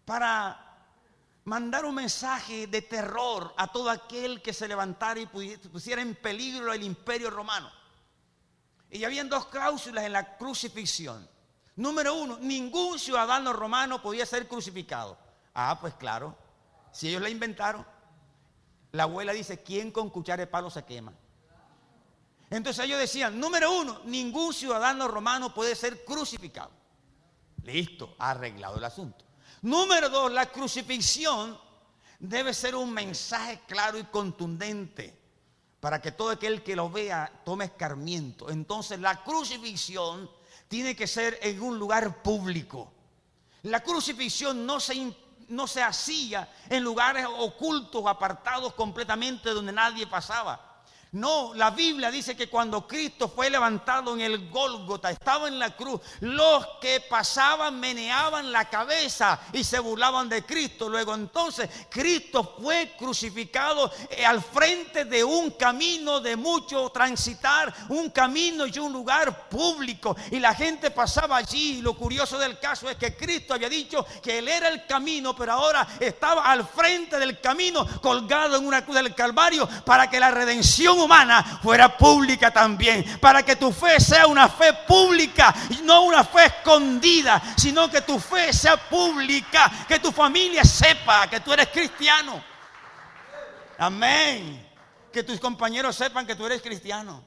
para 0.06 0.78
mandar 1.46 1.86
un 1.86 1.96
mensaje 1.96 2.68
de 2.68 2.84
terror 2.84 3.52
a 3.58 3.72
todo 3.72 3.90
aquel 3.90 4.44
que 4.44 4.54
se 4.54 4.68
levantara 4.68 5.20
y 5.20 5.26
pusiera 5.26 6.04
en 6.04 6.14
peligro 6.14 6.72
el 6.72 6.84
imperio 6.84 7.32
romano. 7.32 7.68
Y 8.92 9.04
habían 9.06 9.28
dos 9.28 9.48
cláusulas 9.48 10.04
en 10.04 10.14
la 10.14 10.38
crucifixión. 10.38 11.28
Número 11.76 12.14
uno, 12.14 12.38
ningún 12.40 13.00
ciudadano 13.00 13.54
romano 13.54 14.04
podía 14.04 14.28
ser 14.28 14.48
crucificado. 14.48 15.18
Ah, 15.56 15.80
pues 15.82 15.96
claro, 15.96 16.38
si 16.92 17.10
ellos 17.10 17.24
la 17.24 17.30
inventaron. 17.30 17.84
La 18.92 19.04
abuela 19.04 19.34
dice, 19.34 19.64
¿quién 19.64 19.90
con 19.90 20.12
cuchara 20.12 20.44
de 20.44 20.48
palo 20.48 20.70
se 20.70 20.86
quema? 20.86 21.12
Entonces 22.50 22.86
ellos 22.86 23.00
decían, 23.00 23.40
número 23.40 23.72
uno, 23.72 24.02
ningún 24.06 24.54
ciudadano 24.54 25.08
romano 25.08 25.54
puede 25.54 25.76
ser 25.76 26.06
crucificado. 26.06 26.72
Listo, 27.64 28.16
arreglado 28.20 28.78
el 28.78 28.84
asunto. 28.84 29.26
Número 29.62 30.10
dos, 30.10 30.32
la 30.32 30.46
crucifixión 30.46 31.60
debe 32.20 32.54
ser 32.54 32.76
un 32.76 32.94
mensaje 32.94 33.62
claro 33.68 33.98
y 33.98 34.04
contundente 34.06 35.18
para 35.80 36.02
que 36.02 36.12
todo 36.12 36.32
aquel 36.32 36.64
que 36.64 36.76
lo 36.76 36.90
vea 36.90 37.42
tome 37.44 37.66
escarmiento. 37.66 38.50
Entonces 38.50 39.00
la 39.00 39.24
crucifixión 39.24 40.30
tiene 40.68 40.96
que 40.96 41.08
ser 41.08 41.40
en 41.42 41.62
un 41.62 41.78
lugar 41.78 42.22
público. 42.22 42.92
La 43.64 43.82
crucifixión 43.82 44.66
no 44.66 44.80
se, 44.80 45.14
no 45.50 45.68
se 45.68 45.82
hacía 45.82 46.52
en 46.70 46.84
lugares 46.84 47.26
ocultos, 47.28 48.06
apartados 48.08 48.74
completamente 48.74 49.50
donde 49.50 49.72
nadie 49.72 50.08
pasaba. 50.08 50.75
No, 51.12 51.54
la 51.54 51.72
Biblia 51.72 52.12
dice 52.12 52.36
que 52.36 52.50
cuando 52.50 52.86
Cristo 52.86 53.30
fue 53.30 53.50
levantado 53.50 54.14
en 54.14 54.22
el 54.22 54.50
Gólgota, 54.50 55.12
estaba 55.12 55.48
en 55.48 55.58
la 55.58 55.74
cruz, 55.76 56.02
los 56.20 56.68
que 56.82 57.00
pasaban 57.00 57.80
meneaban 57.80 58.52
la 58.52 58.70
cabeza 58.70 59.40
y 59.54 59.64
se 59.64 59.80
burlaban 59.80 60.28
de 60.28 60.44
Cristo. 60.44 60.90
Luego 60.90 61.16
entonces 61.16 61.70
Cristo 61.90 62.56
fue 62.62 62.96
crucificado 62.98 63.92
eh, 64.10 64.26
al 64.26 64.42
frente 64.42 65.06
de 65.06 65.24
un 65.24 65.52
camino 65.52 66.20
de 66.20 66.36
mucho 66.36 66.90
transitar, 66.90 67.74
un 67.90 68.10
camino 68.10 68.66
y 68.68 68.78
un 68.80 68.92
lugar 68.92 69.48
público. 69.48 70.18
Y 70.32 70.40
la 70.40 70.54
gente 70.54 70.92
pasaba 70.92 71.38
allí. 71.38 71.82
Lo 71.82 71.96
curioso 71.96 72.38
del 72.38 72.60
caso 72.60 72.90
es 72.90 72.98
que 72.98 73.16
Cristo 73.16 73.54
había 73.54 73.70
dicho 73.70 74.06
que 74.22 74.40
Él 74.40 74.50
era 74.50 74.68
el 74.68 74.86
camino, 74.86 75.34
pero 75.34 75.54
ahora 75.54 75.88
estaba 76.00 76.52
al 76.52 76.68
frente 76.68 77.18
del 77.18 77.40
camino, 77.40 77.88
colgado 78.02 78.58
en 78.58 78.66
una 78.66 78.84
cruz 78.84 78.96
del 78.98 79.16
Calvario, 79.16 79.68
para 79.86 80.10
que 80.10 80.20
la 80.20 80.32
redención 80.32 81.05
humana 81.06 81.44
fuera 81.62 81.98
pública 81.98 82.52
también. 82.52 83.20
Para 83.20 83.44
que 83.44 83.56
tu 83.56 83.72
fe 83.72 84.00
sea 84.00 84.28
una 84.28 84.50
fe 84.50 84.74
pública, 84.88 85.54
no 85.84 86.04
una 86.04 86.24
fe 86.24 86.46
escondida, 86.46 87.42
sino 87.58 87.90
que 87.90 88.02
tu 88.02 88.20
fe 88.20 88.52
sea 88.52 88.78
pública, 88.78 89.72
que 89.88 90.00
tu 90.00 90.12
familia 90.12 90.64
sepa 90.64 91.28
que 91.30 91.40
tú 91.40 91.54
eres 91.54 91.70
cristiano. 91.70 92.44
Amén. 93.78 94.68
Que 95.12 95.24
tus 95.24 95.40
compañeros 95.40 95.96
sepan 95.96 96.26
que 96.26 96.36
tú 96.36 96.46
eres 96.46 96.62
cristiano. 96.62 97.24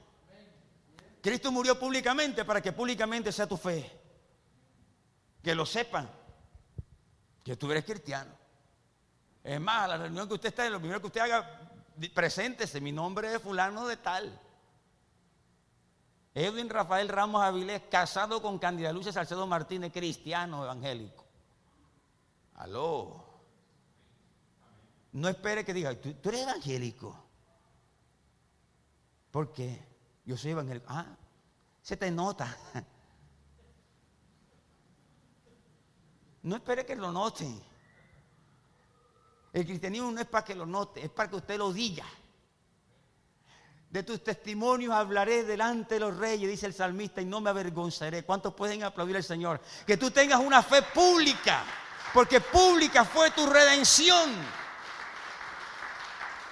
Cristo 1.21 1.51
murió 1.51 1.79
públicamente 1.79 2.45
para 2.45 2.61
que 2.61 2.73
públicamente 2.73 3.33
sea 3.33 3.47
tu 3.47 3.57
fe. 3.57 3.91
Que 5.43 5.55
lo 5.55 5.67
sepan. 5.67 6.11
Que 7.45 7.57
tú 7.57 7.71
eres 7.71 7.85
cristiano. 7.85 8.33
Es 9.43 9.61
más, 9.61 9.89
la 9.89 9.97
reunión 9.97 10.29
que 10.29 10.35
usted 10.35 10.51
está, 10.51 10.69
lo 10.69 10.79
primero 10.79 11.01
que 11.01 11.07
usted 11.07 11.21
haga, 11.21 11.68
preséntese, 12.15 12.81
mi 12.81 12.93
nombre 12.93 13.35
es 13.35 13.43
fulano 13.43 13.87
de 13.87 13.97
tal. 13.97 14.41
Edwin 16.35 16.69
Rafael 16.69 17.09
Ramos 17.09 17.43
Avilés, 17.43 17.83
casado 17.91 18.41
con 18.41 18.59
Candida 18.59 18.93
Lucia 18.93 19.13
Salcedo 19.13 19.47
Martínez, 19.47 19.93
cristiano 19.93 20.65
evangélico. 20.65 21.25
Aló. 22.55 23.25
No 25.13 25.29
espere 25.29 25.65
que 25.65 25.75
diga, 25.75 25.95
¿tú, 26.01 26.15
eres 26.29 26.43
evangélico? 26.43 27.17
¿Por 29.31 29.53
qué? 29.53 29.85
Yo 30.25 30.37
soy 30.37 30.53
evangélico. 30.53 30.87
Ah, 30.89 31.07
se 31.83 31.97
te 31.97 32.11
nota. 32.11 32.57
No 36.41 36.57
espere 36.57 36.87
que 36.87 36.97
lo 36.97 37.13
noten. 37.13 37.61
El 39.53 39.65
cristianismo 39.65 40.11
no 40.11 40.21
es 40.21 40.27
para 40.27 40.45
que 40.45 40.55
lo 40.55 40.67
note, 40.67 41.05
es 41.05 41.11
para 41.11 41.31
que 41.31 41.37
usted 41.37 41.59
lo 41.59 41.73
diga. 41.73 42.05
De 43.91 44.03
tus 44.03 44.23
testimonios 44.23 44.93
hablaré 44.93 45.45
delante 45.45 45.95
de 45.95 46.01
los 46.01 46.17
reyes, 46.17 46.51
dice 46.51 46.67
el 46.67 46.75
salmista, 46.75 47.23
y 47.23 47.25
no 47.25 47.41
me 47.41 47.49
avergonzaré. 47.49 48.23
¿Cuántos 48.23 48.53
pueden 48.53 48.85
aplaudir 48.85 49.17
al 49.17 49.25
Señor? 49.25 49.61
Que 49.87 49.97
tú 49.97 50.11
tengas 50.11 50.41
una 50.41 50.63
fe 50.63 50.83
pública, 50.83 51.65
porque 52.13 52.41
pública 52.41 53.05
fue 53.05 53.31
tu 53.31 53.47
redención. 53.47 54.31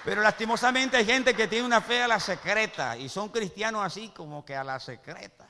Pero 0.02 0.22
lastimosamente 0.22 0.96
hay 0.96 1.04
gente 1.04 1.34
que 1.34 1.48
tiene 1.48 1.66
una 1.66 1.80
fe 1.80 2.02
a 2.02 2.08
la 2.08 2.20
secreta 2.20 2.96
y 2.96 3.08
son 3.08 3.28
cristianos 3.28 3.84
así 3.84 4.10
como 4.10 4.44
que 4.44 4.54
a 4.54 4.64
la 4.64 4.80
secreta. 4.80 5.46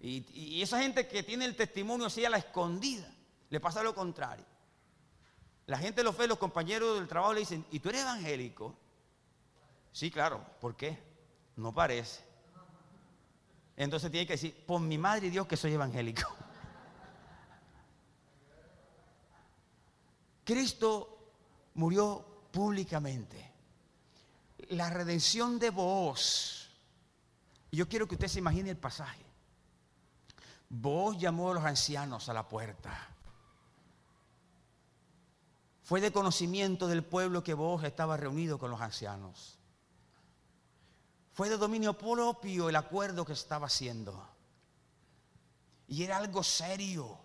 Y, 0.00 0.62
esa 0.62 0.80
gente 0.80 1.08
que 1.08 1.24
tiene 1.24 1.44
el 1.44 1.56
testimonio 1.56 2.06
así 2.06 2.24
a 2.24 2.30
la 2.30 2.38
escondida, 2.38 3.12
le 3.50 3.60
pasa 3.60 3.82
lo 3.82 3.94
contrario. 3.94 4.44
La 5.68 5.76
gente 5.76 6.02
lo 6.02 6.12
ve, 6.14 6.26
los 6.26 6.38
compañeros 6.38 6.98
del 6.98 7.06
trabajo 7.06 7.34
le 7.34 7.40
dicen, 7.40 7.64
¿y 7.70 7.78
tú 7.78 7.90
eres 7.90 8.00
evangélico? 8.00 8.74
Sí, 9.92 10.10
claro. 10.10 10.42
¿Por 10.62 10.74
qué? 10.74 10.98
No 11.56 11.74
parece. 11.74 12.24
Entonces 13.76 14.10
tiene 14.10 14.26
que 14.26 14.32
decir, 14.32 14.64
por 14.66 14.80
mi 14.80 14.96
madre 14.96 15.26
y 15.26 15.30
Dios 15.30 15.46
que 15.46 15.58
soy 15.58 15.74
evangélico. 15.74 16.22
Cristo 20.44 21.32
murió 21.74 22.24
públicamente. 22.50 23.52
La 24.70 24.88
redención 24.88 25.58
de 25.58 25.68
vos. 25.68 26.70
Yo 27.70 27.86
quiero 27.86 28.08
que 28.08 28.14
usted 28.14 28.28
se 28.28 28.38
imagine 28.38 28.70
el 28.70 28.78
pasaje. 28.78 29.22
Vos 30.70 31.18
llamó 31.18 31.50
a 31.50 31.54
los 31.54 31.64
ancianos 31.66 32.30
a 32.30 32.32
la 32.32 32.48
puerta 32.48 33.17
fue 35.88 36.02
de 36.02 36.12
conocimiento 36.12 36.86
del 36.86 37.02
pueblo 37.02 37.42
que 37.42 37.54
vos 37.54 37.82
estaba 37.82 38.18
reunido 38.18 38.58
con 38.58 38.70
los 38.70 38.78
ancianos. 38.82 39.58
Fue 41.32 41.48
de 41.48 41.56
dominio 41.56 41.96
propio 41.96 42.68
el 42.68 42.76
acuerdo 42.76 43.24
que 43.24 43.32
estaba 43.32 43.68
haciendo. 43.68 44.28
Y 45.86 46.02
era 46.02 46.18
algo 46.18 46.42
serio. 46.42 47.18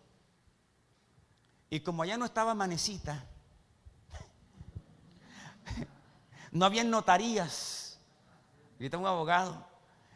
Y 1.70 1.82
como 1.82 2.04
allá 2.04 2.16
no 2.16 2.24
estaba 2.24 2.56
manecita, 2.56 3.28
no 6.54 6.64
había 6.64 6.86
notarías. 6.86 8.00
Ahorita 8.76 8.98
un 8.98 9.08
abogado. 9.08 9.68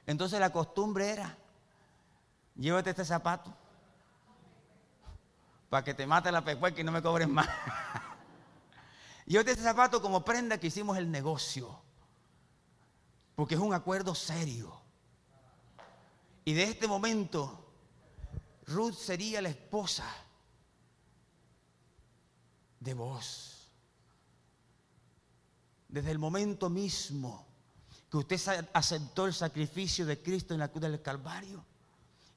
Entonces 0.05 0.39
la 0.39 0.53
costumbre 0.53 1.09
era, 1.09 1.37
llévate 2.55 2.91
este 2.91 3.03
zapato 3.03 3.53
para 5.69 5.83
que 5.83 5.93
te 5.93 6.07
mate 6.07 6.31
la 6.31 6.45
pecueca 6.45 6.79
y 6.79 6.85
no 6.85 6.93
me 6.93 7.01
cobres 7.01 7.27
más. 7.27 7.49
Yo 9.27 9.43
de 9.43 9.51
este 9.51 9.63
zapato 9.63 10.01
como 10.01 10.23
prenda 10.23 10.57
que 10.57 10.67
hicimos 10.67 10.97
el 10.97 11.11
negocio. 11.11 11.81
Porque 13.35 13.55
es 13.55 13.61
un 13.61 13.73
acuerdo 13.73 14.15
serio. 14.15 14.73
Y 16.45 16.53
de 16.53 16.63
este 16.63 16.87
momento, 16.87 17.65
Ruth 18.65 18.93
sería 18.93 19.41
la 19.41 19.49
esposa 19.49 20.05
de 22.79 22.93
vos. 22.93 23.69
Desde 25.89 26.11
el 26.11 26.19
momento 26.19 26.69
mismo 26.69 27.45
que 28.09 28.17
usted 28.17 28.69
aceptó 28.71 29.25
el 29.25 29.33
sacrificio 29.33 30.05
de 30.05 30.23
Cristo 30.23 30.53
en 30.53 30.61
la 30.61 30.69
cruz 30.69 30.83
del 30.83 31.01
Calvario, 31.01 31.65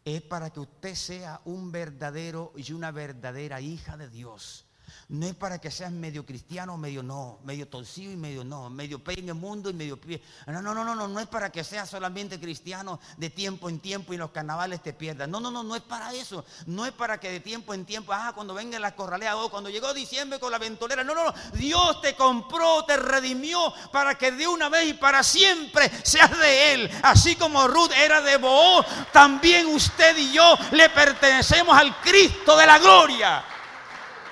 es 0.05 0.23
para 0.23 0.51
que 0.51 0.59
usted 0.59 0.97
sea 0.97 1.41
un 1.45 1.71
verdadero 1.71 2.53
y 2.57 2.73
una 2.73 2.91
verdadera 2.91 3.61
hija 3.61 3.97
de 3.97 4.09
Dios 4.09 4.67
no 5.11 5.27
es 5.27 5.35
para 5.35 5.59
que 5.59 5.73
seas 5.73 5.91
medio 5.91 6.25
cristiano, 6.25 6.77
medio 6.77 7.03
no, 7.03 7.41
medio 7.43 7.67
torcido 7.67 8.13
y 8.13 8.17
medio 8.17 8.45
no, 8.45 8.71
medio 8.71 9.03
pie 9.03 9.19
en 9.19 9.29
el 9.29 9.35
mundo 9.35 9.69
y 9.69 9.73
medio 9.73 10.01
pie. 10.01 10.23
No, 10.47 10.63
no, 10.63 10.73
no, 10.73 10.85
no, 10.85 11.09
no, 11.09 11.21
es 11.21 11.27
para 11.27 11.51
que 11.51 11.65
seas 11.65 11.91
solamente 11.91 12.39
cristiano 12.39 13.01
de 13.17 13.29
tiempo 13.29 13.69
en 13.69 13.81
tiempo 13.81 14.15
y 14.15 14.17
los 14.17 14.31
carnavales 14.31 14.81
te 14.85 14.93
pierdas. 14.93 15.29
No, 15.29 15.41
no, 15.41 15.51
no, 15.51 15.65
no 15.65 15.75
es 15.75 15.83
para 15.83 16.13
eso. 16.15 16.45
No 16.67 16.87
es 16.87 16.93
para 16.93 17.19
que 17.19 17.29
de 17.29 17.41
tiempo 17.41 17.75
en 17.75 17.85
tiempo, 17.85 18.13
ah, 18.13 18.31
cuando 18.37 18.55
venga 18.55 18.79
la 18.79 18.95
corralea 18.95 19.37
o 19.37 19.51
cuando 19.51 19.69
llegó 19.69 19.93
diciembre 19.93 20.39
con 20.39 20.53
la 20.53 20.59
ventolera. 20.59 21.03
No, 21.03 21.13
no, 21.13 21.25
no. 21.25 21.35
Dios 21.55 22.01
te 22.03 22.15
compró, 22.15 22.85
te 22.85 22.97
redimió 22.97 23.75
para 23.91 24.17
que 24.17 24.31
de 24.31 24.47
una 24.47 24.69
vez 24.69 24.91
y 24.91 24.95
para 24.95 25.25
siempre 25.25 25.91
seas 26.05 26.39
de 26.39 26.75
Él. 26.75 26.91
Así 27.03 27.35
como 27.35 27.67
Ruth 27.67 27.91
era 27.97 28.21
de 28.21 28.37
Boaz, 28.37 28.87
también 29.13 29.67
usted 29.67 30.17
y 30.17 30.33
yo 30.33 30.57
le 30.71 30.89
pertenecemos 30.91 31.77
al 31.77 32.01
Cristo 32.01 32.57
de 32.57 32.67
la 32.67 32.79
gloria. 32.79 33.45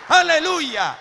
Aleluya. 0.08 0.96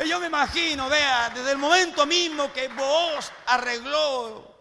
Y 0.00 0.08
yo 0.08 0.18
me 0.18 0.26
imagino, 0.26 0.88
vea, 0.88 1.30
desde 1.30 1.52
el 1.52 1.58
momento 1.58 2.04
mismo 2.06 2.52
que 2.52 2.68
vos 2.68 3.30
arregló 3.46 4.52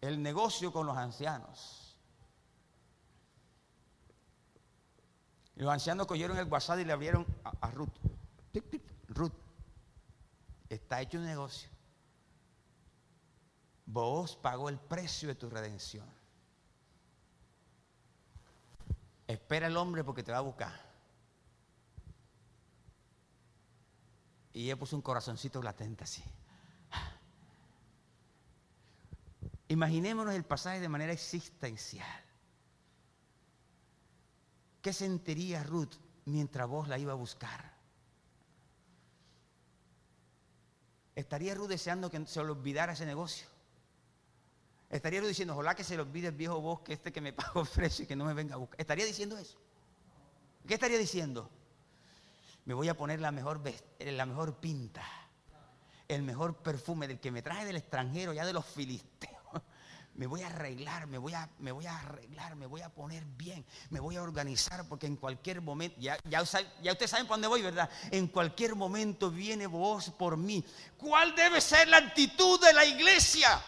el 0.00 0.22
negocio 0.22 0.70
con 0.72 0.86
los 0.86 0.96
ancianos. 0.96 1.96
Los 5.56 5.72
ancianos 5.72 6.06
cogieron 6.06 6.36
el 6.38 6.44
WhatsApp 6.44 6.80
y 6.80 6.84
le 6.84 6.92
abrieron 6.92 7.26
a, 7.42 7.70
Ruth. 7.70 7.88
Ruth, 9.08 9.32
está 10.68 11.00
hecho 11.00 11.18
un 11.18 11.24
negocio. 11.24 11.68
Vos 13.86 14.36
pagó 14.36 14.68
el 14.68 14.78
precio 14.78 15.28
de 15.28 15.34
tu 15.34 15.48
redención. 15.48 16.06
Espera 19.26 19.66
el 19.66 19.76
hombre 19.76 20.04
porque 20.04 20.22
te 20.22 20.30
va 20.30 20.38
a 20.38 20.42
buscar. 20.42 20.87
Y 24.58 24.64
ella 24.64 24.76
puso 24.76 24.96
un 24.96 25.02
corazoncito 25.02 25.62
latente 25.62 26.02
así. 26.02 26.20
Imaginémonos 29.68 30.34
el 30.34 30.44
pasaje 30.44 30.80
de 30.80 30.88
manera 30.88 31.12
existencial. 31.12 32.24
¿Qué 34.82 34.92
sentiría 34.92 35.62
Ruth 35.62 35.94
mientras 36.24 36.66
vos 36.66 36.88
la 36.88 36.98
iba 36.98 37.12
a 37.12 37.14
buscar? 37.14 37.72
¿Estaría 41.14 41.54
Ruth 41.54 41.68
deseando 41.68 42.10
que 42.10 42.26
se 42.26 42.42
le 42.42 42.50
olvidara 42.50 42.94
ese 42.94 43.06
negocio? 43.06 43.46
¿Estaría 44.90 45.20
Ruth 45.20 45.28
diciendo, 45.28 45.54
ojalá 45.54 45.76
que 45.76 45.84
se 45.84 45.94
le 45.94 46.02
olvide 46.02 46.26
el 46.26 46.34
viejo 46.34 46.60
vos 46.60 46.80
que 46.80 46.94
este 46.94 47.12
que 47.12 47.20
me 47.20 47.32
pagó 47.32 47.60
el 47.60 47.68
precio 47.68 48.02
y 48.02 48.08
que 48.08 48.16
no 48.16 48.24
me 48.24 48.34
venga 48.34 48.56
a 48.56 48.58
buscar? 48.58 48.80
¿Estaría 48.80 49.06
diciendo 49.06 49.38
eso? 49.38 49.56
¿Qué 50.66 50.74
estaría 50.74 50.98
diciendo? 50.98 51.48
Me 52.68 52.74
voy 52.74 52.90
a 52.90 52.94
poner 52.94 53.18
la 53.18 53.32
mejor, 53.32 53.62
la 53.98 54.26
mejor 54.26 54.56
pinta, 54.56 55.02
el 56.06 56.22
mejor 56.22 56.56
perfume 56.56 57.08
del 57.08 57.18
que 57.18 57.30
me 57.30 57.40
traje 57.40 57.64
del 57.64 57.76
extranjero, 57.76 58.34
ya 58.34 58.44
de 58.44 58.52
los 58.52 58.66
filisteos 58.66 59.32
me 60.14 60.26
voy 60.26 60.42
a 60.42 60.48
arreglar, 60.48 61.06
me 61.06 61.16
voy 61.16 61.32
a, 61.32 61.48
me 61.60 61.72
voy 61.72 61.86
a 61.86 61.98
arreglar, 61.98 62.56
me 62.56 62.66
voy 62.66 62.82
a 62.82 62.90
poner 62.90 63.24
bien, 63.24 63.64
me 63.88 64.00
voy 64.00 64.16
a 64.16 64.22
organizar 64.22 64.86
porque 64.86 65.06
en 65.06 65.16
cualquier 65.16 65.62
momento, 65.62 65.98
ya, 65.98 66.18
ya, 66.28 66.44
ya 66.82 66.92
ustedes 66.92 67.10
saben 67.10 67.26
para 67.26 67.36
dónde 67.36 67.48
voy, 67.48 67.62
¿verdad? 67.62 67.88
En 68.10 68.26
cualquier 68.26 68.74
momento 68.74 69.30
viene 69.30 69.66
vos 69.66 70.10
por 70.10 70.36
mí. 70.36 70.62
¿Cuál 70.98 71.34
debe 71.34 71.62
ser 71.62 71.88
la 71.88 71.96
actitud 71.96 72.60
de 72.60 72.74
la 72.74 72.84
iglesia? 72.84 73.64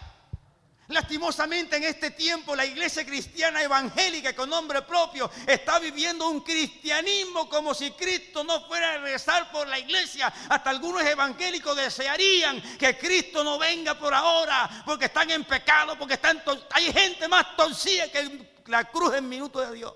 Lastimosamente 0.91 1.77
en 1.77 1.85
este 1.85 2.11
tiempo 2.11 2.57
la 2.57 2.67
iglesia 2.67 3.07
cristiana 3.07 3.63
evangélica 3.63 4.35
con 4.35 4.51
nombre 4.51 4.83
propio 4.83 5.31
está 5.47 5.79
viviendo 5.79 6.29
un 6.29 6.41
cristianismo 6.41 7.49
como 7.49 7.75
si 7.75 7.93
Cristo 7.93 8.43
no 8.43 8.67
fuera 8.67 8.95
a 8.95 8.99
regresar 8.99 9.53
por 9.53 9.69
la 9.69 9.79
iglesia. 9.79 10.33
Hasta 10.49 10.71
algunos 10.71 11.03
evangélicos 11.03 11.77
desearían 11.77 12.61
que 12.77 12.99
Cristo 12.99 13.45
no 13.45 13.57
venga 13.57 13.97
por 13.97 14.13
ahora 14.13 14.83
porque 14.85 15.05
están 15.05 15.31
en 15.31 15.45
pecado, 15.45 15.97
porque 15.97 16.15
están 16.15 16.43
hay 16.73 16.93
gente 16.93 17.29
más 17.29 17.57
torcida 17.57 18.11
que 18.11 18.49
la 18.67 18.85
cruz 18.91 19.15
en 19.15 19.29
minuto 19.29 19.61
de 19.61 19.73
Dios. 19.73 19.95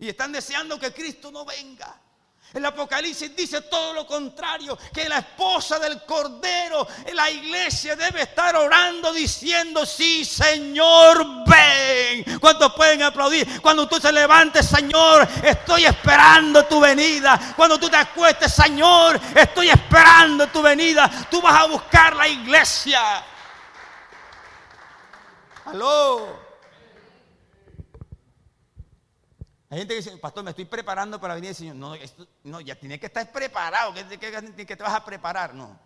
Y 0.00 0.08
están 0.08 0.32
deseando 0.32 0.80
que 0.80 0.92
Cristo 0.92 1.30
no 1.30 1.44
venga. 1.44 2.01
El 2.54 2.66
Apocalipsis 2.66 3.34
dice 3.34 3.62
todo 3.62 3.94
lo 3.94 4.06
contrario, 4.06 4.78
que 4.92 5.08
la 5.08 5.18
esposa 5.18 5.78
del 5.78 6.02
Cordero, 6.04 6.86
la 7.14 7.30
iglesia 7.30 7.96
debe 7.96 8.22
estar 8.22 8.54
orando 8.56 9.10
diciendo, 9.12 9.86
sí 9.86 10.22
Señor, 10.24 11.24
ven. 11.46 12.38
¿Cuántos 12.38 12.74
pueden 12.74 13.02
aplaudir? 13.02 13.60
Cuando 13.62 13.88
tú 13.88 13.98
te 13.98 14.12
levantes, 14.12 14.66
Señor, 14.66 15.26
estoy 15.42 15.86
esperando 15.86 16.66
tu 16.66 16.78
venida. 16.78 17.54
Cuando 17.56 17.78
tú 17.78 17.88
te 17.88 17.96
acuestes, 17.96 18.52
Señor, 18.52 19.18
estoy 19.34 19.70
esperando 19.70 20.46
tu 20.48 20.60
venida. 20.60 21.10
Tú 21.30 21.40
vas 21.40 21.58
a 21.58 21.66
buscar 21.66 22.14
la 22.14 22.28
iglesia. 22.28 23.24
Aló. 25.64 26.41
Hay 29.72 29.78
gente 29.78 29.94
que 29.94 30.02
dice, 30.02 30.18
pastor, 30.18 30.44
me 30.44 30.50
estoy 30.50 30.66
preparando 30.66 31.18
para 31.18 31.34
venir 31.34 31.48
el 31.48 31.56
Señor. 31.56 31.76
No, 31.76 31.94
no 32.44 32.60
ya 32.60 32.78
tienes 32.78 33.00
que 33.00 33.06
estar 33.06 33.32
preparado. 33.32 33.94
¿Qué, 33.94 34.66
que 34.66 34.76
te 34.76 34.82
vas 34.82 34.92
a 34.92 35.02
preparar? 35.02 35.54
No. 35.54 35.80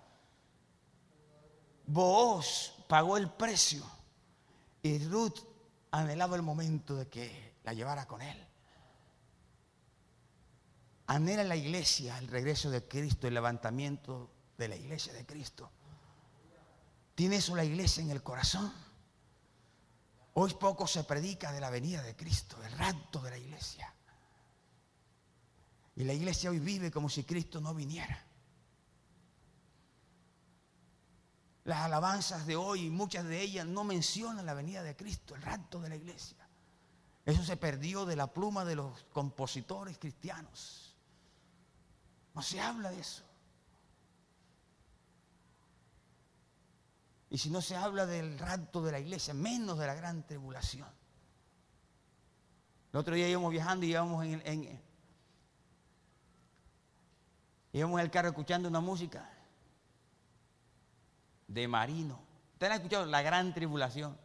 Vos 1.87 2.75
pagó 2.89 3.17
el 3.17 3.31
precio 3.31 3.89
y 4.83 4.99
Ruth 5.07 5.39
anhelaba 5.93 6.35
el 6.35 6.43
momento 6.43 6.97
de 6.97 7.07
que 7.07 7.59
la 7.63 7.75
llevara 7.75 8.09
con 8.09 8.23
él. 8.23 8.45
Anhela 11.07 11.45
la 11.45 11.55
iglesia 11.55 12.19
el 12.19 12.27
regreso 12.27 12.71
de 12.71 12.83
Cristo, 12.89 13.29
el 13.29 13.35
levantamiento 13.35 14.33
de 14.59 14.67
la 14.67 14.75
iglesia 14.75 15.13
de 15.13 15.25
Cristo. 15.25 15.71
¿Tiene 17.15 17.37
eso 17.37 17.55
la 17.55 17.65
iglesia 17.65 18.03
en 18.03 18.11
el 18.11 18.25
corazón? 18.25 18.73
Hoy 20.39 20.53
poco 20.53 20.87
se 20.87 21.03
predica 21.05 21.51
de 21.51 21.61
la 21.61 21.71
venida 21.71 22.03
de 22.03 22.15
Cristo, 22.15 22.63
el 22.63 22.71
rapto 22.73 23.23
de 23.23 23.31
la 23.31 23.39
iglesia. 23.39 23.91
Y 25.95 26.05
la 26.05 26.13
iglesia 26.13 26.51
hoy 26.51 26.59
vive 26.59 26.91
como 26.91 27.09
si 27.09 27.25
Cristo 27.25 27.59
no 27.59 27.75
viniera. 27.75 28.23
Las 31.65 31.79
alabanzas 31.79 32.47
de 32.47 32.55
hoy, 32.55 32.91
muchas 32.91 33.25
de 33.25 33.41
ellas 33.41 33.67
no 33.67 33.83
mencionan 33.83 34.45
la 34.45 34.53
venida 34.53 34.83
de 34.83 34.95
Cristo, 34.95 35.35
el 35.35 35.41
rapto 35.41 35.81
de 35.81 35.89
la 35.89 35.97
iglesia. 35.97 36.47
Eso 37.25 37.43
se 37.43 37.57
perdió 37.57 38.05
de 38.05 38.17
la 38.17 38.27
pluma 38.27 38.67
de 38.67 38.77
los 38.77 39.05
compositores 39.15 39.97
cristianos. 39.97 40.95
No 42.35 42.43
se 42.43 42.61
habla 42.61 42.91
de 42.91 43.01
eso. 43.01 43.26
Y 47.29 47.39
si 47.39 47.51
no 47.51 47.61
se 47.61 47.75
habla 47.75 48.07
del 48.07 48.39
rapto 48.39 48.83
de 48.83 48.93
la 48.93 49.01
iglesia, 49.01 49.35
menos 49.35 49.79
de 49.79 49.87
la 49.87 49.95
gran 49.95 50.25
tribulación. 50.27 50.89
El 52.93 53.01
otro 53.01 53.15
día 53.15 53.29
íbamos 53.29 53.51
viajando 53.51 53.85
y 53.85 53.91
íbamos 53.91 54.25
en, 54.25 54.81
íbamos 57.73 57.99
en 57.99 58.05
el 58.05 58.11
carro 58.11 58.29
escuchando 58.29 58.69
una 58.69 58.81
música 58.81 59.29
de 61.49 61.69
marino. 61.69 62.21
¿Ustedes 62.53 62.73
han 62.73 62.79
escuchado 62.79 63.07
la 63.07 63.23
gran 63.23 63.53
tribulación? 63.53 64.17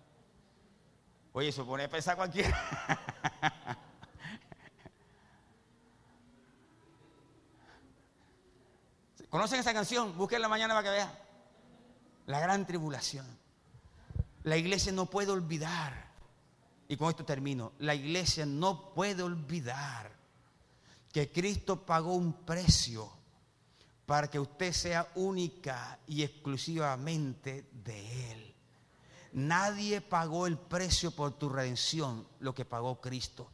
Oye, 1.33 1.47
eso 1.49 1.65
pone 1.65 1.85
a 1.85 1.89
pensar 1.89 2.15
cualquiera. 2.15 2.55
¿Conocen 9.29 9.59
esa 9.59 9.73
canción? 9.73 10.15
Busquen 10.17 10.41
la 10.41 10.49
mañana 10.49 10.73
para 10.75 10.83
que 10.83 10.89
vean 10.89 11.30
la 12.27 12.39
gran 12.39 12.65
tribulación. 12.65 13.25
La 14.43 14.57
iglesia 14.57 14.91
no 14.91 15.05
puede 15.05 15.31
olvidar, 15.31 16.11
y 16.87 16.97
con 16.97 17.09
esto 17.09 17.25
termino, 17.25 17.73
la 17.79 17.93
iglesia 17.95 18.45
no 18.45 18.93
puede 18.93 19.23
olvidar 19.23 20.11
que 21.11 21.31
Cristo 21.31 21.85
pagó 21.85 22.13
un 22.13 22.33
precio 22.33 23.11
para 24.05 24.29
que 24.29 24.39
usted 24.39 24.73
sea 24.73 25.07
única 25.15 25.99
y 26.07 26.23
exclusivamente 26.23 27.69
de 27.71 28.31
Él. 28.31 28.55
Nadie 29.33 30.01
pagó 30.01 30.47
el 30.47 30.57
precio 30.57 31.11
por 31.11 31.33
tu 31.33 31.49
redención, 31.49 32.27
lo 32.39 32.53
que 32.53 32.65
pagó 32.65 32.99
Cristo. 32.99 33.49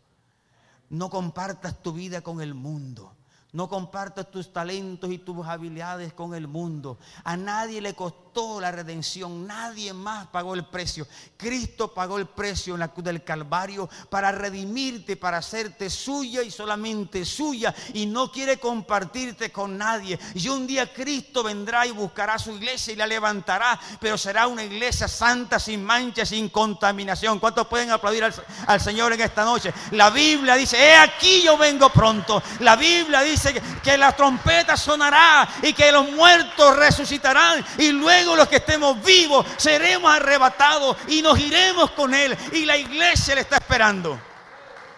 No 0.90 1.10
compartas 1.10 1.84
tu 1.84 1.94
vida 1.94 2.22
con 2.22 2.42
el 2.42 2.54
mundo. 2.54 3.17
No 3.54 3.70
compartas 3.70 4.30
tus 4.30 4.52
talentos 4.52 5.10
y 5.10 5.20
tus 5.20 5.46
habilidades 5.48 6.12
con 6.12 6.36
el 6.36 6.48
mundo. 6.48 6.98
A 7.24 7.38
nadie 7.38 7.80
le 7.80 7.96
costó 7.96 8.60
la 8.60 8.72
redención. 8.72 9.48
Nadie 9.48 9.94
más 9.94 10.28
pagó 10.28 10.54
el 10.54 10.66
precio. 10.66 11.08
Cristo 11.36 11.94
pagó 11.94 12.18
el 12.18 12.28
precio 12.28 12.76
en 12.76 12.82
la 12.82 12.90
cruz 12.90 13.06
del 13.06 13.24
Calvario 13.24 13.90
para 14.10 14.32
redimirte, 14.32 15.16
para 15.16 15.38
hacerte 15.38 15.90
suya 15.90 16.44
y 16.44 16.52
solamente 16.52 17.26
suya. 17.26 17.74
Y 17.94 18.06
no 18.06 18.32
quiere 18.32 18.60
compartirte 18.60 19.52
con 19.52 19.78
nadie. 19.78 20.20
Y 20.36 20.48
un 20.50 20.68
día 20.68 20.94
Cristo 20.94 21.42
vendrá 21.42 21.88
y 21.88 21.92
buscará 21.92 22.38
su 22.38 22.52
iglesia 22.52 22.94
y 22.94 22.98
la 22.98 23.08
levantará. 23.08 23.80
Pero 24.00 24.18
será 24.18 24.48
una 24.48 24.64
iglesia 24.64 25.08
santa, 25.08 25.60
sin 25.60 25.84
mancha, 25.84 26.26
sin 26.26 26.50
contaminación. 26.50 27.40
¿Cuántos 27.40 27.68
pueden 27.68 27.92
aplaudir 27.92 28.24
al, 28.24 28.82
Señor 28.82 29.14
en 29.14 29.22
esta 29.22 29.44
noche? 29.44 29.74
La 29.92 30.10
Biblia 30.10 30.56
dice, 30.56 30.78
he 30.78 30.96
aquí 30.96 31.42
yo 31.44 31.58
vengo 31.58 31.90
pronto. 31.90 32.44
La 32.60 32.76
Biblia 32.76 33.22
dice 33.22 33.47
que, 33.54 33.98
la 33.98 34.16
trompeta 34.16 34.78
sonará 34.78 35.48
y 35.62 35.74
que 35.74 35.92
los 35.92 36.10
muertos 36.12 36.76
resucitarán. 36.76 37.66
Y 37.78 37.92
luego 37.92 38.36
los 38.36 38.48
que 38.48 38.58
estemos 38.58 39.04
vivos 39.04 39.46
seremos 39.58 40.12
arrebatados 40.12 40.98
y 41.08 41.22
nos 41.22 41.40
iremos 41.40 41.92
con 41.92 42.14
Él. 42.14 42.38
Y 42.54 42.66
la 42.66 42.78
iglesia 42.78 43.36
le 43.36 43.42
está 43.42 43.58
esperando. 43.58 44.20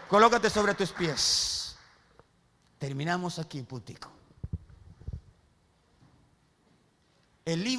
Colócate 0.07 0.49
sobre 0.49 0.73
tus 0.73 0.91
pies. 0.91 1.77
Terminamos 2.77 3.39
aquí, 3.39 3.61
putico. 3.61 4.09
El 7.45 7.63
libro 7.63 7.77